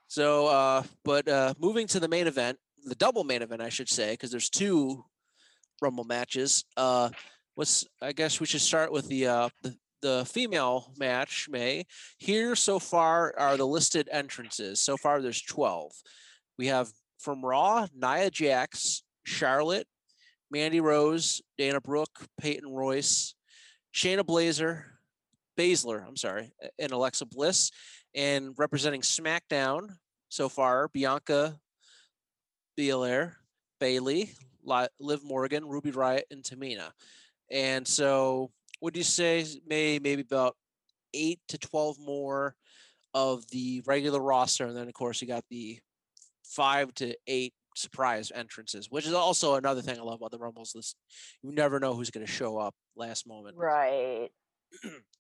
So, 0.08 0.48
uh, 0.48 0.84
but 1.04 1.28
uh, 1.28 1.54
moving 1.60 1.88
to 1.88 2.00
the 2.00 2.08
main 2.08 2.28
event, 2.28 2.58
the 2.84 2.96
double 2.96 3.24
main 3.24 3.42
event, 3.42 3.62
I 3.62 3.70
should 3.70 3.90
say, 3.90 4.12
because 4.12 4.32
there's 4.32 4.50
two 4.50 5.06
Rumble 5.82 6.04
matches. 6.04 6.66
Uh, 6.76 7.10
what's 7.56 7.86
I 8.02 8.12
guess 8.12 8.40
we 8.40 8.46
should 8.46 8.62
start 8.62 8.92
with 8.92 9.08
the 9.08 9.28
uh, 9.28 9.50
the, 9.62 9.76
the 10.02 10.26
female 10.26 10.92
match. 10.98 11.48
May 11.50 11.86
here 12.18 12.56
so 12.56 12.80
far 12.80 13.34
are 13.38 13.58
the 13.58 13.68
listed 13.68 14.10
entrances. 14.12 14.82
So 14.82 14.98
far, 14.98 15.22
there's 15.22 15.42
12. 15.42 15.92
We 16.58 16.68
have 16.68 16.90
from 17.20 17.46
Raw, 17.46 17.88
Nia 17.96 18.30
Jax, 18.30 19.04
Charlotte, 19.26 19.88
Mandy 20.52 20.82
Rose, 20.82 21.42
Dana 21.58 21.80
Brooke, 21.80 22.28
Peyton 22.40 22.70
Royce, 22.70 23.36
Shayna 23.94 24.26
Blazer, 24.26 24.99
Baszler, 25.60 26.06
I'm 26.08 26.16
sorry, 26.16 26.52
and 26.80 26.92
Alexa 26.92 27.26
Bliss. 27.26 27.72
And 28.16 28.54
representing 28.58 29.02
SmackDown 29.02 29.90
so 30.30 30.50
far, 30.50 30.88
Bianca 30.88 31.60
Belair, 32.78 33.36
Bayley, 33.80 34.32
Liv 34.64 35.24
Morgan, 35.24 35.66
Ruby 35.68 35.92
Riott, 35.92 36.24
and 36.32 36.44
Tamina. 36.44 36.92
And 37.52 37.86
so, 37.86 38.52
would 38.82 38.96
you 38.96 39.04
say 39.04 39.46
may 39.68 40.00
maybe 40.00 40.22
about 40.22 40.56
eight 41.14 41.40
to 41.50 41.58
twelve 41.58 41.98
more 42.00 42.56
of 43.14 43.46
the 43.50 43.82
regular 43.86 44.22
roster, 44.22 44.66
and 44.66 44.78
then 44.78 44.88
of 44.88 44.94
course 44.94 45.22
you 45.22 45.28
got 45.28 45.44
the 45.50 45.80
five 46.44 46.94
to 46.96 47.16
eight 47.28 47.54
surprise 47.76 48.32
entrances, 48.34 48.90
which 48.90 49.06
is 49.06 49.14
also 49.14 49.56
another 49.56 49.82
thing 49.82 50.00
I 50.00 50.04
love 50.04 50.16
about 50.16 50.32
the 50.32 50.38
Rumbles. 50.38 50.72
This 50.74 50.96
you 51.44 51.52
never 51.52 51.80
know 51.80 51.96
who's 51.96 52.12
going 52.12 52.26
to 52.26 52.32
show 52.32 52.58
up 52.58 52.76
last 52.96 53.28
moment. 53.28 53.58
Right. 53.58 54.30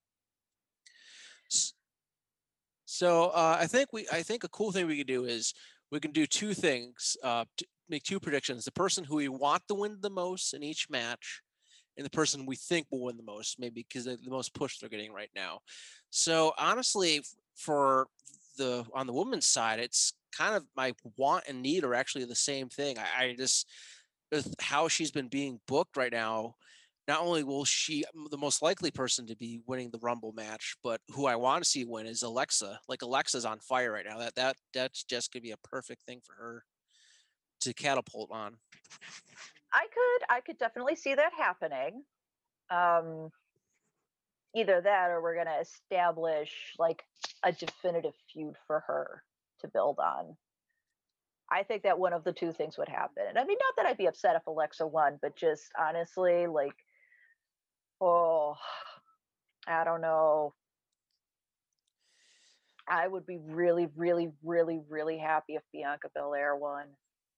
So 2.91 3.27
uh, 3.35 3.55
I 3.59 3.67
think 3.67 3.93
we, 3.93 4.07
I 4.11 4.23
think 4.23 4.43
a 4.43 4.49
cool 4.49 4.71
thing 4.71 4.87
we 4.87 4.97
can 4.97 5.05
do 5.05 5.25
is 5.25 5.53
we 5.91 5.99
can 5.99 6.11
do 6.11 6.25
two 6.25 6.55
things. 6.55 7.15
Uh, 7.23 7.45
make 7.87 8.01
two 8.01 8.19
predictions: 8.19 8.65
the 8.65 8.71
person 8.71 9.03
who 9.03 9.17
we 9.17 9.29
want 9.29 9.61
to 9.67 9.75
win 9.75 9.97
the 10.01 10.09
most 10.09 10.55
in 10.55 10.63
each 10.63 10.89
match, 10.89 11.43
and 11.97 12.03
the 12.03 12.09
person 12.09 12.47
we 12.47 12.55
think 12.55 12.87
will 12.89 13.03
win 13.03 13.15
the 13.15 13.21
most, 13.21 13.59
maybe 13.59 13.85
because 13.87 14.05
the 14.05 14.17
most 14.25 14.55
push 14.55 14.79
they're 14.79 14.89
getting 14.89 15.13
right 15.13 15.29
now. 15.35 15.59
So 16.09 16.53
honestly, 16.57 17.21
for 17.55 18.07
the 18.57 18.83
on 18.95 19.05
the 19.05 19.13
women's 19.13 19.45
side, 19.45 19.79
it's 19.79 20.13
kind 20.35 20.55
of 20.55 20.65
my 20.75 20.93
want 21.15 21.43
and 21.47 21.61
need 21.61 21.83
are 21.83 21.93
actually 21.93 22.25
the 22.25 22.33
same 22.33 22.69
thing. 22.69 22.97
I, 22.97 23.25
I 23.25 23.35
just 23.37 23.67
how 24.59 24.87
she's 24.87 25.11
been 25.11 25.27
being 25.27 25.59
booked 25.67 25.95
right 25.95 26.11
now 26.11 26.55
not 27.09 27.21
only 27.21 27.43
will 27.43 27.65
she 27.65 28.05
the 28.29 28.37
most 28.37 28.61
likely 28.61 28.91
person 28.91 29.25
to 29.25 29.35
be 29.35 29.61
winning 29.65 29.89
the 29.89 29.97
Rumble 29.97 30.31
match, 30.31 30.75
but 30.83 31.01
who 31.09 31.25
I 31.25 31.35
want 31.35 31.63
to 31.63 31.69
see 31.69 31.83
win 31.83 32.05
is 32.05 32.21
Alexa. 32.21 32.79
Like 32.87 33.01
Alexa's 33.01 33.45
on 33.45 33.59
fire 33.59 33.91
right 33.91 34.05
now. 34.07 34.19
That 34.19 34.35
that 34.35 34.57
that's 34.75 35.03
just 35.03 35.33
gonna 35.33 35.41
be 35.41 35.51
a 35.51 35.57
perfect 35.57 36.03
thing 36.03 36.21
for 36.23 36.33
her 36.35 36.63
to 37.61 37.73
catapult 37.73 38.29
on. 38.31 38.57
I 39.73 39.87
could 39.91 40.25
I 40.29 40.41
could 40.41 40.59
definitely 40.59 40.95
see 40.95 41.15
that 41.15 41.31
happening. 41.35 42.03
Um 42.69 43.31
either 44.55 44.79
that 44.79 45.09
or 45.09 45.21
we're 45.21 45.43
to 45.43 45.59
establish 45.61 46.75
like 46.77 47.03
a 47.43 47.51
definitive 47.51 48.13
feud 48.31 48.55
for 48.67 48.83
her 48.85 49.23
to 49.61 49.67
build 49.67 49.97
on. 49.97 50.35
I 51.51 51.63
think 51.63 51.83
that 51.83 51.97
one 51.97 52.13
of 52.13 52.23
the 52.23 52.33
two 52.33 52.51
things 52.51 52.77
would 52.77 52.87
happen. 52.87 53.23
And 53.27 53.37
I 53.37 53.43
mean, 53.45 53.57
not 53.59 53.75
that 53.77 53.89
I'd 53.89 53.97
be 53.97 54.07
upset 54.07 54.35
if 54.35 54.45
Alexa 54.45 54.85
won, 54.85 55.17
but 55.21 55.35
just 55.35 55.71
honestly, 55.79 56.45
like, 56.47 56.75
oh, 58.01 58.55
I 59.67 59.83
don't 59.83 60.01
know. 60.01 60.53
I 62.87 63.07
would 63.07 63.25
be 63.25 63.37
really, 63.37 63.87
really, 63.95 64.31
really, 64.43 64.81
really 64.89 65.17
happy 65.17 65.53
if 65.55 65.63
Bianca 65.71 66.09
Belair 66.15 66.55
won. 66.55 66.85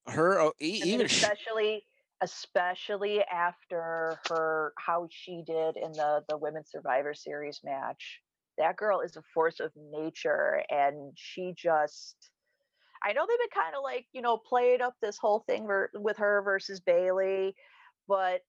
Her, 0.06 0.40
oh, 0.40 0.52
even 0.58 1.06
especially, 1.06 1.84
especially 2.22 3.20
after 3.22 4.18
her 4.28 4.72
how 4.78 5.06
she 5.10 5.42
did 5.46 5.76
in 5.76 5.92
the 5.92 6.22
the 6.28 6.38
women's 6.38 6.70
survivor 6.70 7.14
series 7.14 7.60
match 7.64 8.20
that 8.58 8.76
girl 8.76 9.00
is 9.00 9.16
a 9.16 9.22
force 9.34 9.60
of 9.60 9.72
nature 9.92 10.62
and 10.70 11.12
she 11.16 11.52
just 11.56 12.30
i 13.02 13.12
know 13.12 13.26
they've 13.28 13.38
been 13.38 13.62
kind 13.62 13.74
of 13.74 13.82
like 13.82 14.06
you 14.12 14.22
know 14.22 14.36
played 14.36 14.80
up 14.80 14.94
this 15.02 15.18
whole 15.18 15.40
thing 15.48 15.66
ver- 15.66 15.90
with 15.94 16.16
her 16.16 16.42
versus 16.42 16.80
Bayley, 16.80 17.54
but 18.06 18.42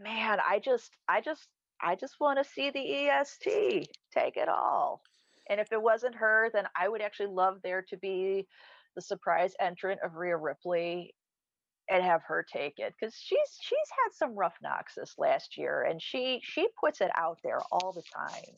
man 0.00 0.38
i 0.48 0.58
just 0.58 0.90
i 1.08 1.20
just 1.20 1.46
i 1.82 1.94
just 1.94 2.14
want 2.20 2.38
to 2.38 2.50
see 2.50 2.70
the 2.70 3.08
est 3.08 3.44
take 4.12 4.36
it 4.36 4.48
all. 4.48 5.02
And 5.48 5.60
if 5.60 5.72
it 5.72 5.82
wasn't 5.82 6.14
her 6.14 6.50
then 6.52 6.64
i 6.78 6.88
would 6.88 7.02
actually 7.02 7.32
love 7.32 7.58
there 7.62 7.84
to 7.88 7.96
be 7.96 8.46
the 8.96 9.02
surprise 9.02 9.54
entrant 9.60 10.00
of 10.04 10.16
Rhea 10.16 10.36
Ripley 10.36 11.14
and 11.88 12.02
have 12.02 12.22
her 12.26 12.44
take 12.50 12.78
it 12.78 12.94
because 12.98 13.14
she's 13.14 13.58
she's 13.60 13.78
had 13.90 14.14
some 14.14 14.36
rough 14.36 14.54
knocks 14.62 14.94
this 14.94 15.14
last 15.18 15.56
year 15.56 15.82
and 15.82 16.00
she 16.00 16.40
she 16.42 16.68
puts 16.80 17.00
it 17.00 17.10
out 17.16 17.38
there 17.42 17.60
all 17.72 17.92
the 17.92 18.02
time. 18.14 18.54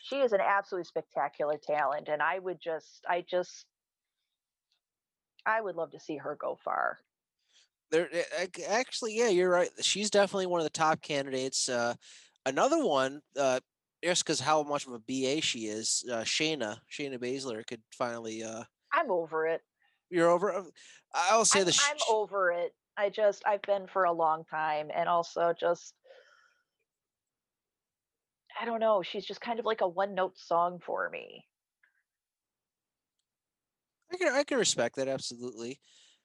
She 0.00 0.16
is 0.16 0.32
an 0.32 0.40
absolutely 0.40 0.84
spectacular 0.84 1.58
talent 1.58 2.08
and 2.08 2.22
i 2.22 2.38
would 2.38 2.60
just 2.60 3.04
i 3.08 3.24
just 3.28 3.66
i 5.44 5.60
would 5.60 5.76
love 5.76 5.90
to 5.90 6.00
see 6.00 6.16
her 6.16 6.36
go 6.40 6.58
far 6.64 6.98
there 7.90 8.08
eh, 8.12 8.46
actually 8.68 9.16
yeah 9.16 9.28
you're 9.28 9.50
right 9.50 9.70
she's 9.80 10.10
definitely 10.10 10.46
one 10.46 10.60
of 10.60 10.64
the 10.64 10.70
top 10.70 11.00
candidates 11.00 11.68
uh 11.68 11.94
another 12.46 12.84
one 12.84 13.20
uh 13.38 13.60
just 14.04 14.24
because 14.24 14.40
how 14.40 14.62
much 14.62 14.86
of 14.86 14.92
a 14.92 14.98
ba 14.98 15.40
she 15.40 15.66
is 15.66 16.04
uh 16.10 16.22
shayna 16.22 16.76
shayna 16.90 17.18
baszler 17.18 17.66
could 17.66 17.82
finally 17.92 18.42
uh 18.42 18.62
i'm 18.92 19.10
over 19.10 19.46
it 19.46 19.62
you're 20.10 20.30
over. 20.30 20.64
I'll 21.14 21.44
say 21.44 21.60
I'm, 21.60 21.66
the. 21.66 21.80
I'm 21.90 22.14
over 22.14 22.50
it. 22.50 22.74
I 22.96 23.10
just 23.10 23.42
I've 23.46 23.62
been 23.62 23.86
for 23.86 24.04
a 24.04 24.12
long 24.12 24.44
time, 24.44 24.88
and 24.94 25.08
also 25.08 25.54
just 25.58 25.94
I 28.60 28.64
don't 28.64 28.80
know. 28.80 29.02
She's 29.02 29.24
just 29.24 29.40
kind 29.40 29.58
of 29.58 29.66
like 29.66 29.80
a 29.80 29.88
one 29.88 30.14
note 30.14 30.38
song 30.38 30.80
for 30.84 31.08
me. 31.10 31.44
I 34.12 34.16
can 34.16 34.32
I 34.32 34.44
can 34.44 34.58
respect 34.58 34.96
that 34.96 35.08
absolutely. 35.08 35.80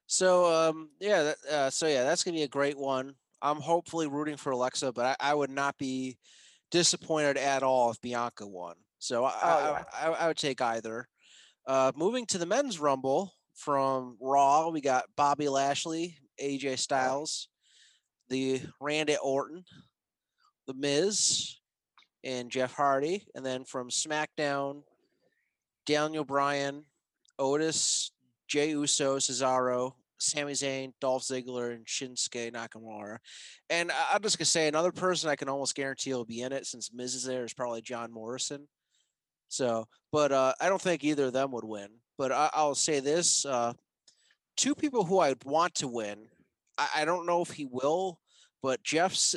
So 0.08 0.52
um 0.52 0.90
yeah 1.00 1.24
that, 1.24 1.38
uh, 1.52 1.70
so 1.70 1.88
yeah 1.88 2.04
that's 2.04 2.24
gonna 2.24 2.38
be 2.38 2.44
a 2.44 2.48
great 2.48 2.78
one. 2.78 3.16
I'm 3.42 3.60
hopefully 3.60 4.08
rooting 4.08 4.38
for 4.38 4.52
Alexa, 4.52 4.94
but 4.94 5.18
I, 5.20 5.32
I 5.32 5.34
would 5.34 5.50
not 5.50 5.78
be 5.78 6.18
disappointed 6.72 7.38
at 7.38 7.62
all 7.62 7.92
if 7.92 8.00
Bianca 8.00 8.48
won. 8.48 8.76
So 9.00 9.26
I, 9.26 9.32
oh, 9.32 9.34
yeah. 9.44 9.84
I, 9.94 10.08
I, 10.08 10.12
I, 10.12 10.28
would 10.28 10.38
take 10.38 10.62
either. 10.62 11.10
Uh, 11.68 11.92
moving 11.94 12.26
to 12.28 12.38
the 12.38 12.46
men's 12.46 12.80
rumble, 12.80 13.34
from 13.56 14.18
Raw, 14.20 14.70
we 14.70 14.82
got 14.82 15.06
Bobby 15.16 15.48
Lashley, 15.50 16.18
AJ 16.42 16.80
Styles, 16.80 17.48
the 18.30 18.62
Randy 18.82 19.18
Orton, 19.22 19.64
The 20.68 20.74
Miz, 20.74 21.58
and 22.24 22.50
Jeff 22.50 22.74
Hardy. 22.74 23.26
And 23.36 23.46
then 23.46 23.64
from 23.64 23.90
SmackDown, 23.90 24.84
Daniel 25.86 26.24
Bryan, 26.24 26.86
Otis, 27.38 28.12
Jey 28.48 28.72
Uso, 28.72 29.18
Cesaro, 29.18 29.94
Sami 30.18 30.54
Zayn, 30.54 30.94
Dolph 31.02 31.24
Ziggler, 31.24 31.74
and 31.74 31.86
Shinsuke 31.86 32.54
Nakamura. 32.54 33.18
And 33.70 33.92
I'm 34.12 34.22
just 34.22 34.38
gonna 34.38 34.46
say 34.46 34.68
another 34.68 34.92
person 34.92 35.30
I 35.30 35.36
can 35.36 35.50
almost 35.50 35.76
guarantee 35.76 36.14
will 36.14 36.26
be 36.26 36.42
in 36.42 36.54
it 36.54 36.66
since 36.66 36.92
Miz 36.94 37.16
is 37.16 37.24
there 37.24 37.44
is 37.44 37.54
probably 37.54 37.82
John 37.82 38.12
Morrison. 38.12 38.68
So, 39.50 39.88
but 40.12 40.32
uh, 40.32 40.54
I 40.60 40.70
don't 40.70 40.82
think 40.82 41.04
either 41.04 41.26
of 41.26 41.34
them 41.34 41.52
would 41.52 41.66
win. 41.66 41.90
But 42.18 42.32
I, 42.32 42.50
will 42.58 42.76
say 42.76 43.00
this: 43.00 43.46
uh, 43.46 43.74
two 44.56 44.76
people 44.76 45.04
who 45.04 45.20
I'd 45.20 45.44
want 45.46 45.76
to 45.76 45.88
win. 45.88 46.28
I, 46.78 46.90
I 46.98 47.06
don't 47.06 47.26
know 47.26 47.42
if 47.42 47.52
he 47.52 47.68
will, 47.70 48.20
but 48.62 48.84
Jeff's 48.84 49.36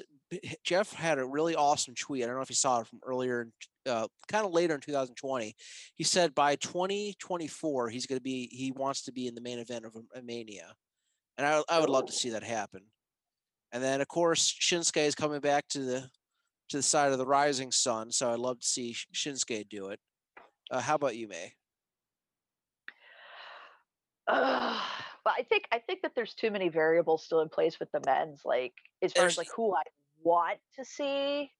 Jeff 0.65 0.93
had 0.93 1.19
a 1.19 1.27
really 1.27 1.55
awesome 1.55 1.95
tweet. 1.95 2.23
I 2.23 2.27
don't 2.27 2.37
know 2.37 2.43
if 2.43 2.51
you 2.51 2.57
saw 2.57 2.81
it 2.81 2.87
from 2.87 3.01
earlier, 3.05 3.49
uh, 3.87 4.09
kind 4.29 4.47
of 4.47 4.53
later 4.53 4.75
in 4.75 4.81
2020. 4.81 5.55
He 5.95 6.05
said 6.05 6.35
by 6.35 6.57
2024 6.57 7.89
he's 7.89 8.07
going 8.07 8.19
to 8.19 8.23
be 8.23 8.49
he 8.53 8.73
wants 8.73 9.03
to 9.03 9.13
be 9.13 9.27
in 9.27 9.35
the 9.35 9.41
main 9.41 9.59
event 9.59 9.85
of 9.85 9.95
a, 9.97 10.19
a 10.19 10.23
Mania, 10.23 10.75
and 11.39 11.47
I, 11.47 11.63
I 11.69 11.81
would 11.81 11.91
love 11.91 12.07
to 12.07 12.13
see 12.13 12.31
that 12.31 12.43
happen. 12.43 12.83
And 13.73 13.83
then 13.83 14.01
of 14.01 14.09
course 14.09 14.55
Shinsuke 14.61 15.07
is 15.07 15.15
coming 15.15 15.41
back 15.41 15.69
to 15.69 15.81
the 15.81 16.09
to 16.71 16.79
the 16.79 16.83
side 16.83 17.13
of 17.13 17.19
the 17.19 17.27
rising 17.27 17.71
sun, 17.71 18.11
so 18.11 18.33
I'd 18.33 18.39
love 18.39 18.61
to 18.61 18.67
see 18.67 18.95
Shinsuke 19.15 19.69
do 19.69 19.89
it. 19.89 20.01
Uh, 20.71 20.81
how 20.81 20.97
about 20.97 21.17
you, 21.17 21.29
May? 21.29 21.53
Uh, 24.27 24.81
but 25.25 25.35
I 25.39 25.43
think 25.43 25.65
I 25.73 25.79
think 25.79 26.03
that 26.03 26.13
there's 26.15 26.35
too 26.35 26.51
many 26.51 26.69
variables 26.69 27.25
still 27.25 27.41
in 27.41 27.49
place 27.49 27.79
with 27.79 27.91
the 27.93 28.01
men's. 28.07 28.43
Like 28.45 28.75
as 29.03 29.13
far 29.13 29.27
as 29.27 29.39
like 29.39 29.49
who 29.55 29.75
I 29.75 29.83
want 30.23 30.59
to 30.77 30.85
see. 30.85 31.51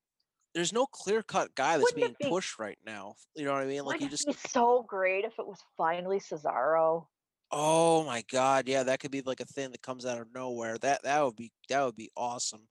There's 0.57 0.73
no 0.73 0.87
clear 0.87 1.23
cut 1.23 1.55
guy 1.55 1.77
that's 1.77 1.93
being 1.93 2.17
be, 2.19 2.31
pushed 2.31 2.59
right 2.59 2.79
now. 2.87 3.17
You 3.35 3.45
know 3.45 3.53
what 3.53 3.63
I 3.63 3.67
mean? 3.67 3.85
Like 3.85 4.01
you 4.01 4.09
just 4.09 4.27
be 4.27 4.33
so 4.33 4.87
great 4.89 5.27
if 5.27 5.39
it 5.39 5.47
was 5.47 5.59
finally 5.77 6.19
Cesaro. 6.19 7.09
Oh 7.51 8.05
my 8.05 8.25
god, 8.33 8.67
yeah, 8.67 8.83
that 8.85 9.01
could 9.01 9.11
be 9.11 9.21
like 9.21 9.41
a 9.41 9.45
thing 9.45 9.71
that 9.73 9.83
comes 9.83 10.07
out 10.07 10.19
of 10.19 10.29
nowhere. 10.35 10.79
That 10.79 11.03
that 11.03 11.23
would 11.23 11.37
be 11.37 11.53
that 11.69 11.85
would 11.85 11.95
be 11.95 12.11
awesome. 12.17 12.69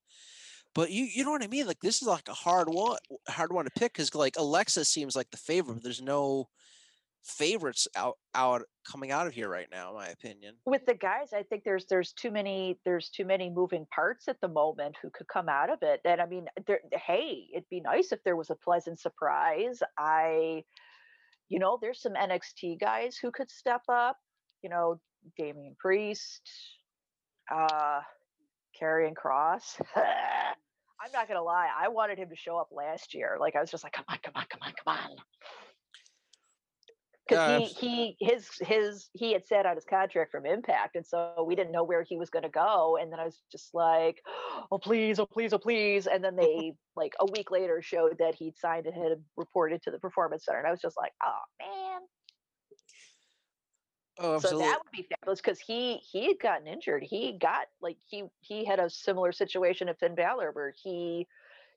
But 0.74 0.90
you 0.90 1.04
you 1.04 1.24
know 1.24 1.30
what 1.30 1.44
I 1.44 1.48
mean? 1.48 1.68
Like 1.68 1.80
this 1.80 2.02
is 2.02 2.08
like 2.08 2.28
a 2.28 2.34
hard 2.34 2.70
one 2.70 2.98
hard 3.30 3.54
one 3.54 3.66
to 3.66 3.72
pick 3.78 3.94
because 3.94 4.16
like 4.16 4.34
Alexa 4.36 4.84
seems 4.86 5.16
like 5.16 5.30
the 5.30 5.38
favorite. 5.38 5.84
There's 5.84 6.02
no 6.02 6.50
favorites 7.26 7.88
out 7.96 8.18
out 8.36 8.62
coming 8.90 9.12
out 9.12 9.26
of 9.26 9.34
here 9.34 9.50
right 9.50 9.68
now, 9.72 9.90
in 9.90 9.96
my 9.96 10.08
opinion. 10.08 10.56
With 10.66 10.86
the 10.86 10.94
guys, 10.94 11.34
I 11.34 11.44
think 11.44 11.64
there's 11.64 11.86
there's 11.90 12.14
too 12.14 12.32
many 12.32 12.78
there's 12.86 13.10
too 13.10 13.26
many 13.26 13.50
moving 13.50 13.86
parts 13.94 14.28
at 14.28 14.40
the 14.42 14.48
moment 14.48 14.96
who 15.02 15.10
could 15.10 15.28
come 15.28 15.50
out 15.50 15.70
of 15.70 15.80
it. 15.82 16.02
And 16.06 16.22
I 16.22 16.26
mean, 16.28 16.46
hey, 16.94 17.48
it'd 17.54 17.70
be 17.70 17.82
nice 17.82 18.12
if 18.12 18.24
there 18.24 18.36
was 18.36 18.52
a 18.52 18.56
pleasant 18.56 19.00
surprise. 19.00 19.80
I, 19.98 20.64
you 21.50 21.60
know, 21.60 21.80
there's 21.82 22.02
some 22.02 22.14
NXT 22.14 22.80
guys 22.80 23.18
who 23.18 23.32
could 23.32 23.50
step 23.50 23.82
up. 23.90 24.18
You 24.62 24.70
know, 24.70 25.00
Damian 25.38 25.76
Priest, 25.80 26.42
uh, 27.52 28.02
Karrion 28.80 29.14
Kross. 29.14 29.82
I'm 29.96 31.12
not 31.12 31.28
gonna 31.28 31.44
lie, 31.44 31.70
I 31.78 31.90
wanted 31.90 32.18
him 32.18 32.30
to 32.30 32.36
show 32.36 32.58
up 32.58 32.70
last 32.72 33.14
year. 33.14 33.38
Like 33.40 33.56
I 33.56 33.62
was 33.62 33.70
just 33.70 33.84
like, 33.84 33.94
come 33.94 34.06
on, 34.08 34.18
come 34.24 34.34
on, 34.36 34.46
come 34.50 34.62
on, 34.64 34.74
come 34.84 34.96
on 34.96 35.18
because 37.28 37.62
uh, 37.62 37.66
he 37.66 38.16
he 38.18 38.18
his 38.20 38.50
his 38.62 39.10
he 39.14 39.34
had 39.34 39.46
set 39.46 39.66
out 39.66 39.76
his 39.76 39.86
contract 39.86 40.32
from 40.32 40.46
Impact, 40.46 40.96
and 40.96 41.06
so 41.06 41.44
we 41.48 41.56
didn't 41.56 41.72
know 41.72 41.84
where 41.84 42.04
he 42.04 42.18
was 42.18 42.30
going 42.30 42.44
to 42.44 42.50
go. 42.50 42.98
And 43.02 43.12
then 43.12 43.20
I 43.20 43.26
was 43.26 43.42
just 43.52 43.74
like, 43.74 44.22
"Oh 44.72 44.78
please, 44.78 45.20
oh 45.20 45.26
please, 45.26 45.54
oh 45.54 45.58
please!" 45.58 46.08
And 46.08 46.24
then 46.24 46.36
they 46.36 46.74
like 46.96 47.14
a 47.20 47.26
week 47.32 47.52
later 47.52 47.82
showed 47.82 48.18
that 48.20 48.36
he'd 48.36 48.58
signed 48.58 48.86
and 48.86 48.96
had 48.96 49.18
reported 49.38 49.82
to 49.84 49.92
the 49.92 50.00
Performance 50.00 50.46
Center, 50.46 50.60
and 50.60 50.68
I 50.68 50.72
was 50.72 50.82
just 50.82 50.98
like, 50.98 51.14
"Oh 51.24 51.42
man." 51.60 52.02
Oh, 54.18 54.40
so 54.40 54.60
that 54.60 54.80
would 54.82 54.92
be 54.92 55.06
fabulous 55.10 55.42
because 55.42 55.60
he 55.60 55.98
he 55.98 56.28
had 56.28 56.40
gotten 56.40 56.68
injured. 56.68 57.04
He 57.04 57.38
got 57.38 57.68
like 57.82 57.98
he 58.06 58.24
he 58.40 58.64
had 58.64 58.80
a 58.80 58.90
similar 58.90 59.32
situation 59.32 59.90
of 59.90 59.98
Finn 59.98 60.16
Balor 60.16 60.52
where 60.54 60.74
he 60.84 61.28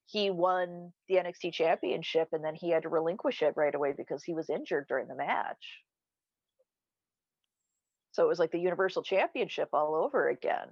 he 0.09 0.31
won 0.31 0.93
the 1.09 1.17
NXT 1.17 1.53
championship 1.53 2.29
and 2.33 2.43
then 2.43 2.55
he 2.55 2.71
had 2.71 2.85
to 2.85 2.89
relinquish 2.89 3.43
it 3.43 3.53
right 3.57 3.75
away 3.75 3.93
because 3.95 4.25
he 4.25 4.33
was 4.33 4.49
injured 4.49 4.87
during 4.89 5.07
the 5.07 5.15
match. 5.15 5.83
So 8.13 8.25
it 8.25 8.29
was 8.29 8.39
like 8.39 8.51
the 8.51 8.59
Universal 8.59 9.03
Championship 9.03 9.69
all 9.75 9.95
over 9.95 10.31
again 10.31 10.69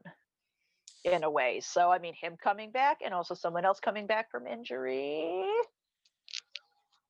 in 1.05 1.23
a 1.23 1.31
way. 1.31 1.61
So 1.61 1.93
I 1.93 1.99
mean 1.99 2.15
him 2.15 2.37
coming 2.43 2.71
back 2.71 2.99
and 3.05 3.13
also 3.13 3.35
someone 3.35 3.67
else 3.67 3.79
coming 3.79 4.07
back 4.07 4.31
from 4.31 4.47
injury. 4.47 5.45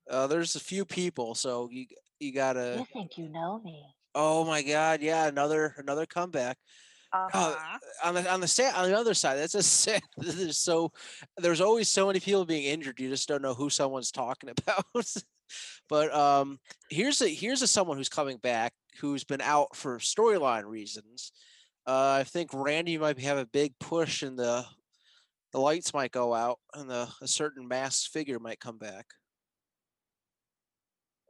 Uh, 0.09 0.27
there's 0.27 0.55
a 0.55 0.59
few 0.59 0.83
people, 0.83 1.33
so 1.33 1.69
you 1.71 1.85
you 2.19 2.33
gotta. 2.33 2.75
You 2.77 2.85
think 2.91 3.17
you 3.17 3.29
know 3.29 3.61
me? 3.63 3.83
Oh 4.15 4.45
my 4.45 4.61
God! 4.61 5.01
Yeah, 5.01 5.27
another 5.27 5.75
another 5.77 6.05
comeback. 6.05 6.57
Uh-huh. 7.33 7.77
on 8.03 8.13
the 8.13 8.31
on 8.31 8.39
the 8.39 8.47
sad, 8.47 8.75
on 8.75 8.89
the 8.89 8.97
other 8.97 9.13
side, 9.13 9.37
that's 9.37 9.55
a 9.55 9.63
sad. 9.63 10.01
There's 10.17 10.57
so 10.57 10.91
there's 11.37 11.61
always 11.61 11.89
so 11.89 12.07
many 12.07 12.19
people 12.19 12.45
being 12.45 12.65
injured. 12.65 12.99
You 12.99 13.09
just 13.09 13.27
don't 13.27 13.41
know 13.41 13.53
who 13.53 13.69
someone's 13.69 14.11
talking 14.11 14.49
about. 14.57 14.85
but 15.89 16.13
um, 16.13 16.59
here's 16.89 17.21
a 17.21 17.27
here's 17.27 17.61
a 17.61 17.67
someone 17.67 17.97
who's 17.97 18.09
coming 18.09 18.37
back 18.37 18.73
who's 18.99 19.23
been 19.23 19.41
out 19.41 19.75
for 19.75 19.99
storyline 19.99 20.65
reasons. 20.65 21.31
Uh, 21.85 22.17
I 22.19 22.23
think 22.23 22.49
Randy 22.53 22.97
might 22.97 23.19
have 23.19 23.37
a 23.37 23.45
big 23.45 23.73
push, 23.79 24.21
and 24.21 24.37
the 24.37 24.65
the 25.53 25.59
lights 25.59 25.93
might 25.93 26.11
go 26.11 26.33
out, 26.33 26.59
and 26.73 26.89
the 26.89 27.07
a 27.21 27.27
certain 27.27 27.67
masked 27.67 28.11
figure 28.11 28.39
might 28.39 28.59
come 28.59 28.77
back. 28.77 29.05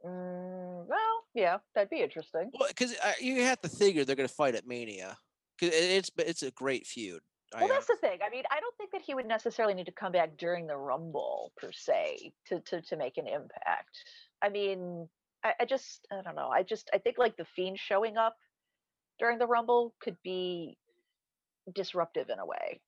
Mm, 0.04 0.86
well, 0.86 1.24
yeah, 1.34 1.58
that'd 1.74 1.90
be 1.90 2.02
interesting. 2.02 2.50
Well, 2.58 2.68
because 2.68 2.94
you 3.20 3.42
have 3.42 3.60
to 3.62 3.68
figure 3.68 4.04
they're 4.04 4.16
going 4.16 4.28
to 4.28 4.34
fight 4.34 4.54
at 4.54 4.66
Mania. 4.66 5.16
It's 5.60 6.10
it's 6.18 6.42
a 6.42 6.50
great 6.50 6.86
feud. 6.86 7.20
Well, 7.54 7.64
I, 7.64 7.68
that's 7.68 7.86
the 7.86 7.96
thing. 7.96 8.18
I 8.24 8.30
mean, 8.30 8.44
I 8.50 8.60
don't 8.60 8.76
think 8.76 8.90
that 8.92 9.02
he 9.02 9.14
would 9.14 9.26
necessarily 9.26 9.74
need 9.74 9.86
to 9.86 9.92
come 9.92 10.12
back 10.12 10.36
during 10.36 10.66
the 10.66 10.76
Rumble 10.76 11.52
per 11.56 11.72
se 11.72 12.32
to 12.46 12.60
to 12.60 12.82
to 12.82 12.96
make 12.96 13.16
an 13.16 13.26
impact. 13.26 14.04
I 14.42 14.50
mean, 14.50 15.08
I, 15.44 15.54
I 15.60 15.64
just 15.64 16.06
I 16.12 16.22
don't 16.22 16.36
know. 16.36 16.48
I 16.48 16.62
just 16.62 16.90
I 16.92 16.98
think 16.98 17.16
like 17.18 17.36
the 17.36 17.46
Fiend 17.56 17.78
showing 17.78 18.16
up 18.16 18.36
during 19.18 19.38
the 19.38 19.46
Rumble 19.46 19.94
could 20.00 20.16
be 20.22 20.76
disruptive 21.74 22.28
in 22.30 22.38
a 22.38 22.46
way, 22.46 22.80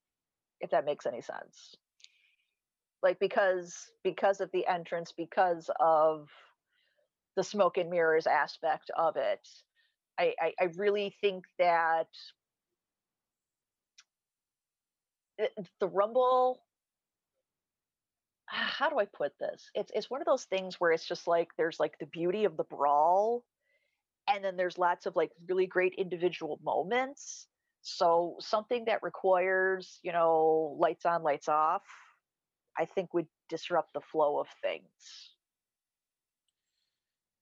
if 0.59 0.69
that 0.71 0.85
makes 0.85 1.05
any 1.05 1.21
sense. 1.21 1.75
Like 3.01 3.19
because 3.19 3.75
because 4.03 4.41
of 4.41 4.51
the 4.51 4.67
entrance, 4.67 5.11
because 5.11 5.69
of 5.79 6.27
the 7.35 7.43
smoke 7.43 7.77
and 7.77 7.89
mirrors 7.89 8.27
aspect 8.27 8.91
of 8.95 9.15
it, 9.15 9.47
I, 10.19 10.33
I, 10.39 10.53
I 10.59 10.63
really 10.75 11.15
think 11.21 11.45
that 11.57 12.07
Eh, 15.41 15.47
the 15.79 15.87
rumble 15.87 16.61
ah, 18.51 18.73
how 18.77 18.89
do 18.89 18.99
i 18.99 19.05
put 19.05 19.31
this? 19.39 19.69
It's 19.73 19.91
it's 19.95 20.09
one 20.09 20.21
of 20.21 20.25
those 20.25 20.45
things 20.45 20.75
where 20.79 20.91
it's 20.91 21.07
just 21.07 21.27
like 21.27 21.49
there's 21.57 21.79
like 21.79 21.97
the 21.99 22.05
beauty 22.05 22.45
of 22.45 22.57
the 22.57 22.63
brawl 22.63 23.43
and 24.27 24.43
then 24.43 24.55
there's 24.55 24.77
lots 24.77 25.05
of 25.05 25.15
like 25.15 25.31
really 25.49 25.67
great 25.67 25.93
individual 25.97 26.59
moments. 26.63 27.47
So 27.81 28.35
something 28.39 28.85
that 28.85 29.01
requires 29.01 29.99
you 30.03 30.11
know 30.11 30.77
lights 30.79 31.05
on 31.05 31.23
lights 31.23 31.49
off 31.49 31.83
i 32.77 32.85
think 32.85 33.13
would 33.13 33.27
disrupt 33.49 33.93
the 33.93 34.01
flow 34.01 34.39
of 34.39 34.47
things. 34.61 34.85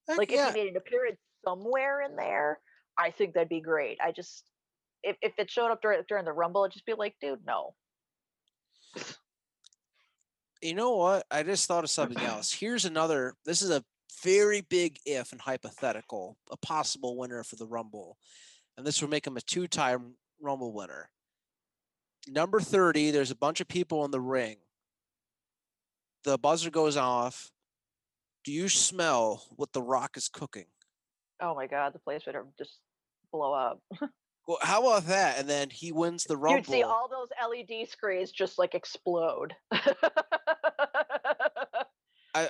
Like 0.08 0.32
yeah. 0.32 0.50
if 0.50 0.56
you 0.56 0.64
made 0.64 0.72
an 0.72 0.78
appearance 0.78 1.20
somewhere 1.46 2.02
in 2.02 2.16
there 2.16 2.60
i 2.98 3.12
think 3.12 3.34
that'd 3.34 3.50
be 3.50 3.62
great. 3.62 3.98
I 4.04 4.12
just 4.12 4.44
if, 5.04 5.16
if 5.22 5.34
it 5.38 5.50
showed 5.50 5.72
up 5.72 5.82
during, 5.82 6.02
during 6.08 6.26
the 6.26 6.34
rumble 6.34 6.64
i'd 6.64 6.72
just 6.72 6.86
be 6.86 6.94
like 6.94 7.16
dude 7.22 7.40
no 7.46 7.74
you 10.62 10.74
know 10.74 10.96
what? 10.96 11.26
I 11.32 11.44
just 11.44 11.68
thought 11.68 11.84
of 11.84 11.90
something 11.90 12.18
else. 12.24 12.52
Here's 12.52 12.86
another. 12.86 13.36
This 13.46 13.62
is 13.62 13.70
a 13.70 13.84
very 14.24 14.62
big 14.62 15.00
if 15.06 15.32
and 15.32 15.42
hypothetical, 15.42 16.38
a 16.52 16.58
possible 16.58 17.18
winner 17.18 17.44
for 17.44 17.56
the 17.56 17.68
Rumble. 17.68 18.18
And 18.78 18.86
this 18.86 19.02
would 19.02 19.12
make 19.12 19.28
him 19.28 19.38
a 19.38 19.42
two 19.42 19.68
time 19.68 20.16
Rumble 20.42 20.74
winner. 20.74 21.10
Number 22.28 22.60
30, 22.60 23.12
there's 23.12 23.32
a 23.32 23.36
bunch 23.36 23.62
of 23.62 23.68
people 23.68 24.06
in 24.06 24.12
the 24.12 24.22
ring. 24.22 24.58
The 26.24 26.38
buzzer 26.38 26.70
goes 26.70 26.98
off. 26.98 27.52
Do 28.44 28.52
you 28.52 28.70
smell 28.70 29.44
what 29.56 29.74
The 29.74 29.82
Rock 29.82 30.18
is 30.18 30.30
cooking? 30.30 30.66
Oh 31.42 31.56
my 31.56 31.68
God, 31.68 31.94
the 31.94 32.00
place 32.00 32.24
would 32.26 32.36
just 32.58 32.78
blow 33.32 33.54
up. 33.54 33.82
Well, 34.50 34.58
how 34.64 34.82
about 34.82 35.06
that? 35.10 35.38
And 35.38 35.48
then 35.48 35.70
he 35.70 35.92
wins 35.92 36.24
the 36.24 36.36
rumble. 36.36 36.58
You'd 36.58 36.66
see 36.66 36.82
all 36.82 37.08
those 37.08 37.28
LED 37.40 37.88
screens 37.88 38.32
just 38.32 38.58
like 38.58 38.74
explode. 38.74 39.56
I, 39.72 40.10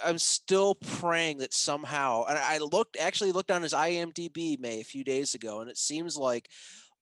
am 0.06 0.18
still 0.18 0.76
praying 0.76 1.40
that 1.40 1.54
somehow, 1.54 2.24
and 2.30 2.38
I 2.38 2.60
looked 2.60 2.96
actually 2.98 3.34
looked 3.34 3.52
on 3.52 3.64
his 3.64 3.74
IMDb 3.74 4.58
May 4.58 4.80
a 4.80 4.86
few 4.86 5.04
days 5.04 5.36
ago, 5.36 5.60
and 5.60 5.70
it 5.70 5.78
seems 5.78 6.16
like 6.16 6.48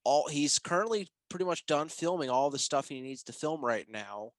all 0.04 0.28
he's 0.30 0.58
currently 0.58 1.08
pretty 1.30 1.46
much 1.46 1.68
done 1.68 1.90
filming 1.90 2.32
all 2.32 2.50
the 2.50 2.58
stuff 2.58 2.90
he 2.90 3.00
needs 3.00 3.22
to 3.26 3.34
film 3.34 3.64
right 3.64 3.86
now, 3.88 4.32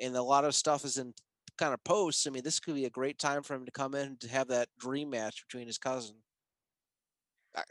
and 0.00 0.14
a 0.14 0.22
lot 0.22 0.44
of 0.44 0.54
stuff 0.54 0.84
is 0.84 0.98
in 0.98 1.14
kind 1.58 1.74
of 1.74 1.82
posts. 1.82 2.28
I 2.28 2.30
mean, 2.30 2.44
this 2.44 2.60
could 2.60 2.76
be 2.76 2.84
a 2.84 2.90
great 2.90 3.18
time 3.18 3.42
for 3.42 3.54
him 3.54 3.64
to 3.64 3.72
come 3.72 3.96
in 3.96 4.18
to 4.18 4.28
have 4.28 4.46
that 4.48 4.68
dream 4.78 5.10
match 5.10 5.44
between 5.48 5.66
his 5.66 5.78
cousin. 5.78 6.14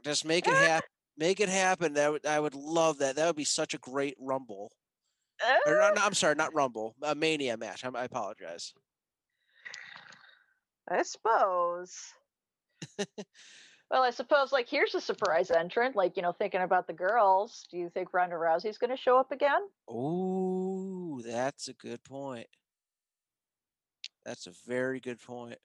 Just 0.04 0.26
make 0.26 0.46
it 0.46 0.54
ah! 0.54 0.58
happen. 0.58 0.90
Make 1.20 1.42
it 1.42 1.50
happen. 1.50 1.96
That 1.96 2.12
would 2.12 2.26
I 2.26 2.40
would 2.40 2.56
love 2.56 3.00
that. 3.00 3.18
That 3.18 3.28
would 3.28 3.36
be 3.36 3.44
such 3.44 3.74
a 3.74 3.78
great 3.78 4.16
Rumble. 4.20 4.72
Or, 5.68 5.82
oh. 5.82 5.94
no, 5.94 6.02
I'm 6.02 6.14
sorry, 6.14 6.36
not 6.36 6.54
Rumble. 6.54 6.96
A 7.02 7.14
Mania 7.14 7.58
match. 7.58 7.84
I, 7.84 7.90
I 7.90 8.06
apologize. 8.06 8.74
I 10.90 11.04
suppose. 11.04 11.98
well, 13.92 14.04
I 14.04 14.12
suppose 14.12 14.54
like 14.54 14.70
here's 14.70 14.96
a 14.96 15.02
surprise 15.02 15.52
entrant. 15.52 15.98
Like 15.98 16.16
you 16.16 16.24
know, 16.24 16.32
thinking 16.32 16.62
about 16.62 16.88
the 16.88 16.94
girls. 16.94 17.68
Do 17.70 17.78
you 17.78 17.90
think 17.94 18.14
Ronda 18.14 18.38
Rousey's 18.38 18.78
going 18.78 18.92
to 18.92 18.98
show 18.98 19.18
up 19.18 19.34
again? 19.34 19.62
Oh, 19.90 21.22
that's 21.26 21.68
a 21.68 21.74
good 21.74 22.02
point. 22.06 22.48
That's 24.26 24.48
a 24.48 24.54
very 24.66 25.02
good 25.02 25.22
point. 25.22 25.60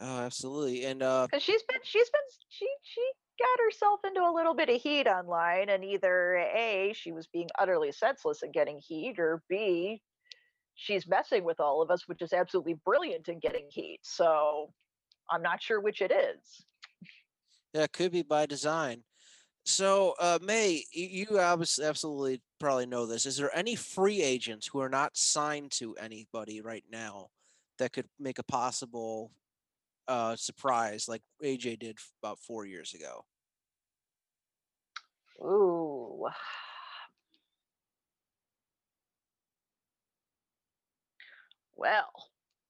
Oh, 0.00 0.18
absolutely. 0.20 0.84
And 0.86 1.02
uh 1.02 1.26
because 1.30 1.42
she's 1.42 1.62
been 1.64 1.80
she's 1.82 2.08
been 2.10 2.20
she 2.48 2.66
she 2.82 3.02
got 3.38 3.64
herself 3.64 4.00
into 4.04 4.20
a 4.20 4.32
little 4.32 4.54
bit 4.54 4.68
of 4.68 4.80
heat 4.80 5.06
online 5.06 5.68
and 5.68 5.84
either 5.84 6.36
A, 6.36 6.92
she 6.94 7.12
was 7.12 7.26
being 7.26 7.48
utterly 7.58 7.92
senseless 7.92 8.42
and 8.42 8.52
getting 8.52 8.78
heat, 8.78 9.18
or 9.18 9.42
B, 9.48 10.02
she's 10.74 11.06
messing 11.06 11.44
with 11.44 11.60
all 11.60 11.82
of 11.82 11.90
us, 11.90 12.06
which 12.06 12.22
is 12.22 12.32
absolutely 12.32 12.74
brilliant 12.84 13.28
in 13.28 13.38
getting 13.38 13.66
heat. 13.70 14.00
So 14.02 14.72
I'm 15.30 15.42
not 15.42 15.62
sure 15.62 15.80
which 15.80 16.02
it 16.02 16.12
is. 16.12 16.64
Yeah, 17.74 17.82
it 17.82 17.92
could 17.92 18.12
be 18.12 18.22
by 18.22 18.46
design. 18.46 19.02
So, 19.64 20.14
uh, 20.18 20.38
May, 20.42 20.84
you 20.90 21.38
obviously 21.38 21.84
absolutely 21.84 22.42
probably 22.58 22.86
know 22.86 23.06
this. 23.06 23.26
Is 23.26 23.36
there 23.36 23.54
any 23.54 23.76
free 23.76 24.22
agents 24.22 24.66
who 24.66 24.80
are 24.80 24.88
not 24.88 25.16
signed 25.16 25.70
to 25.72 25.94
anybody 25.96 26.60
right 26.60 26.84
now 26.90 27.28
that 27.78 27.92
could 27.92 28.06
make 28.18 28.38
a 28.38 28.42
possible 28.42 29.30
uh, 30.08 30.36
surprise 30.36 31.06
like 31.08 31.22
AJ 31.42 31.78
did 31.78 31.98
about 32.22 32.38
four 32.38 32.66
years 32.66 32.94
ago? 32.94 33.24
Ooh. 35.42 36.28
Well, 41.76 42.12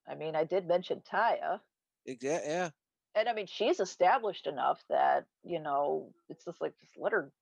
I 0.09 0.15
mean, 0.15 0.37
I 0.37 0.45
did 0.45 0.69
mention 0.69 1.03
Taya. 1.11 1.61
Yeah, 2.07 2.41
yeah. 2.45 2.71
And 3.17 3.29
I 3.29 3.33
mean, 3.33 3.47
she's 3.47 3.81
established 3.81 4.47
enough 4.47 4.85
that 4.89 5.25
you 5.43 5.59
know 5.59 6.13
it's 6.29 6.45
just 6.45 6.61
like 6.61 6.79
just 6.79 6.93
let 6.97 7.13
her 7.13 7.33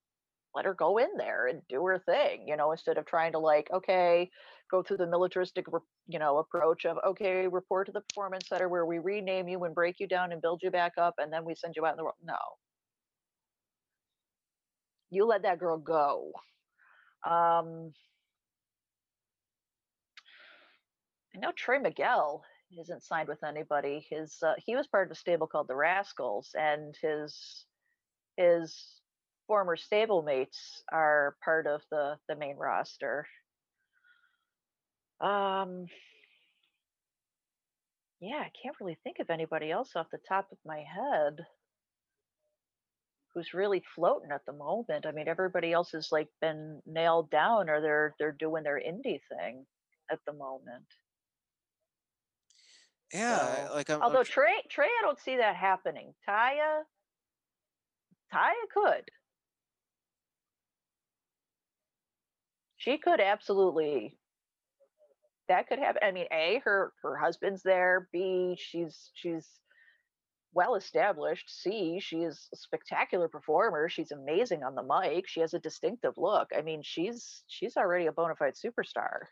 let 0.58 0.66
her 0.66 0.74
go 0.74 0.98
in 0.98 1.16
there 1.16 1.46
and 1.46 1.62
do 1.68 1.84
her 1.86 2.00
thing, 2.00 2.48
you 2.48 2.56
know, 2.56 2.72
instead 2.72 2.98
of 2.98 3.06
trying 3.06 3.32
to 3.32 3.38
like, 3.38 3.70
okay, 3.72 4.28
go 4.70 4.82
through 4.82 4.98
the 4.98 5.06
militaristic, 5.06 5.66
you 6.08 6.18
know, 6.18 6.38
approach 6.38 6.84
of, 6.84 6.98
okay, 7.06 7.46
report 7.46 7.86
to 7.86 7.92
the 7.92 8.02
performance 8.02 8.48
center 8.48 8.68
where 8.68 8.86
we 8.86 8.98
rename 8.98 9.48
you 9.48 9.62
and 9.64 9.74
break 9.76 10.00
you 10.00 10.08
down 10.08 10.32
and 10.32 10.42
build 10.42 10.60
you 10.64 10.72
back 10.72 10.94
up, 10.98 11.14
and 11.18 11.32
then 11.32 11.44
we 11.44 11.54
send 11.54 11.76
you 11.76 11.86
out 11.86 11.92
in 11.92 11.98
the 11.98 12.04
world. 12.04 12.16
No, 12.24 12.36
you 15.10 15.26
let 15.26 15.42
that 15.44 15.60
girl 15.60 15.78
go. 15.78 16.32
Um, 17.24 17.94
I 21.34 21.38
know 21.40 21.52
Trey 21.56 21.78
Miguel 21.78 22.44
isn't 22.80 23.04
signed 23.04 23.28
with 23.28 23.44
anybody. 23.44 24.06
His 24.10 24.42
uh, 24.42 24.54
he 24.58 24.76
was 24.76 24.88
part 24.88 25.08
of 25.08 25.12
a 25.12 25.16
stable 25.16 25.46
called 25.46 25.68
the 25.68 25.74
Rascalz, 25.76 26.50
and 26.54 26.96
his 27.00 27.66
his 28.36 28.97
former 29.48 29.76
stablemates 29.76 30.82
are 30.92 31.34
part 31.44 31.66
of 31.66 31.82
the 31.90 32.16
the 32.28 32.36
main 32.36 32.56
roster. 32.56 33.26
Um, 35.20 35.86
yeah, 38.20 38.38
I 38.38 38.50
can't 38.62 38.76
really 38.80 38.98
think 39.02 39.18
of 39.18 39.30
anybody 39.30 39.72
else 39.72 39.96
off 39.96 40.06
the 40.12 40.18
top 40.28 40.46
of 40.52 40.58
my 40.64 40.78
head 40.78 41.44
who's 43.34 43.54
really 43.54 43.82
floating 43.94 44.30
at 44.32 44.44
the 44.46 44.52
moment. 44.52 45.06
I 45.06 45.12
mean, 45.12 45.28
everybody 45.28 45.72
else 45.72 45.90
has 45.92 46.08
like 46.12 46.28
been 46.40 46.80
nailed 46.86 47.30
down, 47.30 47.68
or 47.68 47.80
they're 47.80 48.14
they're 48.18 48.32
doing 48.32 48.62
their 48.62 48.80
indie 48.80 49.20
thing 49.28 49.66
at 50.10 50.20
the 50.26 50.32
moment. 50.32 50.86
Yeah, 53.12 53.68
so, 53.68 53.74
like 53.74 53.90
I'm, 53.90 54.02
although 54.02 54.18
I'm... 54.18 54.24
Trey 54.24 54.62
Trey, 54.70 54.86
I 54.86 55.02
don't 55.02 55.18
see 55.18 55.36
that 55.38 55.56
happening. 55.56 56.12
Taya, 56.28 56.82
Taya 58.32 58.52
could. 58.72 59.10
She 62.88 62.98
could 62.98 63.20
absolutely 63.20 64.16
that 65.48 65.68
could 65.68 65.78
happen 65.78 66.02
i 66.02 66.10
mean 66.10 66.26
a 66.32 66.60
her 66.64 66.92
her 67.02 67.16
husband's 67.16 67.62
there 67.62 68.08
b 68.12 68.56
she's 68.58 69.10
she's 69.14 69.58
well 70.54 70.74
established. 70.74 71.62
C, 71.62 72.00
she 72.00 72.22
is 72.22 72.48
a 72.52 72.56
spectacular 72.56 73.28
performer. 73.28 73.88
She's 73.88 74.10
amazing 74.10 74.62
on 74.62 74.74
the 74.74 74.82
mic. 74.82 75.28
She 75.28 75.40
has 75.40 75.54
a 75.54 75.58
distinctive 75.58 76.14
look. 76.16 76.48
I 76.56 76.62
mean, 76.62 76.82
she's 76.82 77.44
she's 77.46 77.76
already 77.76 78.06
a 78.06 78.12
bona 78.12 78.34
fide 78.34 78.54
superstar. 78.54 79.26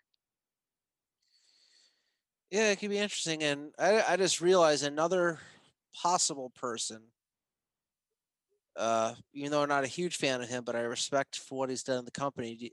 Yeah, 2.51 2.71
it 2.71 2.79
could 2.79 2.91
be 2.91 2.99
interesting. 2.99 3.43
And 3.43 3.73
I, 3.79 4.05
I 4.09 4.17
just 4.17 4.41
realized 4.41 4.85
another 4.85 5.41
possible 5.93 6.51
person. 6.51 7.01
Uh, 8.77 9.15
even 9.33 9.51
though 9.51 9.63
I'm 9.63 9.69
not 9.69 9.85
a 9.85 9.89
huge 9.89 10.19
fan 10.19 10.43
of 10.43 10.49
him, 10.49 10.63
but 10.63 10.77
I 10.77 10.81
respect 10.81 11.39
for 11.39 11.59
what 11.59 11.71
he's 11.71 11.83
done 11.83 12.01
in 12.01 12.05
the 12.05 12.11
company. 12.11 12.73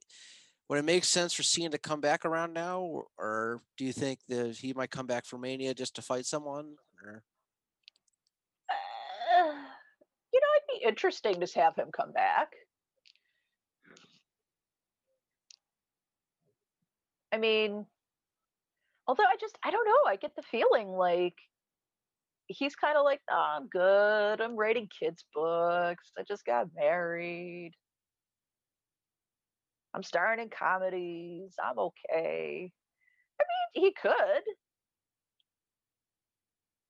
Would 0.70 0.80
it 0.80 0.86
make 0.86 1.03
sense 1.03 1.34
for 1.34 1.43
Cena 1.43 1.70
to 1.70 1.78
come 1.78 2.01
back 2.01 2.26
around 2.26 2.53
now, 2.53 2.80
or, 2.82 3.05
or 3.18 3.61
do 3.78 3.86
you 3.86 3.93
think 3.93 4.20
that 4.30 4.55
he 4.57 4.74
might 4.74 4.91
come 4.91 5.05
back 5.05 5.26
for 5.26 5.38
Mania 5.38 5.74
just 5.74 5.95
to 5.95 6.01
fight 6.01 6.26
someone? 6.26 6.76
Or? 7.03 7.24
Uh, 8.70 9.53
you 10.34 10.39
know, 10.39 10.47
it'd 10.57 10.82
be 10.82 10.88
interesting 10.88 11.39
to 11.39 11.59
have 11.59 11.76
him 11.76 11.89
come 11.95 12.11
back. 12.14 12.49
I 17.32 17.38
mean, 17.39 17.86
although 19.07 19.24
I 19.24 19.36
just 19.41 19.57
I 19.64 19.72
don't 19.72 19.86
know, 19.86 20.09
I 20.09 20.16
get 20.18 20.36
the 20.36 20.43
feeling 20.43 20.89
like 20.89 21.34
he's 22.47 22.76
kind 22.76 22.97
of 22.97 23.03
like, 23.03 23.22
oh, 23.30 23.55
I'm 23.57 23.68
good. 23.68 24.39
I'm 24.39 24.55
writing 24.55 24.88
kids' 24.99 25.26
books. 25.34 26.11
I 26.18 26.24
just 26.28 26.45
got 26.45 26.68
married. 26.76 27.74
I'm 29.93 30.03
starring 30.03 30.39
in 30.39 30.49
comedies. 30.49 31.53
I'm 31.63 31.77
okay. 31.77 32.71
I 33.39 33.43
mean, 33.75 33.85
he 33.85 33.93
could. 33.93 34.43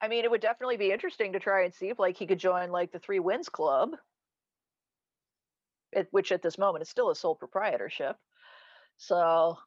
I 0.02 0.08
mean, 0.08 0.26
it 0.26 0.32
would 0.32 0.42
definitely 0.42 0.78
be 0.78 0.92
interesting 0.92 1.34
to 1.34 1.40
try 1.40 1.64
and 1.64 1.74
see 1.74 1.90
if 1.90 2.00
like 2.00 2.18
he 2.18 2.28
could 2.28 2.40
join 2.40 2.72
like 2.72 2.92
the 2.92 3.00
Three 3.00 3.20
Wins 3.20 3.50
Club, 3.50 3.92
it, 5.92 6.08
which 6.12 6.32
at 6.32 6.42
this 6.42 6.58
moment 6.58 6.82
is 6.82 6.90
still 6.90 7.10
a 7.10 7.16
sole 7.16 7.36
proprietorship. 7.36 8.18
So 8.98 9.58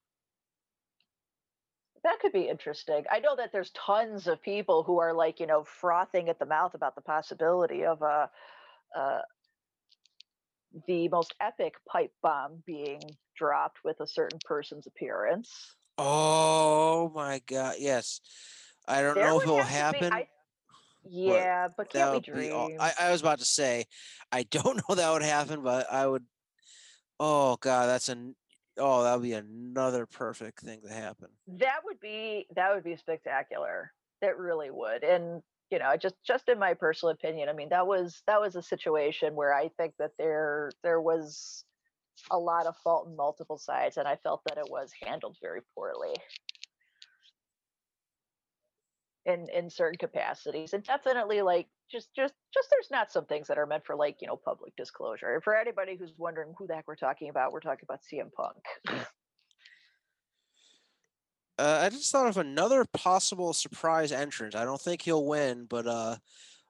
that 2.04 2.20
could 2.20 2.32
be 2.32 2.48
interesting. 2.48 3.04
I 3.10 3.20
know 3.20 3.34
that 3.36 3.50
there's 3.52 3.70
tons 3.70 4.26
of 4.26 4.42
people 4.42 4.82
who 4.82 4.98
are 4.98 5.14
like, 5.14 5.40
you 5.40 5.46
know, 5.46 5.64
frothing 5.64 6.28
at 6.28 6.38
the 6.38 6.46
mouth 6.46 6.74
about 6.74 6.94
the 6.94 7.00
possibility 7.00 7.84
of 7.84 8.02
a, 8.02 8.30
uh, 8.96 9.20
the 10.86 11.08
most 11.08 11.34
epic 11.40 11.74
pipe 11.88 12.12
bomb 12.22 12.62
being 12.66 13.00
dropped 13.36 13.78
with 13.84 14.00
a 14.00 14.06
certain 14.06 14.38
person's 14.44 14.86
appearance. 14.86 15.74
Oh 15.98 17.10
my 17.14 17.40
god, 17.46 17.76
yes. 17.78 18.20
I 18.88 19.02
don't 19.02 19.14
there 19.14 19.24
know 19.24 19.40
if 19.40 19.46
it 19.46 19.50
will 19.50 19.62
happen. 19.62 20.10
Be, 20.10 20.16
I, 20.16 20.28
yeah, 21.08 21.68
but, 21.68 21.76
but 21.76 21.90
can't 21.90 22.12
we 22.12 22.20
dream? 22.20 22.76
I, 22.80 22.92
I 23.00 23.10
was 23.12 23.20
about 23.20 23.38
to 23.38 23.44
say, 23.44 23.86
I 24.30 24.44
don't 24.44 24.76
know 24.88 24.94
that 24.94 25.12
would 25.12 25.22
happen, 25.22 25.62
but 25.62 25.90
I 25.90 26.06
would. 26.06 26.24
Oh 27.18 27.56
god, 27.60 27.86
that's 27.86 28.08
an 28.08 28.34
Oh, 28.78 29.02
that 29.04 29.14
would 29.14 29.22
be 29.22 29.32
another 29.32 30.06
perfect 30.06 30.60
thing 30.60 30.80
to 30.82 30.92
happen. 30.92 31.28
That 31.48 31.80
would 31.84 32.00
be 32.00 32.46
that 32.56 32.74
would 32.74 32.84
be 32.84 32.96
spectacular. 32.96 33.92
That 34.20 34.38
really 34.38 34.70
would. 34.70 35.02
And 35.02 35.42
you 35.70 35.78
know, 35.78 35.96
just 35.96 36.16
just 36.24 36.48
in 36.48 36.58
my 36.58 36.74
personal 36.74 37.14
opinion, 37.14 37.48
I 37.48 37.52
mean, 37.52 37.70
that 37.70 37.86
was 37.86 38.22
that 38.26 38.40
was 38.40 38.54
a 38.54 38.62
situation 38.62 39.34
where 39.34 39.54
I 39.54 39.68
think 39.76 39.94
that 39.98 40.12
there 40.18 40.70
there 40.82 41.00
was 41.00 41.64
a 42.30 42.38
lot 42.38 42.66
of 42.66 42.76
fault 42.78 43.08
in 43.08 43.16
multiple 43.16 43.58
sides, 43.58 43.96
and 43.96 44.08
I 44.08 44.16
felt 44.16 44.42
that 44.46 44.58
it 44.58 44.70
was 44.70 44.90
handled 45.02 45.36
very 45.40 45.60
poorly. 45.74 46.14
In 49.24 49.48
in 49.52 49.68
certain 49.68 49.98
capacities 49.98 50.72
and 50.72 50.84
definitely 50.84 51.42
like 51.42 51.66
just 51.90 52.14
just 52.14 52.32
just 52.54 52.70
there's 52.70 52.92
not 52.92 53.10
some 53.10 53.24
things 53.26 53.48
that 53.48 53.58
are 53.58 53.66
meant 53.66 53.84
for 53.84 53.96
like 53.96 54.18
you 54.20 54.28
know 54.28 54.36
public 54.36 54.74
disclosure. 54.76 55.40
For 55.42 55.56
anybody 55.56 55.96
who's 55.96 56.12
wondering 56.16 56.54
who 56.56 56.68
the 56.68 56.76
heck 56.76 56.86
we're 56.86 56.94
talking 56.94 57.28
about 57.28 57.52
we're 57.52 57.58
talking 57.58 57.84
about 57.88 58.00
cm 58.02 58.32
punk. 58.32 58.56
Uh, 61.58 61.80
i 61.84 61.88
just 61.88 62.12
thought 62.12 62.28
of 62.28 62.36
another 62.36 62.84
possible 62.84 63.54
surprise 63.54 64.12
entrance 64.12 64.54
i 64.54 64.62
don't 64.62 64.80
think 64.80 65.00
he'll 65.00 65.24
win 65.24 65.64
but 65.64 65.86
uh 65.86 66.14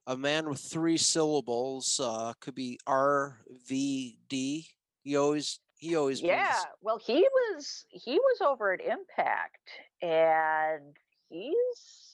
a 0.07 0.16
man 0.16 0.49
with 0.49 0.61
three 0.61 0.97
syllables 0.97 1.99
uh 2.01 2.32
could 2.40 2.55
be 2.55 2.78
rvd 2.86 4.64
he 5.07 5.16
always 5.16 5.61
he 5.78 5.94
always 5.96 6.20
yeah 6.20 6.57
well 6.82 6.98
he 6.98 7.26
was 7.32 7.84
he 7.90 8.18
was 8.18 8.40
over 8.40 8.72
at 8.72 8.80
impact 8.80 9.70
and 10.02 10.96
he's 11.28 12.07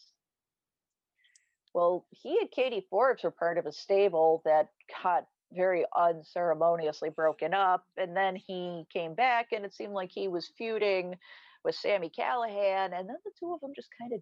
well, 1.74 2.07
he 2.11 2.38
and 2.38 2.51
Katie 2.51 2.86
Forbes 2.90 3.22
were 3.22 3.30
part 3.30 3.59
of 3.59 3.66
a 3.66 3.72
stable 3.72 4.43
that 4.45 4.68
got 5.03 5.26
very 5.53 5.84
unceremoniously 5.97 7.11
broken 7.11 7.55
up. 7.55 7.84
And 7.97 8.16
then 8.16 8.36
he 8.36 8.84
came 8.93 9.14
back, 9.14 9.49
and 9.53 9.64
it 9.64 9.74
seemed 9.74 9.95
like 9.95 10.11
he 10.12 10.28
was 10.28 10.53
feuding 10.59 11.16
with 11.64 11.74
Sami 11.74 12.11
Callihan. 12.11 12.93
And 12.93 13.09
then 13.09 13.16
the 13.24 13.30
two 13.38 13.53
of 13.55 13.61
them 13.61 13.72
just 13.74 13.88
kind 13.99 14.12
of 14.12 14.20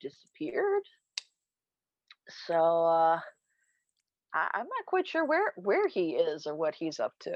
disappeared. 0.00 0.82
So 2.46 2.54
uh, 2.54 3.18
I, 4.32 4.48
am 4.54 4.66
not 4.66 4.86
quite 4.86 5.08
sure 5.08 5.24
where 5.24 5.52
where 5.56 5.88
he 5.88 6.10
is 6.10 6.46
or 6.46 6.54
what 6.54 6.74
he's 6.74 7.00
up 7.00 7.14
to. 7.20 7.34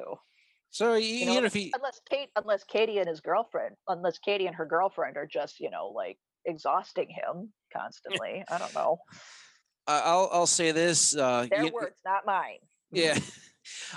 So 0.70 0.94
you, 0.94 1.26
know, 1.26 1.44
if 1.44 1.54
he 1.54 1.72
unless 1.74 2.00
Kate, 2.10 2.28
unless 2.36 2.64
Katie 2.64 2.98
and 2.98 3.08
his 3.08 3.20
girlfriend, 3.20 3.76
unless 3.88 4.18
Katie 4.18 4.46
and 4.46 4.54
her 4.56 4.66
girlfriend 4.66 5.16
are 5.16 5.26
just 5.26 5.60
you 5.60 5.70
know 5.70 5.92
like 5.94 6.18
exhausting 6.44 7.08
him 7.08 7.52
constantly. 7.74 8.44
I 8.50 8.58
don't 8.58 8.74
know. 8.74 8.98
I'll 9.86 10.28
I'll 10.32 10.46
say 10.46 10.72
this. 10.72 11.16
Uh, 11.16 11.46
Their 11.50 11.64
you, 11.64 11.72
words, 11.72 11.96
not 12.04 12.26
mine. 12.26 12.58
Yeah. 12.92 13.18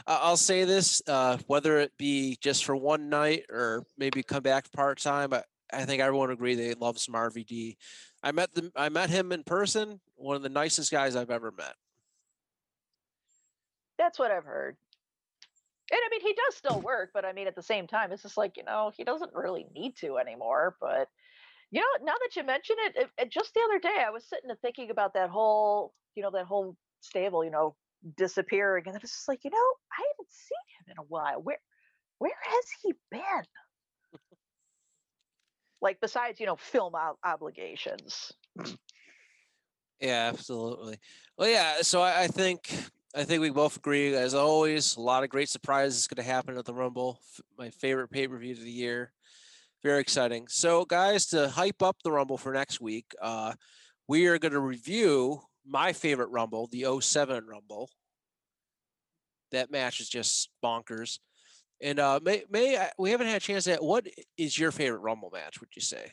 I'll 0.08 0.38
say 0.38 0.64
this, 0.64 1.02
uh, 1.08 1.38
whether 1.48 1.80
it 1.80 1.92
be 1.98 2.38
just 2.42 2.66
for 2.66 2.76
one 2.76 3.10
night 3.10 3.46
or 3.52 3.86
maybe 3.98 4.24
come 4.24 4.42
back 4.42 4.72
part 4.72 5.00
time, 5.00 5.34
I, 5.34 5.44
I 5.72 5.86
think 5.86 6.02
everyone 6.02 6.32
agree 6.32 6.56
they 6.56 6.74
love 6.74 6.98
some 6.98 7.14
RVD. 7.14 7.76
I 8.24 8.32
met 8.32 8.54
them. 8.54 8.72
I 8.76 8.90
met 8.90 9.10
him 9.10 9.32
in 9.32 9.44
person. 9.44 10.00
One 10.16 10.36
of 10.36 10.44
the 10.44 10.50
nicest 10.50 10.92
guys 10.92 11.16
I've 11.16 11.30
ever 11.30 11.52
met. 11.52 11.74
That's 13.98 14.18
what 14.18 14.32
I've 14.32 14.46
heard. 14.46 14.78
And 15.92 16.00
I 16.06 16.10
mean, 16.12 16.22
he 16.22 16.34
does 16.34 16.56
still 16.56 16.82
work, 16.82 17.12
but 17.14 17.26
I 17.26 17.34
mean, 17.34 17.48
at 17.48 17.56
the 17.56 17.64
same 17.64 17.88
time, 17.88 18.12
it's 18.12 18.24
just 18.24 18.38
like 18.38 18.58
you 18.58 18.64
know, 18.64 18.92
he 18.96 19.04
doesn't 19.04 19.34
really 19.34 19.66
need 19.74 19.96
to 19.98 20.18
anymore. 20.18 20.76
But 20.80 21.08
you 21.72 21.82
know, 21.82 22.06
now 22.06 22.14
that 22.14 22.36
you 22.36 22.44
mention 22.44 22.76
it, 22.80 22.96
it, 22.96 23.10
it, 23.18 23.32
just 23.32 23.54
the 23.54 23.62
other 23.62 23.80
day 23.80 24.04
I 24.06 24.10
was 24.10 24.26
sitting 24.26 24.50
and 24.50 24.60
thinking 24.60 24.92
about 24.92 25.14
that 25.14 25.30
whole, 25.30 25.94
you 26.16 26.24
know, 26.24 26.32
that 26.32 26.46
whole 26.46 26.76
stable, 27.02 27.44
you 27.44 27.52
know, 27.52 27.76
disappearing, 28.18 28.84
and 28.88 28.96
it 28.96 29.02
was 29.02 29.12
just 29.12 29.28
like, 29.28 29.44
you 29.44 29.52
know, 29.52 29.58
I 29.58 30.04
haven't 30.14 30.32
seen 30.32 30.78
him 30.80 30.92
in 30.92 30.98
a 31.00 31.08
while. 31.08 31.42
Where, 31.42 31.60
where 32.18 32.32
has 32.44 32.66
he 32.84 32.94
been? 33.12 33.22
like 35.82 36.00
besides, 36.02 36.40
you 36.40 36.46
know, 36.46 36.56
film 36.56 36.94
obligations. 37.24 38.34
Yeah, 40.00 40.30
absolutely. 40.34 40.98
Well, 41.38 41.50
yeah. 41.50 41.82
So 41.82 42.02
I, 42.02 42.24
I 42.24 42.28
think 42.28 42.74
I 43.16 43.24
think 43.24 43.42
we 43.42 43.50
both 43.50 43.78
agree, 43.78 44.14
as 44.14 44.36
always, 44.36 44.96
a 44.96 45.02
lot 45.02 45.24
of 45.24 45.30
great 45.30 45.50
surprises 45.50 46.08
going 46.08 46.24
to 46.24 46.32
happen 46.32 46.58
at 46.58 46.66
the 46.66 46.74
Rumble. 46.74 47.20
My 47.58 47.72
favorite 47.72 48.12
pay 48.12 48.28
per 48.28 48.38
view 48.38 48.54
of 48.54 48.62
the 48.62 48.72
year. 48.72 49.12
Very 49.82 50.00
exciting. 50.00 50.48
So, 50.48 50.86
guys, 50.86 51.28
to 51.28 51.50
hype 51.50 51.82
up 51.82 51.98
the 52.04 52.12
Rumble 52.12 52.38
for 52.38 52.54
next 52.54 52.82
week, 52.82 53.06
uh, 53.22 53.54
we 54.08 54.28
are 54.28 54.38
going 54.38 54.52
to 54.52 54.60
review 54.60 55.42
my 55.66 55.94
favorite 55.94 56.30
Rumble, 56.30 56.68
the 56.72 56.86
07 57.00 57.48
Rumble. 57.48 57.90
That 59.52 59.72
match 59.72 60.00
is 60.00 60.10
just 60.10 60.50
bonkers. 60.64 61.18
And 61.82 61.98
uh, 61.98 62.20
may 62.22 62.44
may 62.50 62.90
we 62.98 63.12
haven't 63.12 63.28
had 63.28 63.38
a 63.38 63.40
chance 63.40 63.66
at 63.68 63.84
what 63.84 64.06
is 64.38 64.58
your 64.58 64.72
favorite 64.72 65.00
Rumble 65.00 65.32
match? 65.32 65.62
Would 65.62 65.70
you 65.76 65.82
say? 65.82 66.12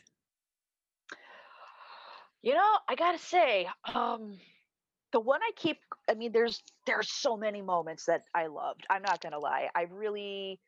You 2.41 2.53
know, 2.53 2.77
I 2.87 2.95
gotta 2.95 3.19
say, 3.19 3.67
um, 3.93 4.37
the 5.11 5.19
one 5.19 5.41
I 5.41 5.51
keep. 5.55 5.79
I 6.09 6.13
mean, 6.13 6.31
there's 6.31 6.61
there's 6.85 7.11
so 7.11 7.37
many 7.37 7.61
moments 7.61 8.05
that 8.05 8.23
I 8.35 8.47
loved. 8.47 8.85
I'm 8.89 9.01
not 9.01 9.21
gonna 9.21 9.39
lie. 9.39 9.69
I 9.75 9.83
really 9.83 10.59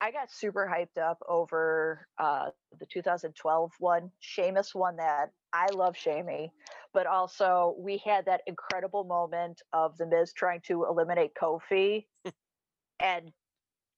I 0.00 0.10
got 0.10 0.30
super 0.30 0.70
hyped 0.70 1.00
up 1.00 1.18
over 1.28 2.06
uh, 2.18 2.50
the 2.78 2.86
2012 2.86 3.72
one. 3.78 4.10
Sheamus 4.20 4.74
won 4.74 4.96
that. 4.96 5.30
I 5.52 5.66
love 5.72 5.96
Shamey, 5.96 6.52
but 6.92 7.06
also 7.06 7.74
we 7.78 7.98
had 7.98 8.26
that 8.26 8.42
incredible 8.46 9.04
moment 9.04 9.62
of 9.72 9.96
the 9.96 10.06
Miz 10.06 10.32
trying 10.32 10.60
to 10.66 10.84
eliminate 10.84 11.32
Kofi, 11.34 12.06
and 13.00 13.32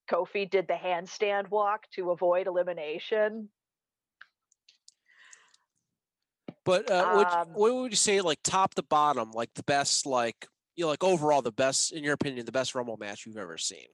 Kofi 0.09 0.49
did 0.49 0.67
the 0.67 0.75
handstand 0.75 1.49
walk 1.49 1.89
to 1.95 2.11
avoid 2.11 2.47
elimination. 2.47 3.49
But 6.67 6.91
uh, 6.91 7.13
would, 7.15 7.27
um, 7.27 7.47
what 7.53 7.73
would 7.73 7.91
you 7.93 7.95
say, 7.95 8.19
like 8.19 8.39
top 8.43 8.73
to 8.73 8.83
bottom, 8.83 9.31
like 9.31 9.53
the 9.53 9.63
best, 9.63 10.05
like 10.05 10.45
you 10.75 10.83
know, 10.83 10.89
like 10.89 11.01
overall 11.01 11.41
the 11.41 11.53
best, 11.53 11.93
in 11.93 12.03
your 12.03 12.11
opinion, 12.11 12.45
the 12.45 12.51
best 12.51 12.75
Rumble 12.75 12.97
match 12.97 13.25
you've 13.25 13.37
ever 13.37 13.57
seen? 13.57 13.87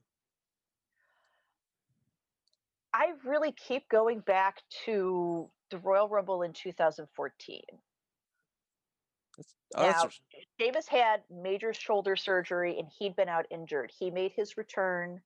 I 2.92 3.12
really 3.24 3.52
keep 3.52 3.88
going 3.90 4.22
back 4.22 4.58
to 4.86 5.52
the 5.70 5.78
Royal 5.78 6.10
Rumble 6.10 6.42
in 6.42 6.52
2014. 6.52 7.62
Oh, 9.76 9.82
that's 9.82 10.04
Now, 10.04 10.10
Davis 10.58 10.88
had 10.88 11.22
major 11.32 11.74
shoulder 11.74 12.16
surgery 12.16 12.80
and 12.80 12.88
he'd 12.98 13.16
been 13.16 13.30
out 13.30 13.46
injured. 13.52 13.92
He 14.00 14.10
made 14.10 14.32
his 14.36 14.58
return. 14.58 15.22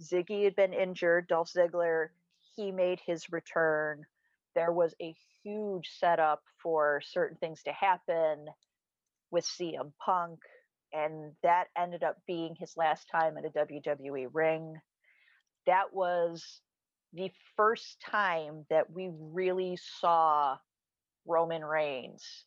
Ziggy 0.00 0.44
had 0.44 0.54
been 0.54 0.72
injured. 0.72 1.26
Dolph 1.26 1.52
Ziggler, 1.52 2.10
he 2.54 2.70
made 2.70 3.00
his 3.04 3.32
return. 3.32 4.06
There 4.54 4.72
was 4.72 4.94
a 5.00 5.14
huge 5.42 5.88
setup 5.98 6.42
for 6.62 7.00
certain 7.04 7.36
things 7.38 7.62
to 7.64 7.72
happen 7.72 8.46
with 9.30 9.44
CM 9.44 9.92
Punk, 10.04 10.40
and 10.92 11.32
that 11.42 11.68
ended 11.76 12.02
up 12.02 12.18
being 12.26 12.54
his 12.58 12.76
last 12.76 13.06
time 13.10 13.36
in 13.38 13.46
a 13.46 13.50
WWE 13.50 14.28
ring. 14.32 14.74
That 15.66 15.92
was 15.92 16.60
the 17.12 17.30
first 17.56 17.98
time 18.00 18.66
that 18.70 18.90
we 18.90 19.10
really 19.12 19.78
saw 20.00 20.58
Roman 21.26 21.64
Reigns 21.64 22.44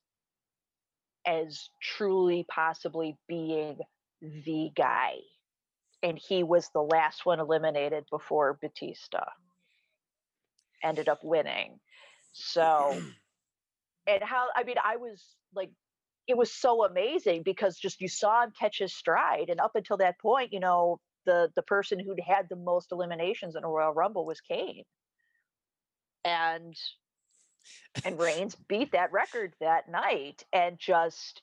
as 1.25 1.69
truly 1.81 2.45
possibly 2.49 3.17
being 3.27 3.77
the 4.21 4.71
guy. 4.75 5.15
And 6.03 6.19
he 6.19 6.43
was 6.43 6.69
the 6.69 6.83
last 6.83 7.25
one 7.25 7.39
eliminated 7.39 8.05
before 8.11 8.59
Batista 8.61 9.23
ended 10.83 11.09
up 11.09 11.19
winning. 11.23 11.79
So, 12.37 13.01
and 14.07 14.21
how, 14.21 14.47
I 14.55 14.63
mean, 14.63 14.75
I 14.83 14.97
was 14.97 15.23
like, 15.55 15.71
it 16.27 16.37
was 16.37 16.51
so 16.51 16.83
amazing 16.83 17.43
because 17.43 17.77
just 17.77 18.01
you 18.01 18.09
saw 18.09 18.43
him 18.43 18.51
catch 18.59 18.79
his 18.79 18.93
stride. 18.93 19.49
And 19.49 19.61
up 19.61 19.75
until 19.75 19.97
that 19.97 20.19
point, 20.19 20.51
you 20.51 20.59
know, 20.59 20.99
the 21.25 21.49
the 21.55 21.61
person 21.63 21.99
who'd 21.99 22.19
had 22.19 22.47
the 22.49 22.55
most 22.55 22.91
eliminations 22.91 23.55
in 23.55 23.63
a 23.63 23.67
Royal 23.67 23.93
Rumble 23.93 24.25
was 24.25 24.41
Kane. 24.41 24.83
And 26.25 26.75
and 28.03 28.19
Reigns 28.19 28.55
beat 28.67 28.91
that 28.91 29.11
record 29.13 29.53
that 29.61 29.89
night 29.89 30.43
and 30.51 30.77
just 30.77 31.41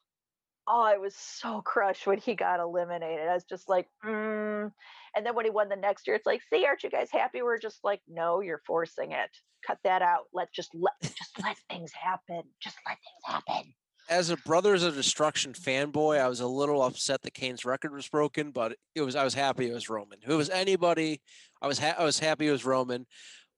oh, 0.66 0.82
I 0.82 0.98
was 0.98 1.14
so 1.16 1.60
crushed 1.62 2.06
when 2.06 2.18
he 2.18 2.34
got 2.34 2.60
eliminated. 2.60 3.28
I 3.28 3.34
was 3.34 3.44
just 3.44 3.68
like, 3.68 3.88
mm. 4.04 4.70
and 5.16 5.26
then 5.26 5.34
when 5.34 5.44
he 5.44 5.50
won 5.50 5.68
the 5.68 5.76
next 5.76 6.06
year, 6.06 6.16
it's 6.16 6.26
like, 6.26 6.42
see, 6.52 6.64
aren't 6.64 6.82
you 6.82 6.90
guys 6.90 7.10
happy? 7.10 7.42
We're 7.42 7.58
just 7.58 7.80
like, 7.82 8.00
no, 8.08 8.40
you're 8.40 8.62
forcing 8.66 9.12
it. 9.12 9.30
Cut 9.66 9.78
that 9.84 10.02
out. 10.02 10.24
Let 10.32 10.52
just 10.52 10.70
let 10.74 10.94
just 11.02 11.38
let 11.42 11.56
things 11.70 11.92
happen. 11.92 12.42
Just 12.60 12.76
let 12.86 12.96
things 12.96 13.24
happen. 13.24 13.74
As 14.08 14.30
a 14.30 14.36
Brothers 14.38 14.82
of 14.82 14.96
Destruction 14.96 15.52
fanboy, 15.52 16.20
I 16.20 16.28
was 16.28 16.40
a 16.40 16.46
little 16.46 16.82
upset 16.82 17.22
that 17.22 17.34
Kane's 17.34 17.64
record 17.64 17.92
was 17.92 18.08
broken, 18.08 18.50
but 18.50 18.76
it 18.94 19.02
was 19.02 19.14
I 19.14 19.24
was 19.24 19.34
happy 19.34 19.70
it 19.70 19.74
was 19.74 19.88
Roman. 19.88 20.18
Who 20.24 20.36
was 20.36 20.50
anybody, 20.50 21.22
I 21.60 21.68
was 21.68 21.78
ha- 21.78 21.94
I 21.96 22.04
was 22.04 22.18
happy 22.18 22.48
it 22.48 22.52
was 22.52 22.64
Roman. 22.64 23.06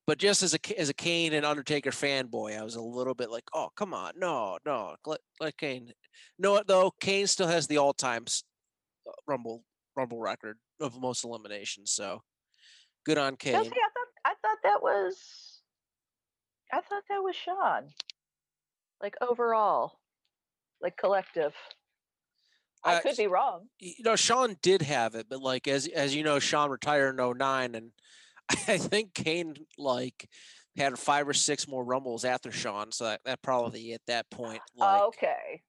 But 0.07 0.19
just 0.19 0.43
as 0.43 0.55
a 0.55 0.79
as 0.79 0.91
a 0.91 0.95
Kane 0.95 1.33
and 1.33 1.47
Undertaker 1.47 1.91
fanboy, 1.91 2.59
I 2.59 2.63
was 2.63 2.75
a 2.77 2.83
little 2.83 3.15
bit 3.15 3.31
like, 3.31 3.45
oh 3.55 3.71
come 3.75 3.95
on, 3.95 4.13
no, 4.19 4.59
no, 4.67 4.97
let, 5.07 5.21
let 5.41 5.57
Kane. 5.57 5.91
No, 6.39 6.63
though 6.67 6.93
Kane 7.01 7.27
still 7.27 7.49
has 7.49 7.67
the 7.67 7.79
all 7.79 7.93
time 7.93 8.25
uh, 9.07 9.13
Rumble 9.27 9.65
Rumble 9.97 10.19
record 10.19 10.59
of 10.81 11.01
most 11.01 11.25
eliminations. 11.25 11.93
So 11.93 12.23
good 13.05 13.19
on 13.19 13.37
Kane. 13.37 13.55
He? 13.55 13.59
I 13.61 13.63
thought 13.63 13.73
I 14.25 14.35
thought 14.43 14.59
that 14.63 14.83
was 14.83 15.61
I 16.73 16.77
thought 16.77 17.05
that 17.09 17.23
was 17.23 17.37
Shawn. 17.37 17.91
Like 19.03 19.15
overall, 19.21 19.99
like 20.81 20.97
collective. 20.97 21.55
I 22.83 22.97
Uh, 22.97 23.01
could 23.01 23.17
be 23.17 23.27
wrong. 23.27 23.69
you 23.79 23.95
know, 24.05 24.17
Shawn 24.17 24.57
did 24.61 24.83
have 24.83 25.15
it, 25.15 25.27
but 25.29 25.41
like 25.41 25.69
as 25.69 25.87
as 25.87 26.15
you 26.15 26.23
know, 26.23 26.39
Shawn 26.39 26.71
retired 26.71 27.19
in 27.19 27.39
09 27.39 27.75
and 27.75 27.93
I 28.69 28.79
think 28.79 29.15
Kane 29.15 29.55
like 29.79 30.29
had 30.77 30.99
five 30.99 31.29
or 31.29 31.33
six 31.33 31.69
more 31.69 31.85
rumbles 31.85 32.25
after 32.25 32.51
Shawn, 32.51 32.93
so 32.93 33.05
that, 33.05 33.21
that 33.25 33.43
probably 33.43 33.93
at 33.93 34.03
that 34.07 34.29
point 34.31 34.61
like 34.77 35.03
okay. 35.03 35.63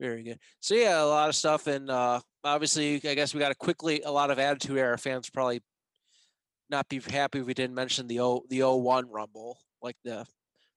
Very 0.00 0.22
good. 0.22 0.38
So 0.60 0.74
yeah, 0.74 1.02
a 1.02 1.04
lot 1.04 1.28
of 1.28 1.34
stuff 1.34 1.66
and 1.66 1.90
uh 1.90 2.20
obviously 2.44 2.96
I 3.08 3.14
guess 3.14 3.34
we 3.34 3.40
got 3.40 3.48
to 3.48 3.54
quickly 3.54 4.02
a 4.02 4.10
lot 4.10 4.30
of 4.30 4.38
attitude 4.38 4.78
era 4.78 4.98
fans 4.98 5.30
probably 5.30 5.62
not 6.70 6.88
be 6.88 7.00
happy 7.00 7.40
if 7.40 7.46
we 7.46 7.54
didn't 7.54 7.74
mention 7.74 8.06
the 8.06 8.20
O 8.20 8.44
the 8.48 8.62
01 8.62 9.10
rumble, 9.10 9.58
like 9.82 9.96
the 10.04 10.26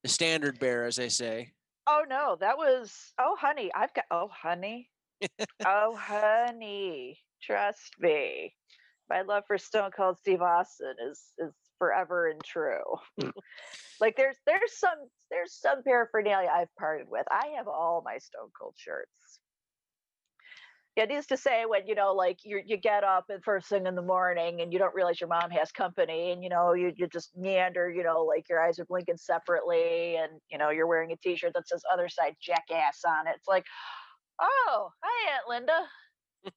the 0.04 0.10
standard 0.10 0.60
bear, 0.60 0.86
as 0.86 0.96
they 0.96 1.10
say. 1.10 1.52
Oh 1.88 2.06
no, 2.08 2.38
that 2.40 2.58
was 2.58 3.14
oh 3.20 3.36
honey, 3.40 3.72
I've 3.74 3.94
got 3.94 4.06
oh 4.12 4.30
honey. 4.30 4.90
oh 5.66 5.96
honey. 5.96 7.20
Trust 7.42 7.96
me. 8.00 8.54
My 9.10 9.22
love 9.22 9.44
for 9.48 9.58
Stone 9.58 9.92
Cold 9.96 10.18
Steve 10.20 10.42
Austin 10.42 10.96
is 11.10 11.24
is 11.40 11.54
forever 11.80 12.28
and 12.28 12.44
true. 12.44 12.84
Mm. 13.20 13.32
like 14.00 14.16
there's 14.16 14.38
there's 14.46 14.78
some 14.78 15.00
there's 15.32 15.56
some 15.56 15.82
paraphernalia 15.84 16.50
I've 16.54 16.76
parted 16.78 17.08
with. 17.10 17.26
I 17.32 17.54
have 17.58 17.68
all 17.68 18.04
my 18.06 18.20
Stone 18.20 18.50
Cold 18.60 18.76
shirts. 18.78 19.40
Yeah, 20.96 21.06
needs 21.06 21.28
to 21.28 21.38
say 21.38 21.64
when 21.66 21.88
you 21.88 21.96
know, 21.96 22.14
like 22.14 22.40
you 22.44 22.62
you 22.66 22.78
get 22.78 23.04
up 23.04 23.26
and 23.30 23.44
first 23.44 23.70
thing 23.70 23.88
in 23.88 23.96
the 23.96 24.02
morning 24.02 24.62
and 24.62 24.74
you 24.74 24.80
don't 24.80 24.94
realize 24.94 25.22
your 25.22 25.30
mom 25.30 25.50
has 25.52 25.72
company, 25.72 26.32
and 26.32 26.44
you 26.44 26.50
know 26.50 26.74
you 26.74 26.92
you 26.98 27.08
just 27.08 27.32
meander, 27.38 27.90
you 27.90 28.04
know, 28.04 28.24
like 28.26 28.50
your 28.50 28.62
eyes 28.62 28.80
are 28.80 28.86
blinking 28.86 29.18
separately, 29.18 30.18
and 30.18 30.32
you 30.52 30.58
know 30.58 30.70
you're 30.72 30.88
wearing 30.88 31.12
a 31.12 31.18
T-shirt 31.18 31.54
that 31.56 31.68
says 31.68 31.82
"Other 31.92 32.10
Side 32.10 32.36
Jackass" 32.42 33.02
on 33.08 33.28
it. 33.28 33.36
It's 33.38 33.48
like, 33.48 33.66
oh, 34.42 34.90
hi 35.02 35.34
Aunt 35.34 35.48
Linda. 35.50 35.86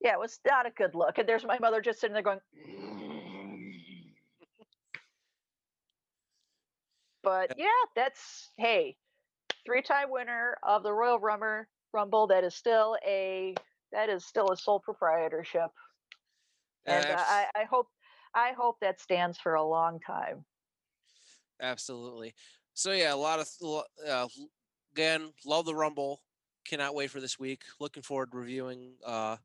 yeah, 0.00 0.12
it 0.12 0.20
was 0.20 0.38
not 0.46 0.66
a 0.66 0.70
good 0.70 0.94
look. 0.94 1.18
And 1.18 1.28
there's 1.28 1.44
my 1.44 1.58
mother 1.58 1.80
just 1.80 2.00
sitting 2.00 2.14
there 2.14 2.22
going. 2.22 2.40
But 7.24 7.54
yeah, 7.56 7.66
that's 7.96 8.50
hey, 8.58 8.96
three-time 9.66 10.10
winner 10.10 10.56
of 10.62 10.82
the 10.82 10.92
Royal 10.92 11.18
Rummer 11.18 11.68
Rumble. 11.92 12.26
That 12.26 12.44
is 12.44 12.54
still 12.54 12.96
a 13.06 13.54
that 13.92 14.08
is 14.08 14.24
still 14.24 14.50
a 14.50 14.56
sole 14.56 14.80
proprietorship, 14.80 15.70
and 16.86 17.04
uh, 17.06 17.16
I, 17.16 17.46
I 17.56 17.64
hope 17.64 17.88
I 18.34 18.52
hope 18.56 18.76
that 18.80 19.00
stands 19.00 19.38
for 19.38 19.54
a 19.54 19.64
long 19.64 20.00
time. 20.00 20.44
Absolutely. 21.60 22.34
So 22.74 22.92
yeah, 22.92 23.14
a 23.14 23.16
lot 23.16 23.40
of 23.40 23.48
uh, 24.08 24.26
again, 24.92 25.32
love 25.46 25.64
the 25.64 25.74
Rumble. 25.74 26.20
Cannot 26.66 26.94
wait 26.94 27.10
for 27.10 27.20
this 27.20 27.38
week. 27.38 27.62
Looking 27.78 28.02
forward 28.02 28.32
to 28.32 28.38
reviewing 28.38 28.94
uh, 29.04 29.36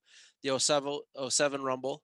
the 0.41 0.57
07, 0.57 0.99
07 1.27 1.61
Rumble. 1.61 2.01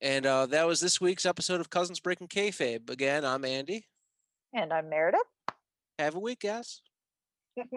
And 0.00 0.26
uh, 0.26 0.46
that 0.46 0.66
was 0.66 0.80
this 0.80 1.00
week's 1.00 1.26
episode 1.26 1.60
of 1.60 1.70
Cousins 1.70 2.00
Breaking 2.00 2.28
Kayfabe. 2.28 2.90
Again, 2.90 3.24
I'm 3.24 3.44
Andy. 3.44 3.86
And 4.54 4.72
I'm 4.72 4.88
Meredith. 4.88 5.20
Have 5.98 6.14
a 6.14 6.20
week, 6.20 6.40
guys. 6.40 6.80